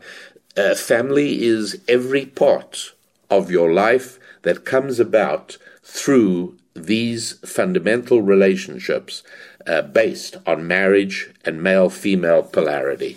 uh, 0.56 0.74
family 0.74 1.42
is 1.42 1.80
every 1.88 2.26
part 2.26 2.92
of 3.30 3.50
your 3.50 3.72
life 3.72 4.18
that 4.42 4.64
comes 4.64 4.98
about 4.98 5.56
through 5.82 6.56
these 6.74 7.32
fundamental 7.44 8.22
relationships 8.22 9.22
uh, 9.70 9.82
based 9.82 10.36
on 10.46 10.66
marriage 10.66 11.30
and 11.44 11.62
male 11.62 11.88
female 11.88 12.42
polarity. 12.42 13.16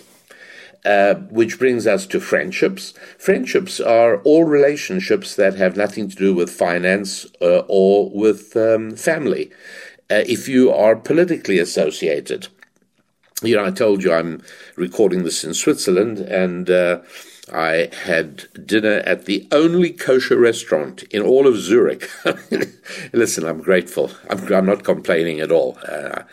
Uh, 0.86 1.14
which 1.32 1.58
brings 1.58 1.88
us 1.88 2.06
to 2.06 2.20
friendships. 2.20 2.94
Friendships 3.18 3.80
are 3.80 4.18
all 4.24 4.44
relationships 4.44 5.38
that 5.38 5.56
have 5.56 5.78
nothing 5.78 6.10
to 6.10 6.16
do 6.18 6.36
with 6.36 6.50
finance 6.50 7.26
uh, 7.42 7.64
or 7.70 8.10
with 8.10 8.58
um, 8.58 8.94
family. 8.94 9.50
Uh, 10.12 10.24
if 10.28 10.50
you 10.50 10.74
are 10.74 10.98
politically 10.98 11.58
associated, 11.58 12.50
you 13.42 13.56
know, 13.56 13.64
I 13.64 13.72
told 13.72 14.04
you 14.04 14.12
I'm 14.12 14.42
recording 14.76 15.24
this 15.24 15.46
in 15.46 15.54
Switzerland, 15.54 16.20
and 16.20 16.70
uh, 16.70 17.00
I 17.52 17.90
had 18.06 18.46
dinner 18.66 19.02
at 19.06 19.26
the 19.26 19.48
only 19.52 19.92
kosher 19.92 20.38
restaurant 20.38 21.04
in 21.04 21.22
all 21.22 21.46
of 21.46 21.58
Zurich. 21.58 22.10
Listen, 23.14 23.46
I'm 23.46 23.62
grateful. 23.62 24.12
I'm, 24.30 24.52
I'm 24.54 24.66
not 24.66 24.84
complaining 24.84 25.42
at 25.42 25.52
all. 25.52 25.78
Uh, 25.88 26.24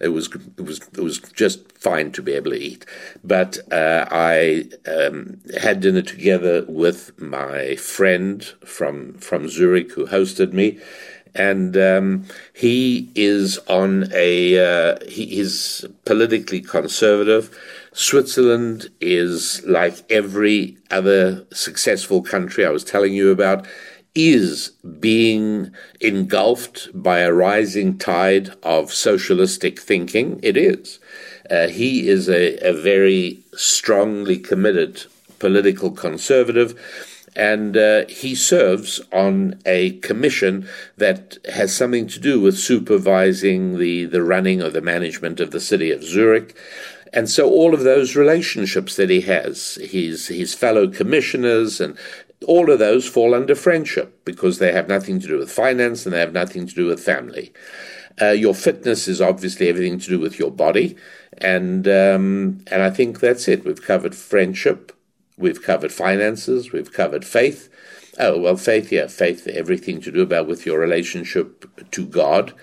it 0.00 0.08
was 0.08 0.28
it 0.56 0.64
was 0.64 0.78
it 0.78 1.00
was 1.00 1.18
just 1.18 1.72
fine 1.72 2.12
to 2.12 2.22
be 2.22 2.32
able 2.32 2.52
to 2.52 2.62
eat. 2.62 2.86
But 3.24 3.58
uh, 3.72 4.06
I 4.10 4.68
um, 4.86 5.40
had 5.60 5.80
dinner 5.80 6.02
together 6.02 6.64
with 6.68 7.18
my 7.20 7.76
friend 7.76 8.44
from 8.64 9.14
from 9.14 9.48
Zurich 9.48 9.92
who 9.92 10.06
hosted 10.06 10.52
me, 10.52 10.78
and 11.34 11.76
um, 11.76 12.26
he 12.54 13.10
is 13.14 13.58
on 13.68 14.08
a 14.12 14.58
uh, 14.58 14.98
he 15.08 15.38
is 15.40 15.86
politically 16.04 16.60
conservative. 16.60 17.56
Switzerland 17.92 18.90
is 19.00 19.64
like 19.66 20.04
every 20.10 20.76
other 20.90 21.44
successful 21.52 22.22
country 22.22 22.64
I 22.64 22.70
was 22.70 22.84
telling 22.84 23.12
you 23.12 23.32
about 23.32 23.66
is 24.18 24.70
being 25.00 25.72
engulfed 26.00 26.88
by 26.92 27.20
a 27.20 27.32
rising 27.32 27.96
tide 27.96 28.50
of 28.62 28.92
socialistic 28.92 29.78
thinking. 29.78 30.40
It 30.42 30.56
is. 30.56 30.98
Uh, 31.48 31.68
he 31.68 32.08
is 32.08 32.28
a, 32.28 32.56
a 32.58 32.72
very 32.72 33.40
strongly 33.54 34.38
committed 34.38 35.04
political 35.38 35.90
conservative 35.92 36.74
and 37.36 37.76
uh, 37.76 38.04
he 38.08 38.34
serves 38.34 39.00
on 39.12 39.60
a 39.64 39.92
commission 40.00 40.68
that 40.96 41.38
has 41.52 41.72
something 41.72 42.08
to 42.08 42.18
do 42.18 42.40
with 42.40 42.58
supervising 42.58 43.78
the, 43.78 44.06
the 44.06 44.24
running 44.24 44.60
or 44.60 44.70
the 44.70 44.80
management 44.80 45.38
of 45.38 45.52
the 45.52 45.60
city 45.60 45.92
of 45.92 46.02
Zurich. 46.02 46.56
And 47.12 47.30
so 47.30 47.48
all 47.48 47.72
of 47.72 47.84
those 47.84 48.16
relationships 48.16 48.96
that 48.96 49.08
he 49.08 49.20
has, 49.22 49.76
his, 49.76 50.26
his 50.26 50.52
fellow 50.54 50.88
commissioners 50.88 51.80
and 51.80 51.96
all 52.46 52.70
of 52.70 52.78
those 52.78 53.08
fall 53.08 53.34
under 53.34 53.54
friendship 53.54 54.24
because 54.24 54.58
they 54.58 54.72
have 54.72 54.88
nothing 54.88 55.18
to 55.20 55.26
do 55.26 55.38
with 55.38 55.50
finance 55.50 56.06
and 56.06 56.14
they 56.14 56.20
have 56.20 56.32
nothing 56.32 56.66
to 56.66 56.74
do 56.74 56.86
with 56.86 57.02
family. 57.02 57.52
Uh, 58.20 58.30
your 58.30 58.54
fitness 58.54 59.08
is 59.08 59.20
obviously 59.20 59.68
everything 59.68 59.98
to 59.98 60.08
do 60.08 60.18
with 60.18 60.38
your 60.38 60.50
body, 60.50 60.96
and 61.38 61.86
um, 61.86 62.64
and 62.68 62.82
I 62.82 62.90
think 62.90 63.20
that's 63.20 63.46
it. 63.46 63.64
We've 63.64 63.80
covered 63.80 64.14
friendship, 64.14 64.92
we've 65.36 65.62
covered 65.62 65.92
finances, 65.92 66.72
we've 66.72 66.92
covered 66.92 67.24
faith. 67.24 67.68
Oh 68.18 68.40
well, 68.40 68.56
faith, 68.56 68.90
yeah, 68.90 69.06
faith, 69.06 69.46
everything 69.46 70.00
to 70.00 70.10
do 70.10 70.22
about 70.22 70.48
with 70.48 70.66
your 70.66 70.80
relationship 70.80 71.90
to 71.92 72.06
God, 72.06 72.54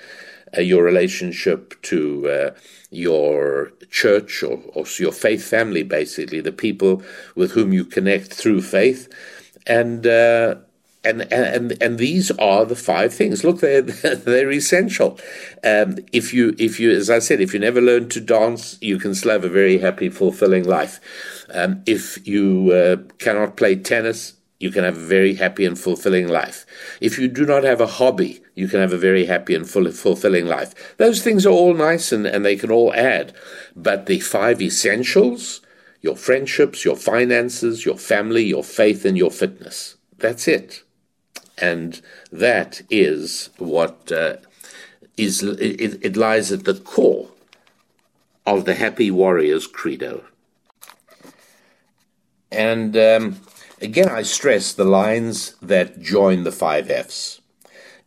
uh, 0.57 0.61
your 0.61 0.83
relationship 0.83 1.81
to 1.83 2.27
uh, 2.27 2.51
your 2.89 3.71
church 3.89 4.43
or, 4.43 4.61
or 4.73 4.85
your 4.97 5.13
faith 5.13 5.43
family, 5.45 5.83
basically 5.83 6.41
the 6.41 6.51
people 6.51 7.01
with 7.35 7.51
whom 7.51 7.71
you 7.71 7.85
connect 7.85 8.33
through 8.33 8.61
faith 8.61 9.07
and 9.67 10.05
uh, 10.05 10.55
and 11.05 11.31
and 11.31 11.81
and 11.81 11.97
these 11.97 12.31
are 12.31 12.65
the 12.65 12.75
five 12.75 13.13
things. 13.13 13.43
Look, 13.43 13.59
they're 13.59 13.81
they're 13.81 14.51
essential. 14.51 15.19
Um, 15.63 15.99
if 16.11 16.33
you 16.33 16.55
if 16.57 16.79
you, 16.79 16.91
as 16.91 17.09
I 17.09 17.19
said, 17.19 17.41
if 17.41 17.53
you 17.53 17.59
never 17.59 17.81
learn 17.81 18.09
to 18.09 18.21
dance, 18.21 18.77
you 18.81 18.97
can 18.97 19.15
still 19.15 19.31
have 19.31 19.45
a 19.45 19.49
very 19.49 19.77
happy, 19.77 20.09
fulfilling 20.09 20.65
life. 20.65 20.99
Um, 21.53 21.83
if 21.85 22.27
you 22.27 22.71
uh, 22.71 23.13
cannot 23.19 23.55
play 23.55 23.75
tennis, 23.75 24.33
you 24.59 24.71
can 24.71 24.83
have 24.83 24.97
a 24.97 25.05
very 25.05 25.35
happy 25.35 25.65
and 25.65 25.77
fulfilling 25.77 26.27
life. 26.27 26.65
If 27.01 27.19
you 27.19 27.27
do 27.27 27.45
not 27.45 27.63
have 27.63 27.81
a 27.81 27.87
hobby, 27.87 28.41
you 28.55 28.67
can 28.67 28.79
have 28.79 28.93
a 28.93 28.97
very 28.97 29.25
happy 29.25 29.53
and 29.53 29.69
full, 29.69 29.89
fulfilling 29.91 30.47
life. 30.47 30.97
Those 30.97 31.21
things 31.21 31.45
are 31.45 31.51
all 31.51 31.73
nice 31.73 32.11
and, 32.11 32.25
and 32.25 32.43
they 32.43 32.55
can 32.55 32.71
all 32.71 32.93
add. 32.93 33.33
But 33.75 34.05
the 34.05 34.21
five 34.21 34.61
essentials 34.61 35.61
your 36.05 36.15
friendships, 36.15 36.85
your 36.85 36.95
finances, 36.95 37.83
your 37.83 37.97
family, 37.97 38.43
your 38.43 38.63
faith, 38.63 39.05
and 39.05 39.17
your 39.17 39.31
fitness. 39.31 39.95
That's 40.19 40.47
it. 40.47 40.83
And 41.57 41.99
that 42.31 42.83
is 42.91 43.49
what 43.57 44.11
uh, 44.11 44.35
is 45.17 45.41
it, 45.41 46.05
it 46.05 46.15
lies 46.15 46.51
at 46.51 46.65
the 46.65 46.75
core 46.75 47.29
of 48.45 48.65
the 48.65 48.75
Happy 48.75 49.09
Warriors 49.09 49.65
credo. 49.65 50.23
And 52.51 52.95
um, 52.95 53.41
again, 53.81 54.09
I 54.09 54.21
stress 54.21 54.73
the 54.73 54.85
lines 54.85 55.55
that 55.59 55.99
join 56.01 56.43
the 56.43 56.51
five 56.51 56.91
F's. 56.91 57.41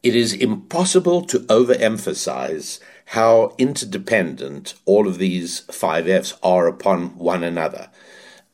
It 0.04 0.14
is 0.14 0.32
impossible 0.32 1.22
to 1.22 1.40
overemphasize 1.40 2.78
how 3.12 3.54
interdependent 3.56 4.74
all 4.84 5.08
of 5.08 5.16
these 5.16 5.60
five 5.70 6.06
F's 6.06 6.34
are 6.42 6.66
upon 6.66 7.16
one 7.16 7.42
another. 7.42 7.88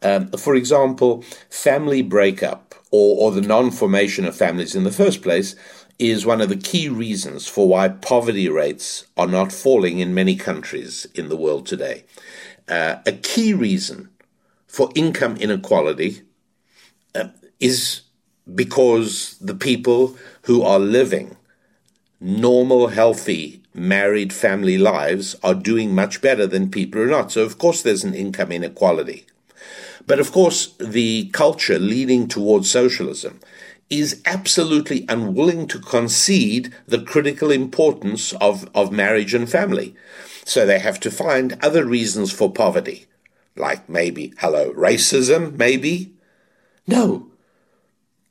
Um, 0.01 0.29
for 0.29 0.55
example, 0.55 1.25
family 1.51 2.03
breakup 2.03 2.73
or, 2.93 3.17
or 3.19 3.33
the 3.33 3.41
non 3.41 3.73
formation 3.73 4.25
of 4.25 4.37
families 4.37 4.77
in 4.77 4.85
the 4.85 4.93
first 4.93 5.23
place 5.23 5.57
is 5.99 6.25
one 6.25 6.41
of 6.41 6.49
the 6.49 6.57
key 6.57 6.89
reasons 6.89 7.49
for 7.49 7.67
why 7.67 7.89
poverty 7.89 8.49
rates 8.49 9.07
are 9.17 9.27
not 9.27 9.51
falling 9.51 9.99
in 9.99 10.15
many 10.15 10.37
countries 10.37 11.05
in 11.17 11.29
the 11.29 11.37
world 11.37 11.67
today. 11.67 12.05
Uh, 12.69 12.97
a 13.07 13.13
key 13.13 13.55
reason 13.55 14.09
for 14.69 14.89
income 14.95 15.37
inequality 15.39 16.23
uh, 17.17 17.29
is 17.59 18.03
because 18.55 19.37
the 19.41 19.55
people 19.55 20.17
who 20.43 20.63
are 20.63 20.79
living 20.79 21.37
normal, 22.21 22.89
healthy 22.89 23.64
married 23.75 24.33
family 24.33 24.79
lives 24.79 25.37
are 25.43 25.55
doing 25.55 25.95
much 25.95 26.21
better 26.21 26.47
than 26.47 26.71
people 26.71 27.01
who 27.01 27.09
are 27.09 27.11
not. 27.11 27.33
So, 27.33 27.43
of 27.43 27.59
course, 27.59 27.83
there's 27.83 28.05
an 28.05 28.15
income 28.15 28.53
inequality. 28.53 29.27
But 30.07 30.21
of 30.21 30.33
course, 30.33 30.75
the 30.79 31.31
culture 31.33 31.79
leaning 31.79 32.29
towards 32.29 32.71
socialism 32.71 33.41
is 33.91 34.23
absolutely 34.25 35.05
unwilling 35.09 35.67
to 35.69 35.79
concede 35.79 36.73
the 36.87 37.01
critical 37.01 37.51
importance 37.51 38.33
of, 38.35 38.69
of 38.75 38.93
marriage 38.93 39.35
and 39.35 39.51
family. 39.51 39.95
So 40.45 40.67
they 40.67 40.79
have 40.79 41.01
to 41.01 41.11
find 41.11 41.59
other 41.63 41.85
reasons 41.85 42.33
for 42.33 42.53
poverty, 42.53 43.07
like 43.57 43.89
maybe, 43.89 44.35
hello, 44.39 44.73
racism, 44.73 45.57
maybe? 45.57 46.13
No. 46.87 47.31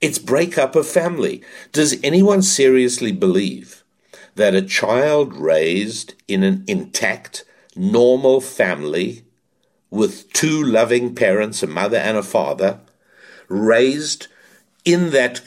It's 0.02 0.20
breakup 0.20 0.76
of 0.76 0.88
family. 0.88 1.42
Does 1.72 1.98
anyone 2.04 2.42
seriously 2.42 3.12
believe 3.12 3.83
that 4.36 4.56
a 4.56 4.62
child 4.62 5.34
raised 5.36 6.16
in 6.28 6.44
an 6.44 6.64
intact, 6.68 7.46
normal 7.76 8.42
family 8.42 9.24
with 9.90 10.32
two 10.34 10.64
loving 10.64 11.14
parents, 11.14 11.62
a 11.62 11.68
mother 11.68 11.98
and 11.98 12.18
a 12.18 12.24
father, 12.24 12.80
raised 13.48 14.28
in 14.84 15.12
that 15.12 15.42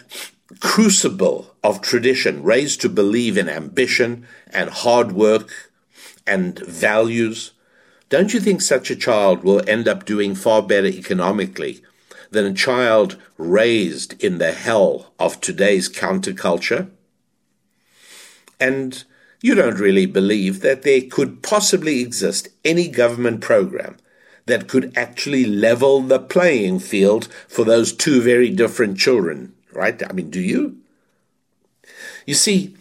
crucible 0.61 1.55
of 1.65 1.83
tradition, 1.83 2.43
raised 2.43 2.81
to 2.81 2.89
believe 2.89 3.37
in 3.37 3.49
ambition 3.49 4.27
and 4.51 4.71
hard 4.71 5.13
work 5.13 5.73
and 6.27 6.59
values, 6.61 7.53
don't 8.09 8.33
you 8.33 8.41
think 8.41 8.61
such 8.61 8.91
a 8.91 8.97
child 8.97 9.43
will 9.43 9.69
end 9.69 9.89
up 9.89 10.05
doing 10.05 10.35
far 10.35 10.63
better 10.63 10.87
economically 10.87 11.83
than 12.31 12.47
a 12.47 12.55
child 12.55 13.21
raised 13.37 14.23
in 14.23 14.39
the 14.39 14.53
hell 14.53 15.13
of 15.19 15.41
today's 15.41 15.89
counterculture? 15.89 16.89
And 18.59 19.05
you 19.43 19.55
don't 19.55 19.79
really 19.79 20.07
believe 20.07 20.61
that 20.61 20.83
there 20.83 21.03
could 21.03 21.43
possibly 21.43 22.01
exist 22.01 22.49
any 22.65 22.89
government 22.89 23.41
program 23.41 23.97
that 24.47 24.69
could 24.69 24.97
actually 24.97 25.45
level 25.45 26.01
the 26.01 26.19
playing 26.19 26.79
field 26.79 27.27
for 27.49 27.65
those 27.65 27.93
two 27.93 28.23
very 28.23 28.49
different 28.51 28.97
children, 28.97 29.55
right? 29.73 30.03
I 30.09 30.13
mean, 30.13 30.31
do 30.31 30.41
you? 30.41 30.79
You 32.27 32.35
see, 32.35 32.77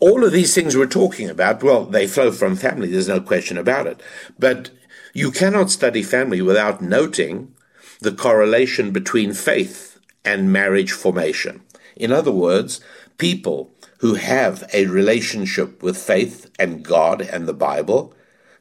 all 0.00 0.24
of 0.24 0.32
these 0.32 0.54
things 0.54 0.76
we're 0.76 0.86
talking 0.86 1.28
about, 1.28 1.62
well, 1.62 1.84
they 1.84 2.06
flow 2.06 2.32
from 2.32 2.56
family, 2.56 2.88
there's 2.88 3.08
no 3.08 3.20
question 3.20 3.58
about 3.58 3.86
it. 3.86 4.00
But 4.38 4.70
you 5.12 5.30
cannot 5.30 5.70
study 5.70 6.02
family 6.02 6.40
without 6.40 6.80
noting 6.80 7.54
the 8.00 8.12
correlation 8.12 8.92
between 8.92 9.32
faith 9.32 9.98
and 10.24 10.52
marriage 10.52 10.92
formation. 10.92 11.62
In 11.96 12.12
other 12.12 12.30
words, 12.30 12.80
people 13.16 13.70
who 13.98 14.14
have 14.14 14.68
a 14.72 14.86
relationship 14.86 15.82
with 15.82 15.96
faith 15.96 16.50
and 16.58 16.84
God 16.84 17.20
and 17.20 17.46
the 17.46 17.54
Bible 17.54 18.14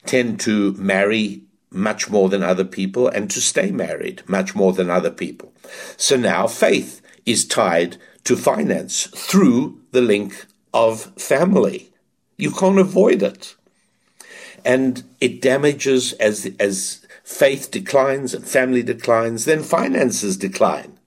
tend 0.06 0.40
to 0.42 0.74
marry 0.74 1.44
much 1.70 2.10
more 2.10 2.30
than 2.30 2.44
other 2.44 2.64
people 2.64 3.08
and 3.08 3.30
to 3.30 3.42
stay 3.42 3.72
married 3.72 4.28
much 4.28 4.56
more 4.56 4.74
than 4.74 4.90
other 4.90 5.12
people. 5.12 5.54
So 5.98 6.16
now 6.16 6.48
faith 6.48 7.02
is 7.26 7.46
tied 7.46 7.98
to 8.24 8.36
finance 8.36 9.08
through 9.08 9.80
the 9.92 10.02
link 10.02 10.46
of 10.74 11.14
family. 11.22 11.92
You 12.38 12.52
can't 12.52 12.80
avoid 12.80 13.22
it. 13.22 13.56
And 14.66 15.04
it 15.22 15.42
damages 15.42 16.14
as, 16.14 16.50
as 16.60 17.06
faith 17.24 17.72
declines 17.72 18.34
and 18.34 18.48
family 18.48 18.84
declines, 18.84 19.46
then 19.46 19.64
finances 19.64 20.38
decline. 20.38 20.98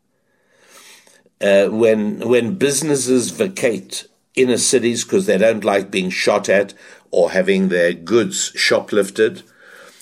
Uh, 1.40 1.68
when 1.68 2.28
when 2.28 2.56
businesses 2.56 3.30
vacate 3.30 4.06
inner 4.34 4.56
cities 4.56 5.04
because 5.04 5.26
they 5.26 5.38
don't 5.38 5.64
like 5.64 5.90
being 5.90 6.10
shot 6.10 6.48
at 6.48 6.74
or 7.10 7.32
having 7.32 7.68
their 7.68 7.92
goods 7.92 8.52
shoplifted, 8.52 9.42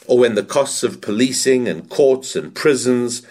or 0.06 0.18
when 0.18 0.34
the 0.34 0.42
costs 0.42 0.82
of 0.82 1.00
policing 1.00 1.68
and 1.68 1.88
courts 1.88 2.36
and 2.36 2.54
prisons 2.54 3.26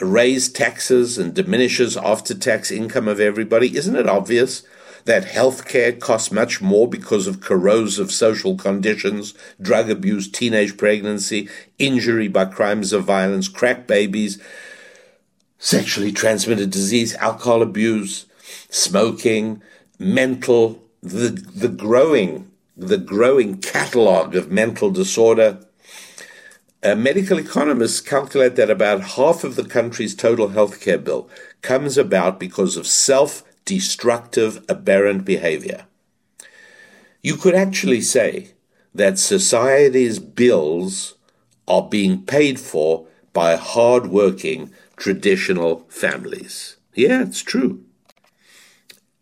raise 0.00 0.48
taxes 0.48 1.18
and 1.18 1.34
diminishes 1.34 1.96
after 1.96 2.34
tax 2.34 2.70
income 2.70 3.08
of 3.08 3.20
everybody, 3.20 3.76
isn't 3.76 3.96
it 3.96 4.08
obvious 4.08 4.62
that 5.04 5.24
healthcare 5.24 5.98
costs 5.98 6.30
much 6.30 6.60
more 6.60 6.88
because 6.88 7.26
of 7.26 7.40
corrosive 7.40 8.12
social 8.12 8.56
conditions, 8.56 9.34
drug 9.60 9.90
abuse, 9.90 10.30
teenage 10.30 10.76
pregnancy, 10.76 11.48
injury 11.78 12.28
by 12.28 12.44
crimes 12.44 12.92
of 12.92 13.04
violence, 13.04 13.48
crack 13.48 13.86
babies, 13.86 14.40
sexually 15.58 16.12
transmitted 16.12 16.70
disease, 16.70 17.14
alcohol 17.16 17.62
abuse, 17.62 18.26
smoking, 18.70 19.60
mental, 20.02 20.82
the, 21.02 21.28
the 21.30 21.68
growing, 21.68 22.50
the 22.76 22.98
growing 22.98 23.58
catalog 23.58 24.34
of 24.34 24.50
mental 24.50 24.90
disorder, 24.90 25.60
Uh, 26.84 26.96
medical 26.96 27.38
economists 27.38 28.00
calculate 28.00 28.56
that 28.56 28.68
about 28.68 29.14
half 29.16 29.44
of 29.44 29.54
the 29.54 29.64
country's 29.64 30.16
total 30.16 30.48
healthcare 30.48 30.98
bill 30.98 31.30
comes 31.60 31.96
about 31.96 32.40
because 32.40 32.76
of 32.76 32.86
self 32.88 33.44
destructive, 33.64 34.64
aberrant 34.68 35.24
behavior. 35.24 35.86
You 37.22 37.36
could 37.36 37.54
actually 37.54 38.00
say 38.00 38.54
that 38.94 39.18
society's 39.18 40.18
bills 40.18 41.14
are 41.68 41.88
being 41.88 42.26
paid 42.26 42.58
for 42.58 43.06
by 43.32 43.54
hard 43.54 44.08
working 44.08 44.72
traditional 44.96 45.86
families. 45.88 46.76
Yeah, 46.94 47.22
it's 47.22 47.42
true. 47.42 47.84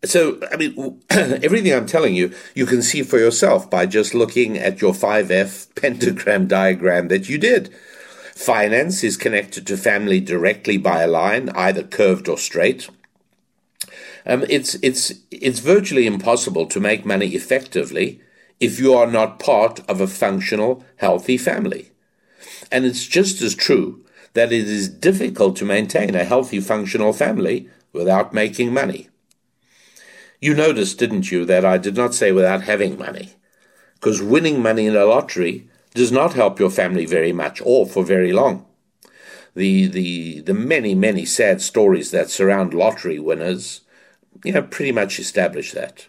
So, 0.03 0.39
I 0.51 0.57
mean, 0.57 1.01
everything 1.09 1.73
I'm 1.73 1.85
telling 1.85 2.15
you, 2.15 2.33
you 2.55 2.65
can 2.65 2.81
see 2.81 3.03
for 3.03 3.19
yourself 3.19 3.69
by 3.69 3.85
just 3.85 4.15
looking 4.15 4.57
at 4.57 4.81
your 4.81 4.93
5F 4.93 5.75
pentagram 5.81 6.47
diagram 6.47 7.07
that 7.09 7.29
you 7.29 7.37
did. 7.37 7.73
Finance 8.33 9.03
is 9.03 9.15
connected 9.15 9.67
to 9.67 9.77
family 9.77 10.19
directly 10.19 10.77
by 10.77 11.03
a 11.03 11.07
line, 11.07 11.49
either 11.49 11.83
curved 11.83 12.27
or 12.27 12.37
straight. 12.37 12.89
Um, 14.25 14.43
it's, 14.49 14.75
it's, 14.81 15.13
it's 15.29 15.59
virtually 15.59 16.07
impossible 16.07 16.65
to 16.67 16.79
make 16.79 17.05
money 17.05 17.27
effectively 17.29 18.21
if 18.59 18.79
you 18.79 18.95
are 18.95 19.07
not 19.07 19.39
part 19.39 19.81
of 19.87 20.01
a 20.01 20.07
functional, 20.07 20.83
healthy 20.97 21.37
family. 21.37 21.91
And 22.71 22.85
it's 22.85 23.05
just 23.05 23.41
as 23.41 23.53
true 23.53 24.03
that 24.33 24.51
it 24.51 24.67
is 24.67 24.89
difficult 24.89 25.57
to 25.57 25.65
maintain 25.65 26.15
a 26.15 26.23
healthy, 26.23 26.59
functional 26.59 27.13
family 27.13 27.69
without 27.93 28.33
making 28.33 28.73
money. 28.73 29.09
You 30.41 30.55
noticed, 30.55 30.97
didn't 30.97 31.31
you, 31.31 31.45
that 31.45 31.63
I 31.63 31.77
did 31.77 31.95
not 31.95 32.15
say 32.15 32.31
without 32.31 32.63
having 32.63 32.97
money? 32.97 33.35
Because 33.93 34.23
winning 34.23 34.59
money 34.59 34.87
in 34.87 34.95
a 34.95 35.05
lottery 35.05 35.69
does 35.93 36.11
not 36.11 36.33
help 36.33 36.59
your 36.59 36.71
family 36.71 37.05
very 37.05 37.31
much 37.31 37.61
or 37.63 37.85
for 37.85 38.03
very 38.03 38.33
long. 38.33 38.65
The, 39.53 39.85
the, 39.85 40.41
the 40.41 40.55
many, 40.55 40.95
many 40.95 41.25
sad 41.25 41.61
stories 41.61 42.09
that 42.09 42.31
surround 42.31 42.73
lottery 42.73 43.19
winners, 43.19 43.81
you 44.43 44.53
know, 44.53 44.63
pretty 44.63 44.91
much 44.91 45.19
establish 45.19 45.73
that. 45.73 46.07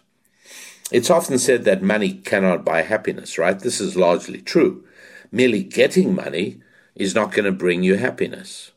It's 0.91 1.11
often 1.11 1.37
said 1.37 1.63
that 1.65 1.83
money 1.83 2.13
cannot 2.13 2.65
buy 2.65 2.81
happiness, 2.81 3.37
right? 3.37 3.59
This 3.59 3.79
is 3.79 3.95
largely 3.95 4.41
true. 4.41 4.83
Merely 5.31 5.63
getting 5.63 6.15
money 6.15 6.61
is 6.95 7.13
not 7.13 7.31
going 7.31 7.45
to 7.45 7.51
bring 7.51 7.83
you 7.83 7.97
happiness. 7.97 8.71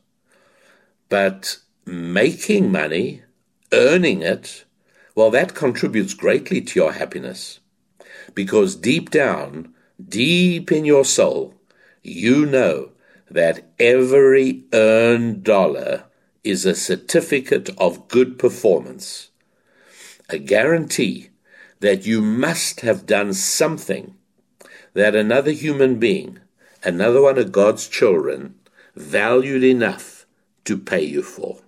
But 1.09 1.57
making 1.85 2.71
money, 2.71 3.23
earning 3.71 4.21
it, 4.21 4.65
well, 5.17 5.31
that 5.31 5.55
contributes 5.55 6.13
greatly 6.13 6.61
to 6.61 6.79
your 6.79 6.91
happiness. 6.91 7.59
Because 8.35 8.75
deep 8.75 9.09
down, 9.09 9.73
deep 9.97 10.71
in 10.71 10.85
your 10.85 11.03
soul, 11.03 11.55
you 12.03 12.45
know 12.45 12.91
that 13.27 13.65
every 13.79 14.65
earned 14.73 15.43
dollar 15.43 16.03
is 16.43 16.67
a 16.67 16.75
certificate 16.75 17.71
of 17.79 18.07
good 18.09 18.37
performance, 18.37 19.31
a 20.29 20.37
guarantee 20.37 21.29
that 21.79 22.05
you 22.05 22.21
must 22.21 22.81
have 22.81 23.07
done 23.07 23.33
something 23.33 24.13
that 24.93 25.15
another 25.15 25.49
human 25.49 25.97
being, 25.97 26.41
another 26.83 27.23
one 27.23 27.39
of 27.39 27.51
God's 27.51 27.87
children, 27.87 28.53
valued 28.95 29.63
enough 29.63 30.27
to 30.65 30.77
pay 30.77 31.01
you 31.01 31.23
for. 31.23 31.61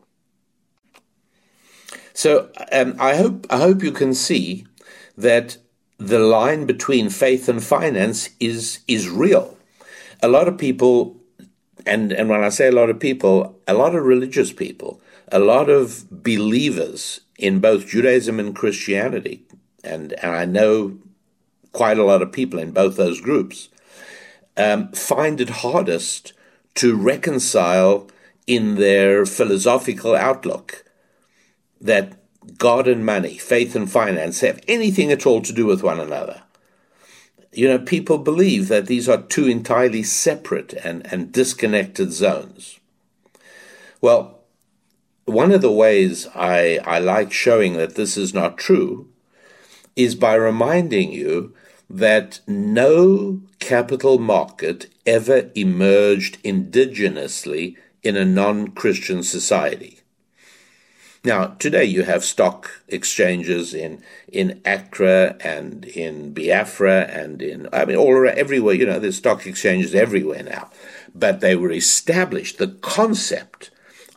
So 2.20 2.50
um, 2.74 2.98
I 3.00 3.16
hope 3.16 3.48
I 3.50 3.60
hope 3.60 3.82
you 3.82 3.94
can 3.94 4.14
see 4.14 4.66
that 5.18 5.56
the 5.98 6.20
line 6.20 6.66
between 6.66 7.10
faith 7.10 7.48
and 7.48 7.64
finance 7.64 8.30
is 8.42 8.80
is 8.90 9.08
real. 9.08 9.58
A 10.22 10.28
lot 10.28 10.50
of 10.50 10.58
people, 10.58 11.16
and 11.86 12.12
and 12.12 12.28
when 12.28 12.44
I 12.44 12.50
say 12.50 12.68
a 12.68 12.74
lot 12.74 12.90
of 12.90 13.00
people, 13.00 13.58
a 13.70 13.74
lot 13.74 13.96
of 13.96 14.04
religious 14.04 14.52
people, 14.52 15.00
a 15.32 15.40
lot 15.40 15.70
of 15.70 16.04
believers 16.12 17.22
in 17.38 17.62
both 17.62 17.88
Judaism 17.88 18.38
and 18.38 18.54
Christianity, 18.54 19.46
and 19.82 20.12
and 20.22 20.36
I 20.36 20.44
know 20.44 20.98
quite 21.72 21.98
a 21.98 22.04
lot 22.12 22.22
of 22.22 22.34
people 22.34 22.60
in 22.60 22.72
both 22.72 22.98
those 22.98 23.22
groups, 23.22 23.70
um, 24.58 24.92
find 24.92 25.40
it 25.40 25.62
hardest 25.64 26.34
to 26.76 26.98
reconcile 26.98 28.10
in 28.46 28.76
their 28.76 29.26
philosophical 29.26 30.18
outlook 30.18 30.84
that 31.82 32.14
God 32.58 32.88
and 32.88 33.06
money, 33.06 33.38
faith 33.38 33.76
and 33.76 33.90
finance 33.90 34.42
have 34.42 34.62
anything 34.68 35.12
at 35.12 35.26
all 35.26 35.42
to 35.42 35.54
do 35.54 35.66
with 35.66 35.84
one 35.84 36.00
another. 36.00 36.42
You 37.52 37.68
know, 37.68 37.80
people 37.80 38.18
believe 38.18 38.68
that 38.68 38.88
these 38.88 39.10
are 39.10 39.22
two 39.22 39.48
entirely 39.48 40.04
separate 40.04 40.74
and, 40.74 41.06
and 41.12 41.32
disconnected 41.32 42.12
zones. 42.12 42.80
Well, 44.02 44.40
one 45.26 45.52
of 45.52 45.62
the 45.62 45.72
ways 45.72 46.28
I, 46.36 46.80
I 46.86 47.00
like 47.00 47.32
showing 47.32 47.74
that 47.78 47.96
this 47.96 48.18
is 48.18 48.34
not 48.34 48.58
true 48.58 49.08
is 49.96 50.16
by 50.16 50.36
reminding 50.36 51.12
you 51.12 51.54
that 51.90 52.40
no 52.48 53.42
capital 53.60 54.20
market 54.20 54.88
ever 55.06 55.50
emerged 55.56 56.42
indigenously 56.44 57.76
in 58.04 58.16
a 58.16 58.26
non 58.26 58.70
Christian 58.70 59.24
society. 59.24 59.99
Now, 61.24 61.48
today 61.60 61.84
you 61.84 62.04
have 62.04 62.24
stock 62.24 62.82
exchanges 62.88 63.74
in 63.74 64.02
in 64.32 64.62
Accra 64.64 65.36
and 65.42 65.84
in 65.84 66.34
Biafra 66.34 67.08
and 67.10 67.42
in 67.42 67.68
I 67.74 67.84
mean 67.84 67.98
all 67.98 68.14
around 68.14 68.38
everywhere. 68.38 68.76
You 68.76 68.86
know, 68.86 69.00
there's 69.00 69.18
stock 69.18 69.46
exchanges 69.46 69.94
everywhere 69.94 70.44
now, 70.44 70.70
but 71.14 71.42
they 71.42 71.58
were 71.58 71.72
established. 71.72 72.58
The 72.58 72.70
concept 72.82 73.70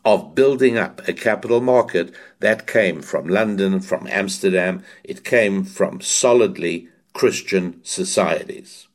of 0.05 0.37
building 0.37 0.79
up 0.79 1.07
a 1.09 1.13
capital 1.13 1.61
market 1.61 2.15
that 2.39 2.69
came 2.69 3.03
from 3.03 3.27
London, 3.27 3.81
from 3.81 4.07
Amsterdam. 4.07 4.85
It 5.03 5.25
came 5.25 5.65
from 5.65 6.01
solidly 6.01 6.89
Christian 7.15 7.81
societies. 7.83 8.87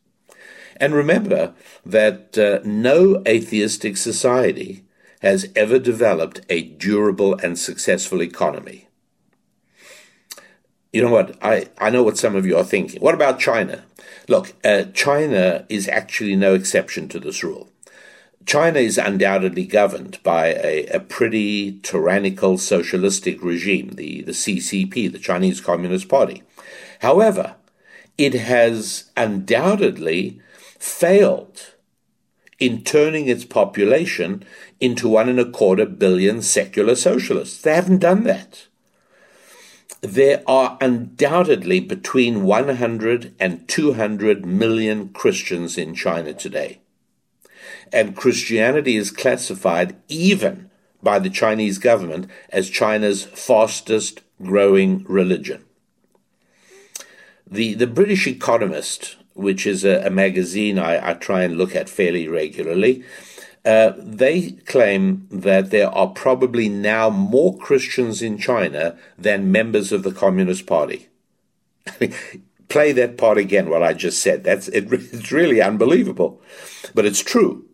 And 0.78 0.94
remember 0.94 1.54
that 1.86 2.38
uh, 2.38 2.60
no 2.64 3.22
atheistic 3.28 3.98
society 3.98 4.84
has 5.22 5.50
ever 5.56 5.80
developed 5.80 6.42
a 6.50 6.62
durable 6.62 7.36
and 7.36 7.58
successful 7.58 8.22
economy. 8.22 8.88
You 10.94 11.04
know 11.04 11.12
what? 11.12 11.36
I, 11.44 11.68
I 11.78 11.90
know 11.90 12.04
what 12.04 12.18
some 12.18 12.36
of 12.36 12.46
you 12.46 12.58
are 12.58 12.64
thinking. 12.64 13.02
What 13.02 13.16
about 13.16 13.40
China? 13.40 13.84
Look, 14.28 14.54
uh, 14.64 14.86
China 14.94 15.66
is 15.70 15.88
actually 15.88 16.36
no 16.36 16.54
exception 16.54 17.08
to 17.10 17.20
this 17.20 17.44
rule. 17.44 17.70
China 18.46 18.80
is 18.80 18.98
undoubtedly 18.98 19.66
governed 19.66 20.20
by 20.24 20.54
a, 20.54 20.86
a 20.88 21.00
pretty 21.02 21.80
tyrannical 21.84 22.58
socialistic 22.58 23.44
regime, 23.44 23.90
the, 23.96 24.22
the 24.22 24.32
CCP, 24.32 25.12
the 25.12 25.20
Chinese 25.20 25.60
Communist 25.60 26.08
Party. 26.08 26.44
However, 27.02 27.56
it 28.18 28.34
has 28.34 29.12
undoubtedly 29.18 30.40
failed 30.80 31.74
in 32.60 32.84
turning 32.84 33.28
its 33.28 33.46
population 33.46 34.44
into 34.80 35.08
one 35.08 35.30
and 35.30 35.40
a 35.40 35.50
quarter 35.50 35.86
billion 35.86 36.42
secular 36.42 36.96
socialists. 36.96 37.62
They 37.62 37.76
haven't 37.76 38.00
done 38.00 38.24
that. 38.24 38.68
There 40.02 40.44
are 40.48 40.78
undoubtedly 40.80 41.80
between 41.80 42.44
100 42.44 43.34
and 43.40 43.68
200 43.68 44.46
million 44.46 45.10
Christians 45.10 45.78
in 45.78 45.96
China 45.96 46.34
today. 46.34 46.80
And 47.92 48.16
Christianity 48.16 48.96
is 48.96 49.12
classified 49.12 49.96
even 50.08 50.70
by 51.02 51.20
the 51.20 51.30
Chinese 51.30 51.78
government 51.78 52.30
as 52.50 52.70
China's 52.70 53.24
fastest 53.24 54.22
growing 54.42 55.04
religion. 55.08 55.64
The, 57.50 57.74
the 57.76 57.88
British 57.88 58.28
Economist, 58.28 59.16
which 59.38 59.66
is 59.66 59.86
a, 59.86 60.06
a 60.06 60.10
magazine 60.10 60.80
I, 60.80 61.12
I, 61.12 61.14
try 61.14 61.44
and 61.44 61.58
look 61.58 61.76
at 61.76 61.90
fairly 61.90 62.28
regularly, 62.28 63.04
uh, 63.64 63.94
they 63.98 64.52
claim 64.66 65.28
that 65.30 65.70
there 65.72 65.90
are 65.90 66.08
probably 66.08 66.70
now 66.70 67.10
more 67.10 67.58
Christians 67.58 68.22
in 68.22 68.38
China 68.38 68.98
than 69.18 69.52
members 69.52 69.92
of 69.92 70.04
the 70.04 70.12
Communist 70.12 70.66
Party. 70.66 71.08
Play 72.70 72.92
that 72.92 73.18
part 73.18 73.38
again, 73.38 73.70
what 73.70 73.84
I 73.84 73.94
just 73.94 74.22
said. 74.22 74.44
That's 74.44 74.68
it, 74.70 74.88
it's 74.92 75.32
really 75.32 75.62
unbelievable, 75.62 76.42
but 76.94 77.06
it's 77.06 77.22
true. 77.22 77.66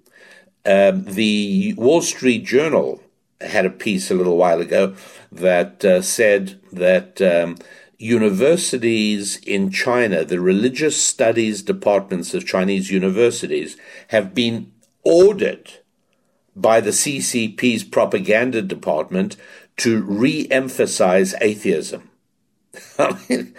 Um, 0.65 1.05
the 1.05 1.73
Wall 1.77 2.01
Street 2.01 2.45
Journal 2.45 3.01
had 3.41 3.65
a 3.65 3.69
piece 3.69 4.09
a 4.09 4.15
little 4.15 4.37
while 4.37 4.61
ago 4.61 4.95
that 5.31 5.83
uh, 5.83 6.01
said 6.01 6.59
that 6.71 7.21
um, 7.21 7.57
universities 8.03 9.37
in 9.37 9.71
China, 9.71 10.25
the 10.25 10.41
religious 10.41 11.01
studies 11.01 11.63
departments 11.63 12.33
of 12.33 12.45
Chinese 12.45 12.91
universities, 12.91 13.77
have 14.09 14.35
been 14.35 14.73
ordered 15.03 15.71
by 16.53 16.81
the 16.81 16.91
CCP's 16.91 17.85
propaganda 17.85 18.61
department 18.61 19.37
to 19.77 20.01
re 20.01 20.47
emphasize 20.51 21.33
atheism. 21.39 22.09
I 22.99 23.17
mean, 23.29 23.55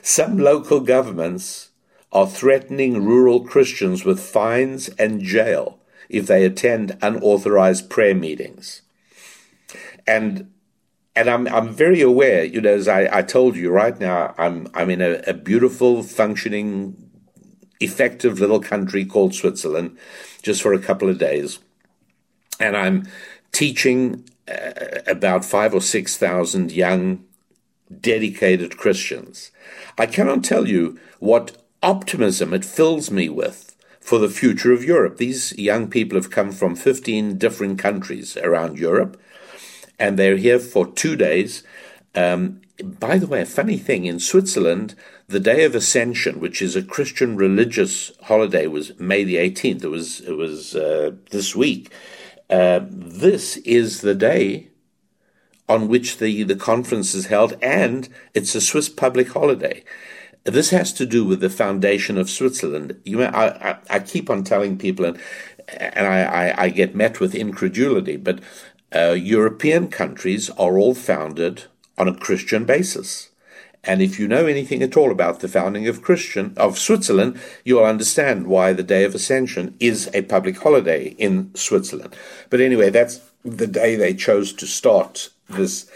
some 0.00 0.38
local 0.38 0.78
governments 0.80 1.70
are 2.12 2.28
threatening 2.28 3.04
rural 3.04 3.44
Christians 3.44 4.04
with 4.04 4.20
fines 4.20 4.90
and 4.90 5.22
jail 5.22 5.80
if 6.08 6.28
they 6.28 6.44
attend 6.44 6.96
unauthorized 7.02 7.90
prayer 7.90 8.14
meetings. 8.14 8.82
And 10.06 10.51
and 11.14 11.28
I'm 11.28 11.46
I'm 11.48 11.68
very 11.74 12.00
aware, 12.00 12.44
you 12.44 12.60
know, 12.60 12.74
as 12.74 12.88
I, 12.88 13.08
I 13.18 13.22
told 13.22 13.56
you 13.56 13.70
right 13.70 13.98
now, 13.98 14.34
I'm 14.38 14.68
I'm 14.74 14.90
in 14.90 15.02
a, 15.02 15.22
a 15.26 15.34
beautiful, 15.34 16.02
functioning, 16.02 17.10
effective 17.80 18.40
little 18.40 18.60
country 18.60 19.04
called 19.04 19.34
Switzerland, 19.34 19.98
just 20.42 20.62
for 20.62 20.72
a 20.72 20.78
couple 20.78 21.08
of 21.08 21.18
days, 21.18 21.58
and 22.58 22.76
I'm 22.76 23.06
teaching 23.52 24.24
uh, 24.48 25.00
about 25.06 25.44
five 25.44 25.74
or 25.74 25.82
six 25.82 26.16
thousand 26.16 26.72
young, 26.72 27.24
dedicated 28.00 28.78
Christians. 28.78 29.50
I 29.98 30.06
cannot 30.06 30.44
tell 30.44 30.66
you 30.66 30.98
what 31.18 31.58
optimism 31.82 32.54
it 32.54 32.64
fills 32.64 33.10
me 33.10 33.28
with 33.28 33.76
for 34.00 34.18
the 34.18 34.30
future 34.30 34.72
of 34.72 34.82
Europe. 34.82 35.18
These 35.18 35.56
young 35.58 35.88
people 35.88 36.16
have 36.16 36.30
come 36.30 36.50
from 36.50 36.74
15 36.74 37.38
different 37.38 37.78
countries 37.78 38.36
around 38.36 38.78
Europe 38.78 39.20
and 39.98 40.18
they're 40.18 40.36
here 40.36 40.58
for 40.58 40.86
two 40.86 41.16
days. 41.16 41.62
Um, 42.14 42.60
by 42.82 43.18
the 43.18 43.26
way, 43.26 43.42
a 43.42 43.46
funny 43.46 43.78
thing 43.78 44.06
in 44.06 44.18
Switzerland, 44.18 44.94
the 45.28 45.40
Day 45.40 45.64
of 45.64 45.74
Ascension, 45.74 46.40
which 46.40 46.60
is 46.60 46.74
a 46.74 46.82
Christian 46.82 47.36
religious 47.36 48.12
holiday, 48.22 48.66
was 48.66 48.98
May 48.98 49.24
the 49.24 49.36
18th. 49.36 49.84
It 49.84 49.88
was 49.88 50.20
it 50.20 50.36
was 50.36 50.74
uh, 50.74 51.12
this 51.30 51.54
week. 51.54 51.92
Uh, 52.50 52.80
this 52.88 53.56
is 53.58 54.00
the 54.00 54.14
day 54.14 54.68
on 55.68 55.88
which 55.88 56.18
the, 56.18 56.42
the 56.42 56.56
conference 56.56 57.14
is 57.14 57.26
held, 57.26 57.56
and 57.62 58.08
it's 58.34 58.54
a 58.54 58.60
Swiss 58.60 58.88
public 58.88 59.28
holiday. 59.28 59.82
This 60.44 60.70
has 60.70 60.92
to 60.94 61.06
do 61.06 61.24
with 61.24 61.40
the 61.40 61.48
foundation 61.48 62.18
of 62.18 62.28
Switzerland. 62.28 63.00
You 63.04 63.18
know, 63.18 63.24
I, 63.26 63.70
I, 63.70 63.78
I 63.88 63.98
keep 64.00 64.28
on 64.28 64.44
telling 64.44 64.76
people, 64.76 65.04
and, 65.04 65.18
and 65.68 66.06
I, 66.06 66.22
I, 66.24 66.62
I 66.64 66.68
get 66.68 66.94
met 66.94 67.20
with 67.20 67.34
incredulity, 67.34 68.16
but 68.16 68.40
uh, 68.94 69.12
European 69.12 69.88
countries 69.88 70.50
are 70.50 70.78
all 70.78 70.94
founded 70.94 71.64
on 71.98 72.08
a 72.08 72.14
Christian 72.14 72.64
basis. 72.64 73.30
And 73.84 74.00
if 74.00 74.18
you 74.18 74.28
know 74.28 74.46
anything 74.46 74.82
at 74.82 74.96
all 74.96 75.10
about 75.10 75.40
the 75.40 75.48
founding 75.48 75.88
of 75.88 76.02
Christian 76.02 76.54
of 76.56 76.78
Switzerland, 76.78 77.40
you'll 77.64 77.84
understand 77.84 78.46
why 78.46 78.72
the 78.72 78.84
Day 78.84 79.02
of 79.04 79.14
Ascension 79.14 79.74
is 79.80 80.08
a 80.14 80.22
public 80.22 80.58
holiday 80.58 81.08
in 81.18 81.52
Switzerland. 81.54 82.14
But 82.48 82.60
anyway, 82.60 82.90
that's 82.90 83.20
the 83.44 83.66
day 83.66 83.96
they 83.96 84.14
chose 84.14 84.52
to 84.52 84.66
start 84.66 85.30
this 85.48 85.90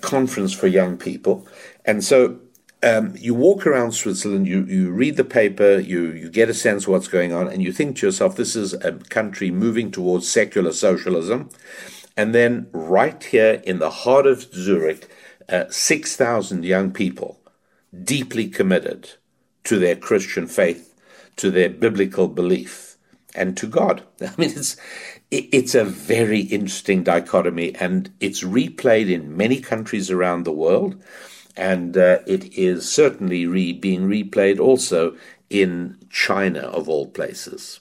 conference 0.00 0.52
for 0.52 0.66
young 0.66 0.96
people. 0.96 1.46
And 1.84 2.02
so 2.02 2.40
um, 2.82 3.14
you 3.16 3.34
walk 3.34 3.66
around 3.66 3.92
Switzerland, 3.92 4.48
you, 4.48 4.64
you 4.64 4.90
read 4.90 5.16
the 5.16 5.24
paper, 5.24 5.78
you, 5.78 6.10
you 6.12 6.30
get 6.30 6.48
a 6.48 6.54
sense 6.54 6.84
of 6.84 6.88
what's 6.88 7.08
going 7.08 7.32
on, 7.32 7.46
and 7.46 7.62
you 7.62 7.72
think 7.72 7.96
to 7.98 8.06
yourself, 8.06 8.36
this 8.36 8.56
is 8.56 8.72
a 8.74 8.92
country 8.92 9.50
moving 9.50 9.90
towards 9.90 10.28
secular 10.28 10.72
socialism. 10.72 11.50
And 12.20 12.34
then, 12.34 12.66
right 12.72 13.24
here 13.24 13.62
in 13.64 13.78
the 13.78 13.88
heart 13.88 14.26
of 14.26 14.42
Zurich, 14.52 15.08
uh, 15.48 15.64
6,000 15.70 16.66
young 16.66 16.92
people 16.92 17.40
deeply 18.04 18.46
committed 18.46 19.12
to 19.64 19.78
their 19.78 19.96
Christian 19.96 20.46
faith, 20.46 20.94
to 21.36 21.50
their 21.50 21.70
biblical 21.70 22.28
belief, 22.28 22.98
and 23.34 23.56
to 23.56 23.66
God. 23.66 24.02
I 24.20 24.34
mean, 24.36 24.50
it's, 24.50 24.76
it's 25.30 25.74
a 25.74 25.82
very 25.82 26.40
interesting 26.40 27.04
dichotomy, 27.04 27.74
and 27.76 28.10
it's 28.20 28.44
replayed 28.44 29.10
in 29.10 29.34
many 29.34 29.58
countries 29.58 30.10
around 30.10 30.44
the 30.44 30.52
world. 30.52 31.02
And 31.56 31.96
uh, 31.96 32.18
it 32.26 32.52
is 32.52 32.86
certainly 32.86 33.46
re- 33.46 33.72
being 33.72 34.02
replayed 34.02 34.60
also 34.60 35.16
in 35.48 35.96
China, 36.10 36.60
of 36.60 36.86
all 36.86 37.06
places. 37.06 37.80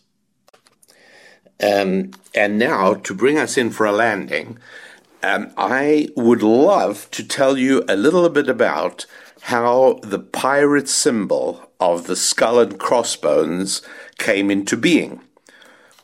Um, 1.61 2.11
and 2.33 2.57
now, 2.57 2.93
to 2.93 3.13
bring 3.13 3.37
us 3.37 3.57
in 3.57 3.69
for 3.71 3.85
a 3.85 3.91
landing, 3.91 4.57
um, 5.21 5.51
I 5.57 6.09
would 6.15 6.41
love 6.41 7.09
to 7.11 7.27
tell 7.27 7.57
you 7.57 7.83
a 7.89 7.95
little 7.95 8.29
bit 8.29 8.47
about 8.47 9.05
how 9.41 9.99
the 10.03 10.19
pirate 10.19 10.87
symbol 10.87 11.69
of 11.79 12.07
the 12.07 12.15
skull 12.15 12.59
and 12.59 12.79
crossbones 12.79 13.81
came 14.17 14.49
into 14.49 14.77
being. 14.77 15.21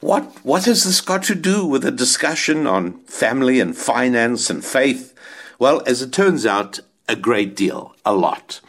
What, 0.02 0.24
what 0.44 0.66
has 0.66 0.84
this 0.84 1.02
got 1.02 1.24
to 1.24 1.36
do 1.36 1.66
with 1.66 1.86
a 1.86 1.92
discussion 1.92 2.68
on 2.68 3.00
family 3.06 3.60
and 3.60 3.76
finance 3.76 4.50
and 4.50 4.64
faith? 4.64 5.14
Well, 5.58 5.82
as 5.86 6.02
it 6.02 6.12
turns 6.12 6.46
out, 6.46 6.80
a 7.08 7.16
great 7.16 7.56
deal, 7.56 7.96
a 8.06 8.14
lot. 8.14 8.60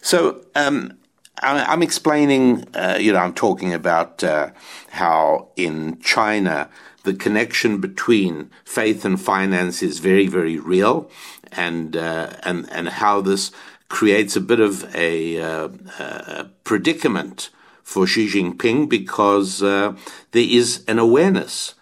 So, 0.00 0.44
um, 0.54 0.98
I'm 1.42 1.82
explaining, 1.82 2.66
uh, 2.74 2.98
you 3.00 3.12
know, 3.12 3.18
I'm 3.18 3.32
talking 3.32 3.72
about 3.72 4.22
uh, 4.22 4.50
how 4.90 5.48
in 5.56 5.98
China 6.00 6.68
the 7.04 7.14
connection 7.14 7.80
between 7.80 8.50
faith 8.64 9.04
and 9.04 9.20
finance 9.20 9.82
is 9.82 10.00
very, 10.00 10.26
very 10.26 10.58
real, 10.58 11.10
and 11.52 11.96
uh, 11.96 12.34
and 12.42 12.70
and 12.70 12.88
how 12.88 13.20
this 13.22 13.52
creates 13.88 14.36
a 14.36 14.40
bit 14.40 14.60
of 14.60 14.94
a, 14.94 15.40
uh, 15.40 15.68
a 15.98 16.50
predicament 16.62 17.50
for 17.82 18.06
Xi 18.06 18.28
Jinping 18.28 18.88
because 18.88 19.62
uh, 19.62 19.94
there 20.30 20.46
is 20.48 20.84
an 20.86 20.98
awareness 20.98 21.74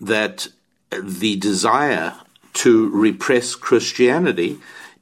that 0.00 0.48
the 0.90 1.36
desire 1.36 2.16
to 2.54 2.88
repress 2.90 3.54
Christianity 3.54 4.58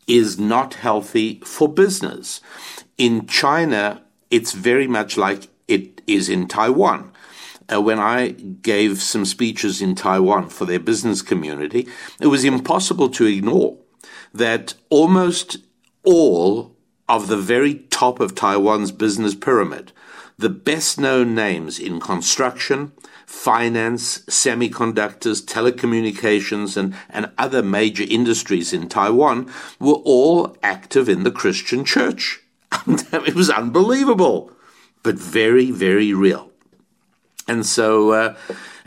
is 0.07 0.39
not 0.39 0.75
healthy 0.75 1.41
for 1.45 1.67
business 1.67 2.41
in 3.01 3.27
China, 3.27 4.03
it's 4.31 4.53
very 4.53 4.87
much 4.87 5.17
like 5.17 5.49
it 5.67 6.03
is 6.07 6.29
in 6.29 6.47
Taiwan. 6.47 7.11
Uh, 7.73 7.81
when 7.81 7.99
I 7.99 8.33
gave 8.61 9.01
some 9.01 9.25
speeches 9.25 9.81
in 9.81 9.95
Taiwan 9.95 10.51
for 10.51 10.67
their 10.67 10.79
business 10.79 11.23
community, 11.23 11.89
it 12.21 12.27
was 12.27 12.45
impossible 12.45 13.09
to 13.09 13.25
ignore 13.25 13.79
that 14.35 14.75
almost 14.91 15.57
all 16.05 16.77
of 17.09 17.29
the 17.29 17.39
very 17.39 17.77
top 17.89 18.21
of 18.21 18.35
Taiwan's 18.35 18.93
business 18.93 19.35
pyramid, 19.35 19.93
the 20.37 20.51
best 20.51 21.01
known 21.01 21.35
names 21.35 21.79
in 21.79 22.01
construction, 22.01 22.93
finance, 23.25 24.19
semiconductors, 24.27 25.43
telecommunications, 25.43 26.77
and, 26.77 26.95
and 27.09 27.31
other 27.39 27.63
major 27.63 28.05
industries 28.07 28.75
in 28.75 28.91
Taiwan 28.91 29.51
were 29.79 30.03
all 30.05 30.55
active 30.63 31.09
in 31.09 31.23
the 31.23 31.33
Christian 31.33 31.83
church. 31.83 32.43
it 32.87 33.35
was 33.35 33.51
unbelievable, 33.51 34.53
but 35.03 35.17
very, 35.17 35.71
very 35.71 36.13
real. 36.13 36.51
And 37.49 37.67
so, 37.67 38.13
uh, 38.13 38.37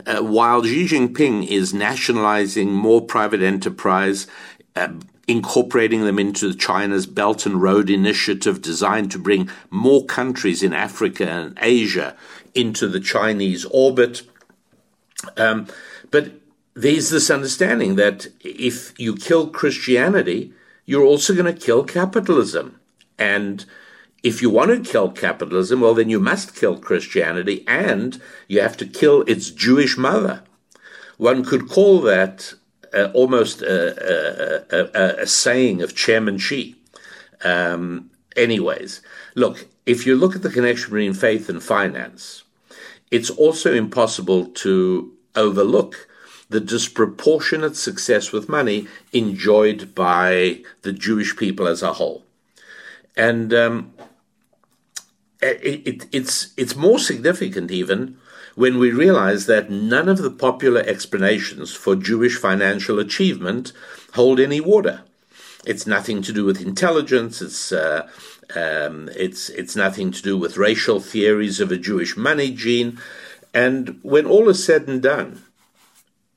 uh, 0.06 0.22
while 0.22 0.62
Xi 0.62 0.86
Jinping 0.86 1.46
is 1.46 1.74
nationalizing 1.74 2.72
more 2.72 3.02
private 3.02 3.42
enterprise, 3.42 4.26
uh, 4.74 4.88
incorporating 5.26 6.04
them 6.04 6.18
into 6.18 6.54
China's 6.54 7.06
Belt 7.06 7.46
and 7.46 7.60
Road 7.60 7.90
Initiative 7.90 8.60
designed 8.60 9.10
to 9.12 9.18
bring 9.18 9.50
more 9.70 10.04
countries 10.04 10.62
in 10.62 10.72
Africa 10.72 11.28
and 11.28 11.58
Asia 11.60 12.16
into 12.54 12.88
the 12.88 13.00
Chinese 13.00 13.64
orbit. 13.66 14.22
Um, 15.36 15.66
but 16.10 16.32
there's 16.74 17.10
this 17.10 17.30
understanding 17.30 17.96
that 17.96 18.26
if 18.40 18.98
you 18.98 19.16
kill 19.16 19.48
Christianity, 19.48 20.52
you're 20.86 21.04
also 21.04 21.34
going 21.34 21.52
to 21.52 21.60
kill 21.60 21.84
capitalism. 21.84 22.78
And 23.18 23.64
if 24.22 24.40
you 24.40 24.50
want 24.50 24.70
to 24.70 24.90
kill 24.90 25.10
capitalism, 25.10 25.80
well, 25.80 25.94
then 25.94 26.08
you 26.08 26.18
must 26.18 26.56
kill 26.56 26.78
Christianity 26.78 27.64
and 27.68 28.20
you 28.48 28.60
have 28.60 28.76
to 28.78 28.86
kill 28.86 29.22
its 29.22 29.50
Jewish 29.50 29.96
mother. 29.96 30.42
One 31.18 31.44
could 31.44 31.68
call 31.68 32.00
that 32.00 32.54
uh, 32.92 33.10
almost 33.12 33.62
a, 33.62 34.64
a, 34.72 34.98
a, 34.98 35.22
a, 35.22 35.26
saying 35.26 35.82
of 35.82 35.94
Chairman 35.94 36.38
Xi. 36.38 36.76
Um, 37.44 38.10
anyways, 38.36 39.02
look, 39.34 39.66
if 39.84 40.06
you 40.06 40.16
look 40.16 40.34
at 40.34 40.42
the 40.42 40.50
connection 40.50 40.90
between 40.90 41.12
faith 41.12 41.48
and 41.48 41.62
finance, 41.62 42.44
it's 43.10 43.30
also 43.30 43.74
impossible 43.74 44.46
to 44.46 45.12
overlook 45.36 46.08
the 46.48 46.60
disproportionate 46.60 47.76
success 47.76 48.32
with 48.32 48.48
money 48.48 48.86
enjoyed 49.12 49.94
by 49.94 50.62
the 50.82 50.92
Jewish 50.92 51.36
people 51.36 51.66
as 51.66 51.82
a 51.82 51.94
whole. 51.94 52.23
And 53.16 53.54
um, 53.54 53.94
it, 55.40 55.86
it, 55.86 56.06
it's 56.12 56.52
it's 56.56 56.76
more 56.76 56.98
significant 56.98 57.70
even 57.70 58.16
when 58.54 58.78
we 58.78 58.90
realize 58.90 59.46
that 59.46 59.70
none 59.70 60.08
of 60.08 60.18
the 60.18 60.30
popular 60.30 60.80
explanations 60.82 61.74
for 61.74 61.96
Jewish 61.96 62.36
financial 62.36 62.98
achievement 62.98 63.72
hold 64.14 64.38
any 64.38 64.60
water. 64.60 65.02
It's 65.66 65.86
nothing 65.86 66.22
to 66.22 66.32
do 66.32 66.44
with 66.44 66.60
intelligence. 66.60 67.40
It's 67.40 67.72
uh, 67.72 68.08
um, 68.54 69.08
it's 69.16 69.48
it's 69.50 69.74
nothing 69.74 70.10
to 70.12 70.22
do 70.22 70.36
with 70.36 70.56
racial 70.56 71.00
theories 71.00 71.60
of 71.60 71.72
a 71.72 71.78
Jewish 71.78 72.16
money 72.16 72.50
gene. 72.50 72.98
And 73.52 73.98
when 74.02 74.26
all 74.26 74.48
is 74.48 74.64
said 74.64 74.88
and 74.88 75.02
done, 75.02 75.42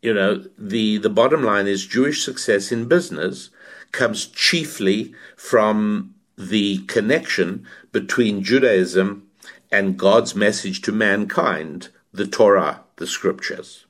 you 0.02 0.14
know 0.14 0.46
the 0.58 0.98
the 0.98 1.10
bottom 1.10 1.44
line 1.44 1.68
is 1.68 1.86
Jewish 1.86 2.24
success 2.24 2.72
in 2.72 2.88
business 2.88 3.50
comes 3.92 4.28
chiefly 4.28 5.14
from 5.36 6.14
the 6.38 6.80
connection 6.86 7.66
between 7.92 8.44
Judaism 8.44 9.28
and 9.72 9.98
God's 9.98 10.36
message 10.36 10.82
to 10.84 10.92
mankind, 10.92 11.90
the 12.14 12.28
Torah, 12.28 12.82
the 12.98 13.08
scriptures. 13.08 13.86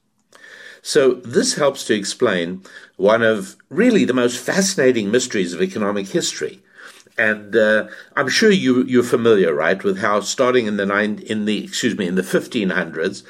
So, 0.82 1.16
this 1.16 1.56
helps 1.56 1.84
to 1.86 1.94
explain 1.94 2.64
one 2.96 3.22
of 3.22 3.58
really 3.70 4.06
the 4.06 4.14
most 4.14 4.38
fascinating 4.38 5.12
mysteries 5.12 5.54
of 5.54 5.62
economic 5.62 6.08
history. 6.08 6.62
And 7.18 7.56
uh, 7.56 7.88
I'm 8.16 8.30
sure 8.30 8.52
you, 8.52 8.84
you're 8.84 9.04
familiar, 9.04 9.54
right, 9.54 9.84
with 9.84 10.00
how 10.00 10.22
starting 10.22 10.68
in 10.68 10.78
the 10.78 10.86
nine, 10.86 11.20
in 11.20 11.46
the 11.46 11.64
excuse 11.64 11.98
me 11.98 12.08
in 12.08 12.16
the 12.16 12.22
1500s, 12.22 13.24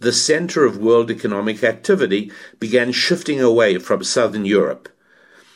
the 0.00 0.12
center 0.12 0.64
of 0.64 0.78
world 0.78 1.10
economic 1.10 1.62
activity 1.62 2.32
began 2.58 2.90
shifting 2.90 3.40
away 3.40 3.78
from 3.78 4.02
southern 4.02 4.44
Europe. 4.46 4.88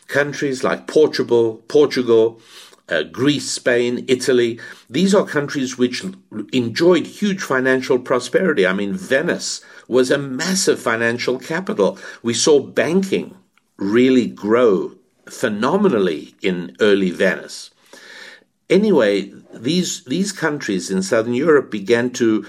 Countries 0.07 0.63
like 0.63 0.87
Portugal, 0.87 1.57
Portugal, 1.69 2.41
uh, 2.89 3.03
Greece, 3.03 3.51
Spain, 3.51 4.05
Italy. 4.09 4.59
These 4.89 5.15
are 5.15 5.25
countries 5.25 5.77
which 5.77 6.05
enjoyed 6.53 7.07
huge 7.07 7.43
financial 7.43 7.99
prosperity. 7.99 8.67
I 8.67 8.73
mean, 8.73 8.95
Venice 8.95 9.61
was 9.87 10.11
a 10.11 10.19
massive 10.19 10.81
financial 10.81 11.39
capital. 11.39 11.99
We 12.23 12.35
saw 12.35 12.61
banking 12.61 13.37
really 13.77 14.27
grow 14.27 14.93
phenomenally 15.29 16.35
in 16.43 16.77
early 16.81 17.11
Venice. 17.11 17.71
Anyway, 18.71 19.33
these, 19.55 20.05
these 20.05 20.33
countries 20.33 20.91
in 20.91 21.03
Southern 21.03 21.35
Europe 21.35 21.71
began 21.71 22.11
to 22.11 22.47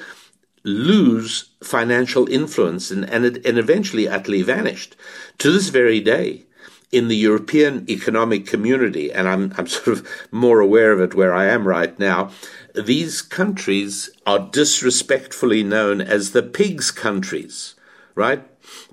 lose 0.63 1.51
financial 1.63 2.27
influence 2.29 2.91
and, 2.91 3.09
and, 3.09 3.25
it, 3.25 3.45
and 3.45 3.57
eventually 3.57 4.07
utterly 4.07 4.41
vanished. 4.41 4.95
To 5.39 5.51
this 5.51 5.69
very 5.69 6.01
day, 6.01 6.45
in 6.91 7.07
the 7.07 7.15
European 7.15 7.85
economic 7.89 8.47
community, 8.47 9.11
and 9.11 9.27
I'm, 9.27 9.53
I'm 9.57 9.67
sort 9.77 9.87
of 9.99 10.07
more 10.31 10.59
aware 10.59 10.91
of 10.91 10.99
it 10.99 11.13
where 11.13 11.33
I 11.33 11.45
am 11.45 11.67
right 11.67 11.97
now, 11.99 12.31
these 12.73 13.21
countries 13.21 14.09
are 14.25 14.49
disrespectfully 14.51 15.63
known 15.63 16.01
as 16.01 16.31
the 16.31 16.43
pigs 16.43 16.91
countries, 16.91 17.75
right? 18.15 18.43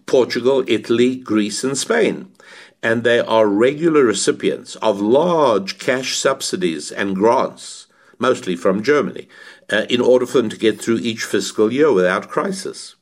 Portugal, 0.07 0.65
Italy, 0.67 1.17
Greece, 1.17 1.65
and 1.65 1.77
Spain. 1.77 2.33
And 2.83 3.03
they 3.03 3.19
are 3.19 3.47
regular 3.47 4.05
recipients 4.05 4.77
of 4.77 5.01
large 5.01 5.79
cash 5.79 6.17
subsidies 6.17 6.93
and 6.93 7.17
grants, 7.17 7.87
mostly 8.19 8.55
from 8.55 8.83
Germany, 8.83 9.29
uh, 9.73 9.87
in 9.89 10.01
order 10.01 10.27
for 10.27 10.39
them 10.39 10.51
to 10.51 10.59
get 10.59 10.81
through 10.81 10.99
each 10.99 11.25
fiscal 11.25 11.73
year 11.73 11.93
without 11.93 12.29
crisis. 12.29 12.95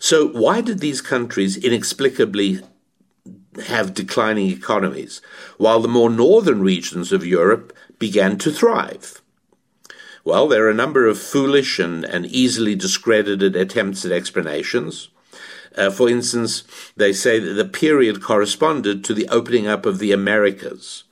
So, 0.00 0.28
why 0.28 0.60
did 0.60 0.80
these 0.80 1.00
countries 1.00 1.56
inexplicably 1.56 2.60
have 3.66 3.94
declining 3.94 4.50
economies, 4.50 5.20
while 5.58 5.80
the 5.80 5.88
more 5.88 6.10
northern 6.10 6.60
regions 6.60 7.12
of 7.12 7.26
Europe 7.26 7.72
began 7.98 8.38
to 8.38 8.50
thrive? 8.50 9.20
Well, 10.24 10.48
there 10.48 10.66
are 10.66 10.70
a 10.70 10.74
number 10.74 11.06
of 11.06 11.18
foolish 11.18 11.78
and, 11.78 12.04
and 12.04 12.24
easily 12.26 12.74
discredited 12.74 13.54
attempts 13.56 14.04
at 14.04 14.12
explanations. 14.12 15.08
Uh, 15.76 15.90
for 15.90 16.08
instance, 16.08 16.64
they 16.96 17.12
say 17.12 17.38
that 17.38 17.54
the 17.54 17.64
period 17.64 18.22
corresponded 18.22 19.04
to 19.04 19.14
the 19.14 19.28
opening 19.28 19.66
up 19.66 19.84
of 19.84 19.98
the 19.98 20.12
Americas, 20.12 21.04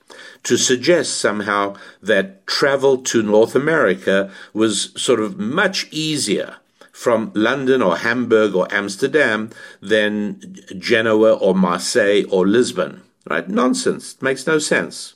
to 0.43 0.57
suggest 0.57 1.19
somehow 1.19 1.75
that 2.01 2.45
travel 2.47 2.97
to 2.97 3.21
North 3.21 3.55
America 3.55 4.31
was 4.53 4.91
sort 5.01 5.19
of 5.19 5.37
much 5.37 5.87
easier 5.91 6.57
from 7.03 7.31
London 7.35 7.81
or 7.81 7.97
Hamburg 7.97 8.55
or 8.55 8.65
Amsterdam 8.71 9.49
than 9.81 10.55
Genoa 10.79 11.33
or 11.33 11.53
Marseille 11.53 12.23
or 12.29 12.47
Lisbon. 12.47 13.01
Right? 13.29 13.47
Nonsense. 13.49 14.13
It 14.13 14.21
makes 14.21 14.47
no 14.47 14.57
sense. 14.57 15.15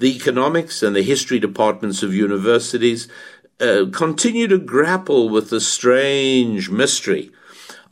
The 0.00 0.16
economics 0.16 0.82
and 0.82 0.96
the 0.96 1.02
history 1.02 1.38
departments 1.38 2.02
of 2.02 2.12
universities 2.12 3.06
uh, 3.60 3.84
continue 3.92 4.48
to 4.48 4.58
grapple 4.58 5.28
with 5.28 5.50
the 5.50 5.60
strange 5.60 6.70
mystery 6.70 7.30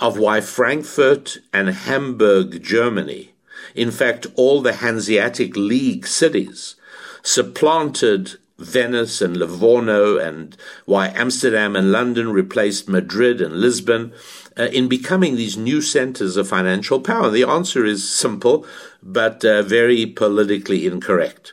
of 0.01 0.18
why 0.18 0.41
Frankfurt 0.41 1.39
and 1.53 1.68
Hamburg, 1.68 2.61
Germany, 2.64 3.33
in 3.76 3.93
fact, 3.93 4.26
all 4.35 4.61
the 4.61 4.72
Hanseatic 4.74 5.55
League 5.57 6.05
cities, 6.05 6.74
supplanted 7.22 8.39
Venice 8.61 9.20
and 9.20 9.36
Livorno, 9.36 10.18
and 10.18 10.56
why 10.84 11.08
Amsterdam 11.08 11.74
and 11.74 11.90
London 11.90 12.32
replaced 12.32 12.88
Madrid 12.88 13.40
and 13.40 13.56
Lisbon 13.56 14.12
uh, 14.58 14.64
in 14.64 14.88
becoming 14.88 15.36
these 15.36 15.56
new 15.56 15.80
centers 15.80 16.36
of 16.36 16.48
financial 16.48 17.00
power? 17.00 17.30
The 17.30 17.44
answer 17.44 17.84
is 17.84 18.08
simple, 18.08 18.66
but 19.02 19.44
uh, 19.44 19.62
very 19.62 20.06
politically 20.06 20.86
incorrect. 20.86 21.52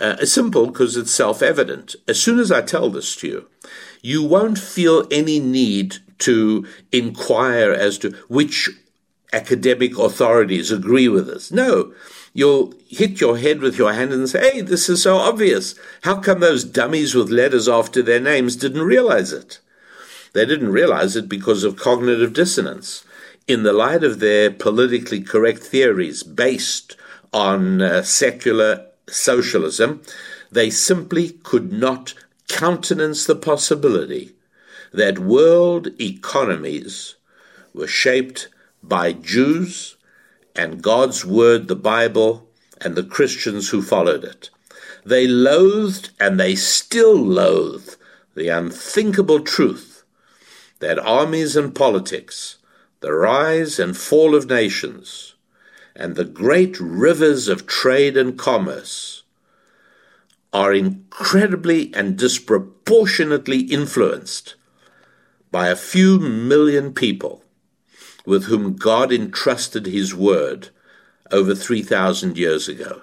Uh, 0.00 0.24
simple 0.24 0.66
because 0.66 0.96
it's 0.96 1.12
self 1.12 1.42
evident. 1.42 1.94
As 2.08 2.20
soon 2.20 2.38
as 2.38 2.50
I 2.50 2.62
tell 2.62 2.88
this 2.88 3.14
to 3.16 3.28
you, 3.28 3.48
you 4.00 4.22
won't 4.22 4.58
feel 4.58 5.06
any 5.10 5.38
need 5.38 5.96
to 6.20 6.66
inquire 6.90 7.70
as 7.72 7.98
to 7.98 8.12
which 8.28 8.70
academic 9.32 9.98
authorities 9.98 10.72
agree 10.72 11.08
with 11.08 11.26
this. 11.26 11.52
No, 11.52 11.92
you'll 12.32 12.74
hit 12.88 13.20
your 13.20 13.38
head 13.38 13.60
with 13.60 13.76
your 13.78 13.92
hand 13.92 14.12
and 14.12 14.28
say, 14.28 14.52
hey, 14.52 14.60
this 14.60 14.88
is 14.88 15.02
so 15.02 15.16
obvious. 15.16 15.74
How 16.02 16.20
come 16.20 16.40
those 16.40 16.64
dummies 16.64 17.14
with 17.14 17.30
letters 17.30 17.68
after 17.68 18.02
their 18.02 18.20
names 18.20 18.56
didn't 18.56 18.82
realize 18.82 19.32
it? 19.32 19.58
They 20.32 20.46
didn't 20.46 20.72
realize 20.72 21.16
it 21.16 21.28
because 21.28 21.64
of 21.64 21.76
cognitive 21.76 22.32
dissonance. 22.32 23.04
In 23.48 23.64
the 23.64 23.72
light 23.72 24.04
of 24.04 24.20
their 24.20 24.50
politically 24.50 25.20
correct 25.22 25.60
theories 25.60 26.22
based 26.22 26.96
on 27.32 27.82
uh, 27.82 28.02
secular 28.02 28.86
socialism, 29.08 30.02
they 30.52 30.70
simply 30.70 31.30
could 31.42 31.72
not 31.72 32.14
countenance 32.48 33.26
the 33.26 33.36
possibility 33.36 34.32
that 34.92 35.18
world 35.18 35.88
economies 36.00 37.14
were 37.72 37.86
shaped 37.86 38.48
by 38.82 39.12
Jews 39.12 39.96
and 40.54 40.82
God's 40.82 41.24
Word, 41.24 41.68
the 41.68 41.76
Bible, 41.76 42.48
and 42.80 42.94
the 42.94 43.04
Christians 43.04 43.70
who 43.70 43.82
followed 43.82 44.24
it. 44.24 44.50
They 45.04 45.26
loathed 45.26 46.10
and 46.18 46.38
they 46.38 46.54
still 46.54 47.16
loathe 47.16 47.90
the 48.34 48.48
unthinkable 48.48 49.40
truth 49.40 50.04
that 50.80 50.98
armies 50.98 51.56
and 51.56 51.74
politics, 51.74 52.56
the 53.00 53.12
rise 53.12 53.78
and 53.78 53.96
fall 53.96 54.34
of 54.34 54.48
nations, 54.48 55.34
and 55.94 56.14
the 56.14 56.24
great 56.24 56.78
rivers 56.80 57.48
of 57.48 57.66
trade 57.66 58.16
and 58.16 58.38
commerce 58.38 59.22
are 60.52 60.72
incredibly 60.72 61.92
and 61.94 62.16
disproportionately 62.16 63.60
influenced 63.60 64.54
by 65.50 65.68
a 65.68 65.76
few 65.76 66.18
million 66.18 66.92
people 66.92 67.44
with 68.30 68.44
whom 68.44 68.76
God 68.76 69.12
entrusted 69.12 69.86
his 69.86 70.14
word 70.14 70.68
over 71.32 71.52
3,000 71.52 72.38
years 72.38 72.68
ago. 72.68 73.02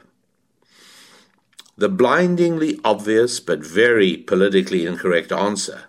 The 1.78 1.90
blindingly 1.90 2.80
obvious 2.86 3.42
but 3.42 3.60
very 3.60 4.16
politically 4.16 4.86
incorrect 4.86 5.34
answer 5.34 5.84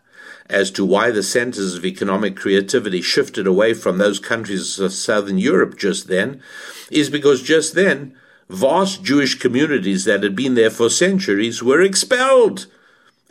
as 0.50 0.72
to 0.72 0.84
why 0.84 1.12
the 1.12 1.22
centers 1.22 1.76
of 1.76 1.84
economic 1.84 2.34
creativity 2.34 3.00
shifted 3.00 3.46
away 3.46 3.74
from 3.74 3.98
those 3.98 4.18
countries 4.18 4.80
of 4.80 4.92
southern 4.92 5.38
Europe 5.38 5.78
just 5.78 6.08
then 6.08 6.42
is 6.90 7.08
because 7.08 7.40
just 7.40 7.76
then 7.76 8.16
vast 8.48 9.04
Jewish 9.04 9.38
communities 9.38 10.04
that 10.04 10.24
had 10.24 10.34
been 10.34 10.54
there 10.54 10.68
for 10.68 10.90
centuries 10.90 11.62
were 11.62 11.80
expelled 11.80 12.66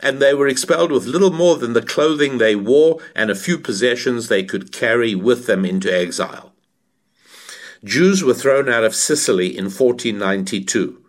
and 0.00 0.20
they 0.20 0.34
were 0.34 0.48
expelled 0.48 0.92
with 0.92 1.06
little 1.06 1.32
more 1.32 1.56
than 1.56 1.72
the 1.72 1.82
clothing 1.82 2.38
they 2.38 2.54
wore 2.54 2.98
and 3.14 3.30
a 3.30 3.34
few 3.34 3.58
possessions 3.58 4.28
they 4.28 4.42
could 4.42 4.72
carry 4.72 5.14
with 5.14 5.46
them 5.46 5.64
into 5.64 5.92
exile. 5.92 6.52
Jews 7.84 8.24
were 8.24 8.34
thrown 8.34 8.68
out 8.68 8.84
of 8.84 8.94
Sicily 8.94 9.56
in 9.56 9.66
1492. 9.66 11.02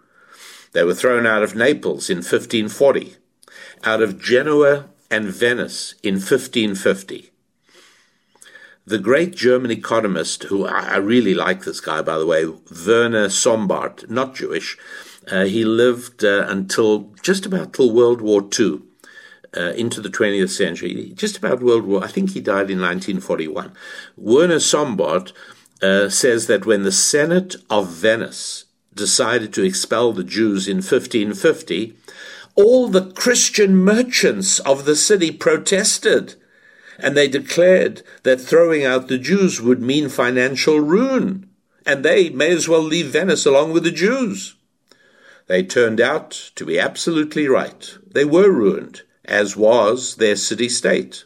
They 0.71 0.83
were 0.83 0.93
thrown 0.93 1.25
out 1.25 1.43
of 1.43 1.55
Naples 1.55 2.09
in 2.09 2.17
1540, 2.17 3.15
out 3.83 4.01
of 4.01 4.21
Genoa 4.21 4.89
and 5.09 5.25
Venice 5.25 5.95
in 6.03 6.15
1550. 6.15 7.31
The 8.85 8.99
great 8.99 9.35
German 9.35 9.71
economist, 9.71 10.43
who 10.43 10.65
I 10.65 10.97
really 10.97 11.33
like 11.33 11.63
this 11.63 11.79
guy, 11.79 12.01
by 12.01 12.17
the 12.17 12.25
way, 12.25 12.45
Werner 12.45 13.27
Sombart, 13.27 14.09
not 14.09 14.35
Jewish, 14.35 14.77
uh, 15.31 15.45
he 15.45 15.63
lived 15.63 16.23
uh, 16.23 16.45
until 16.47 17.11
just 17.21 17.45
about 17.45 17.73
till 17.73 17.91
World 17.91 18.21
War 18.21 18.47
II, 18.57 18.81
uh, 19.57 19.71
into 19.71 20.01
the 20.01 20.09
20th 20.09 20.49
century, 20.49 21.11
just 21.15 21.37
about 21.37 21.63
World 21.63 21.85
War. 21.85 22.03
I 22.03 22.07
think 22.07 22.31
he 22.31 22.41
died 22.41 22.69
in 22.69 22.79
1941. 22.79 23.73
Werner 24.15 24.55
Sombart 24.55 25.31
uh, 25.81 26.09
says 26.09 26.47
that 26.47 26.65
when 26.65 26.83
the 26.83 26.91
Senate 26.91 27.55
of 27.69 27.89
Venice 27.89 28.65
decided 28.93 29.53
to 29.53 29.63
expel 29.63 30.13
the 30.13 30.23
Jews 30.23 30.67
in 30.67 30.77
1550, 30.77 31.95
all 32.55 32.87
the 32.87 33.11
Christian 33.11 33.75
merchants 33.77 34.59
of 34.59 34.85
the 34.85 34.95
city 34.95 35.31
protested 35.31 36.35
and 37.01 37.15
they 37.15 37.27
declared 37.27 38.01
that 38.23 38.41
throwing 38.41 38.83
out 38.83 39.07
the 39.07 39.17
Jews 39.17 39.61
would 39.61 39.81
mean 39.81 40.09
financial 40.09 40.79
ruin, 40.79 41.49
and 41.85 42.03
they 42.03 42.29
may 42.29 42.51
as 42.51 42.67
well 42.67 42.81
leave 42.81 43.07
Venice 43.07 43.45
along 43.45 43.71
with 43.71 43.83
the 43.83 43.91
Jews. 43.91 44.55
They 45.49 45.63
turned 45.63 45.99
out 45.99 46.51
to 46.55 46.63
be 46.63 46.79
absolutely 46.79 47.47
right. 47.47 47.97
They 48.05 48.23
were 48.23 48.51
ruined, 48.51 49.01
as 49.25 49.57
was 49.57 50.17
their 50.17 50.35
city 50.35 50.69
state. 50.69 51.23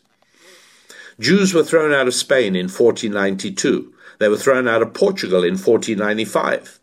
Jews 1.20 1.54
were 1.54 1.66
thrown 1.66 1.94
out 1.94 2.08
of 2.08 2.14
Spain 2.14 2.56
in 2.56 2.68
1492. 2.70 3.94
They 4.20 4.30
were 4.30 4.38
thrown 4.38 4.66
out 4.66 4.82
of 4.82 4.94
Portugal 4.94 5.44
in 5.44 5.56
1495. 5.56 6.80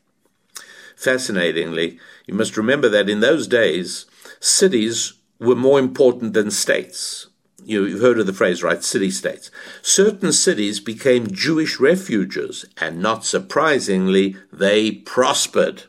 Fascinatingly, 0.94 1.98
you 2.26 2.34
must 2.34 2.58
remember 2.58 2.90
that 2.90 3.08
in 3.08 3.20
those 3.20 3.48
days, 3.48 4.04
cities 4.38 5.14
were 5.38 5.56
more 5.56 5.78
important 5.78 6.34
than 6.34 6.50
states. 6.50 7.28
You've 7.64 8.02
heard 8.02 8.18
of 8.18 8.26
the 8.26 8.34
phrase, 8.34 8.62
right? 8.62 8.84
City 8.84 9.10
states. 9.10 9.50
Certain 9.80 10.32
cities 10.32 10.78
became 10.78 11.30
Jewish 11.30 11.80
refuges, 11.80 12.66
and 12.76 13.00
not 13.00 13.24
surprisingly, 13.24 14.36
they 14.52 14.90
prospered. 14.90 15.84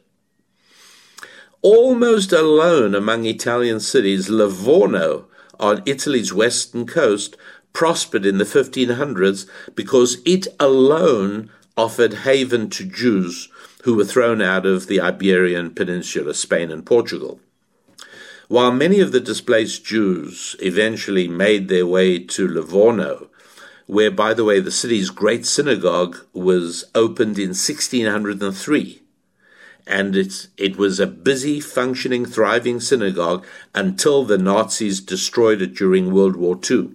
Almost 1.61 2.31
alone 2.31 2.95
among 2.95 3.25
Italian 3.25 3.79
cities, 3.79 4.29
Livorno 4.29 5.27
on 5.59 5.83
Italy's 5.85 6.33
western 6.33 6.87
coast 6.87 7.37
prospered 7.71 8.25
in 8.25 8.39
the 8.39 8.45
1500s 8.45 9.47
because 9.75 10.17
it 10.25 10.47
alone 10.59 11.51
offered 11.77 12.25
haven 12.25 12.67
to 12.71 12.83
Jews 12.83 13.47
who 13.83 13.95
were 13.95 14.05
thrown 14.05 14.41
out 14.41 14.65
of 14.65 14.87
the 14.87 14.99
Iberian 14.99 15.69
Peninsula, 15.75 16.33
Spain 16.33 16.71
and 16.71 16.83
Portugal. 16.83 17.39
While 18.47 18.71
many 18.71 18.99
of 18.99 19.11
the 19.11 19.19
displaced 19.19 19.85
Jews 19.85 20.55
eventually 20.59 21.27
made 21.27 21.67
their 21.67 21.85
way 21.85 22.17
to 22.19 22.47
Livorno, 22.47 23.29
where, 23.85 24.11
by 24.11 24.33
the 24.33 24.43
way, 24.43 24.59
the 24.59 24.71
city's 24.71 25.09
great 25.11 25.45
synagogue 25.45 26.17
was 26.33 26.85
opened 26.95 27.37
in 27.37 27.49
1603, 27.49 29.00
and 29.91 30.15
it's, 30.15 30.47
it 30.55 30.77
was 30.77 31.01
a 31.01 31.05
busy, 31.05 31.59
functioning, 31.59 32.25
thriving 32.25 32.79
synagogue 32.79 33.45
until 33.75 34.23
the 34.23 34.37
Nazis 34.37 35.01
destroyed 35.01 35.61
it 35.61 35.75
during 35.75 36.13
World 36.13 36.37
War 36.37 36.57
II. 36.69 36.91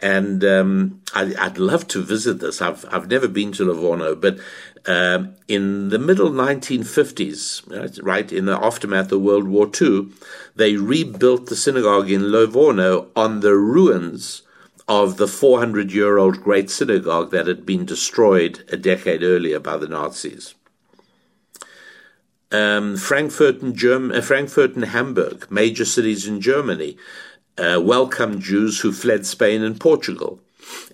And 0.00 0.44
um, 0.44 1.00
I, 1.14 1.24
would 1.24 1.58
love 1.58 1.86
to 1.88 2.02
visit 2.02 2.40
this. 2.40 2.60
I've 2.60 2.84
I've 2.92 3.08
never 3.08 3.26
been 3.28 3.52
to 3.52 3.64
Livorno, 3.64 4.14
but 4.14 4.38
um, 4.86 5.34
in 5.46 5.88
the 5.88 5.98
middle 5.98 6.30
1950s, 6.30 8.02
right, 8.02 8.32
in 8.32 8.46
the 8.46 8.64
aftermath 8.64 9.12
of 9.12 9.22
World 9.22 9.48
War 9.48 9.70
II, 9.80 10.08
they 10.56 10.76
rebuilt 10.76 11.46
the 11.46 11.56
synagogue 11.56 12.10
in 12.10 12.30
Livorno 12.30 13.08
on 13.14 13.40
the 13.40 13.54
ruins 13.54 14.42
of 14.88 15.16
the 15.16 15.28
400 15.28 15.92
year 15.92 16.18
old 16.18 16.42
Great 16.42 16.70
Synagogue 16.70 17.30
that 17.30 17.46
had 17.46 17.66
been 17.66 17.84
destroyed 17.84 18.64
a 18.72 18.76
decade 18.76 19.22
earlier 19.22 19.60
by 19.60 19.76
the 19.76 19.88
Nazis. 19.88 20.54
Um, 22.50 22.96
Frankfurt, 22.96 23.60
and 23.60 23.76
Germ- 23.76 24.10
uh, 24.10 24.22
Frankfurt 24.22 24.74
and 24.74 24.86
Hamburg, 24.86 25.46
major 25.50 25.84
cities 25.84 26.26
in 26.26 26.40
Germany, 26.40 26.96
uh, 27.58 27.80
welcomed 27.82 28.40
Jews 28.40 28.80
who 28.80 28.92
fled 28.92 29.26
Spain 29.26 29.62
and 29.62 29.78
Portugal. 29.78 30.40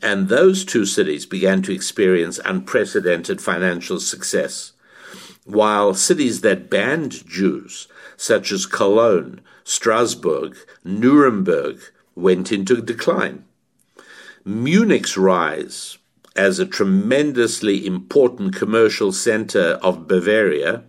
And 0.02 0.28
those 0.28 0.64
two 0.64 0.84
cities 0.84 1.26
began 1.26 1.62
to 1.62 1.72
experience 1.72 2.40
unprecedented 2.44 3.40
financial 3.40 4.00
success, 4.00 4.72
while 5.44 5.94
cities 5.94 6.40
that 6.40 6.70
banned 6.70 7.26
Jews, 7.26 7.86
such 8.16 8.50
as 8.50 8.66
Cologne, 8.66 9.40
Strasbourg, 9.64 10.56
Nuremberg, 10.84 11.80
went 12.14 12.52
into 12.52 12.80
decline. 12.80 13.44
Munich's 14.44 15.16
rise 15.16 15.98
as 16.36 16.58
a 16.58 16.66
tremendously 16.66 17.86
important 17.86 18.54
commercial 18.54 19.12
center 19.12 19.78
of 19.82 20.08
Bavaria 20.08 20.84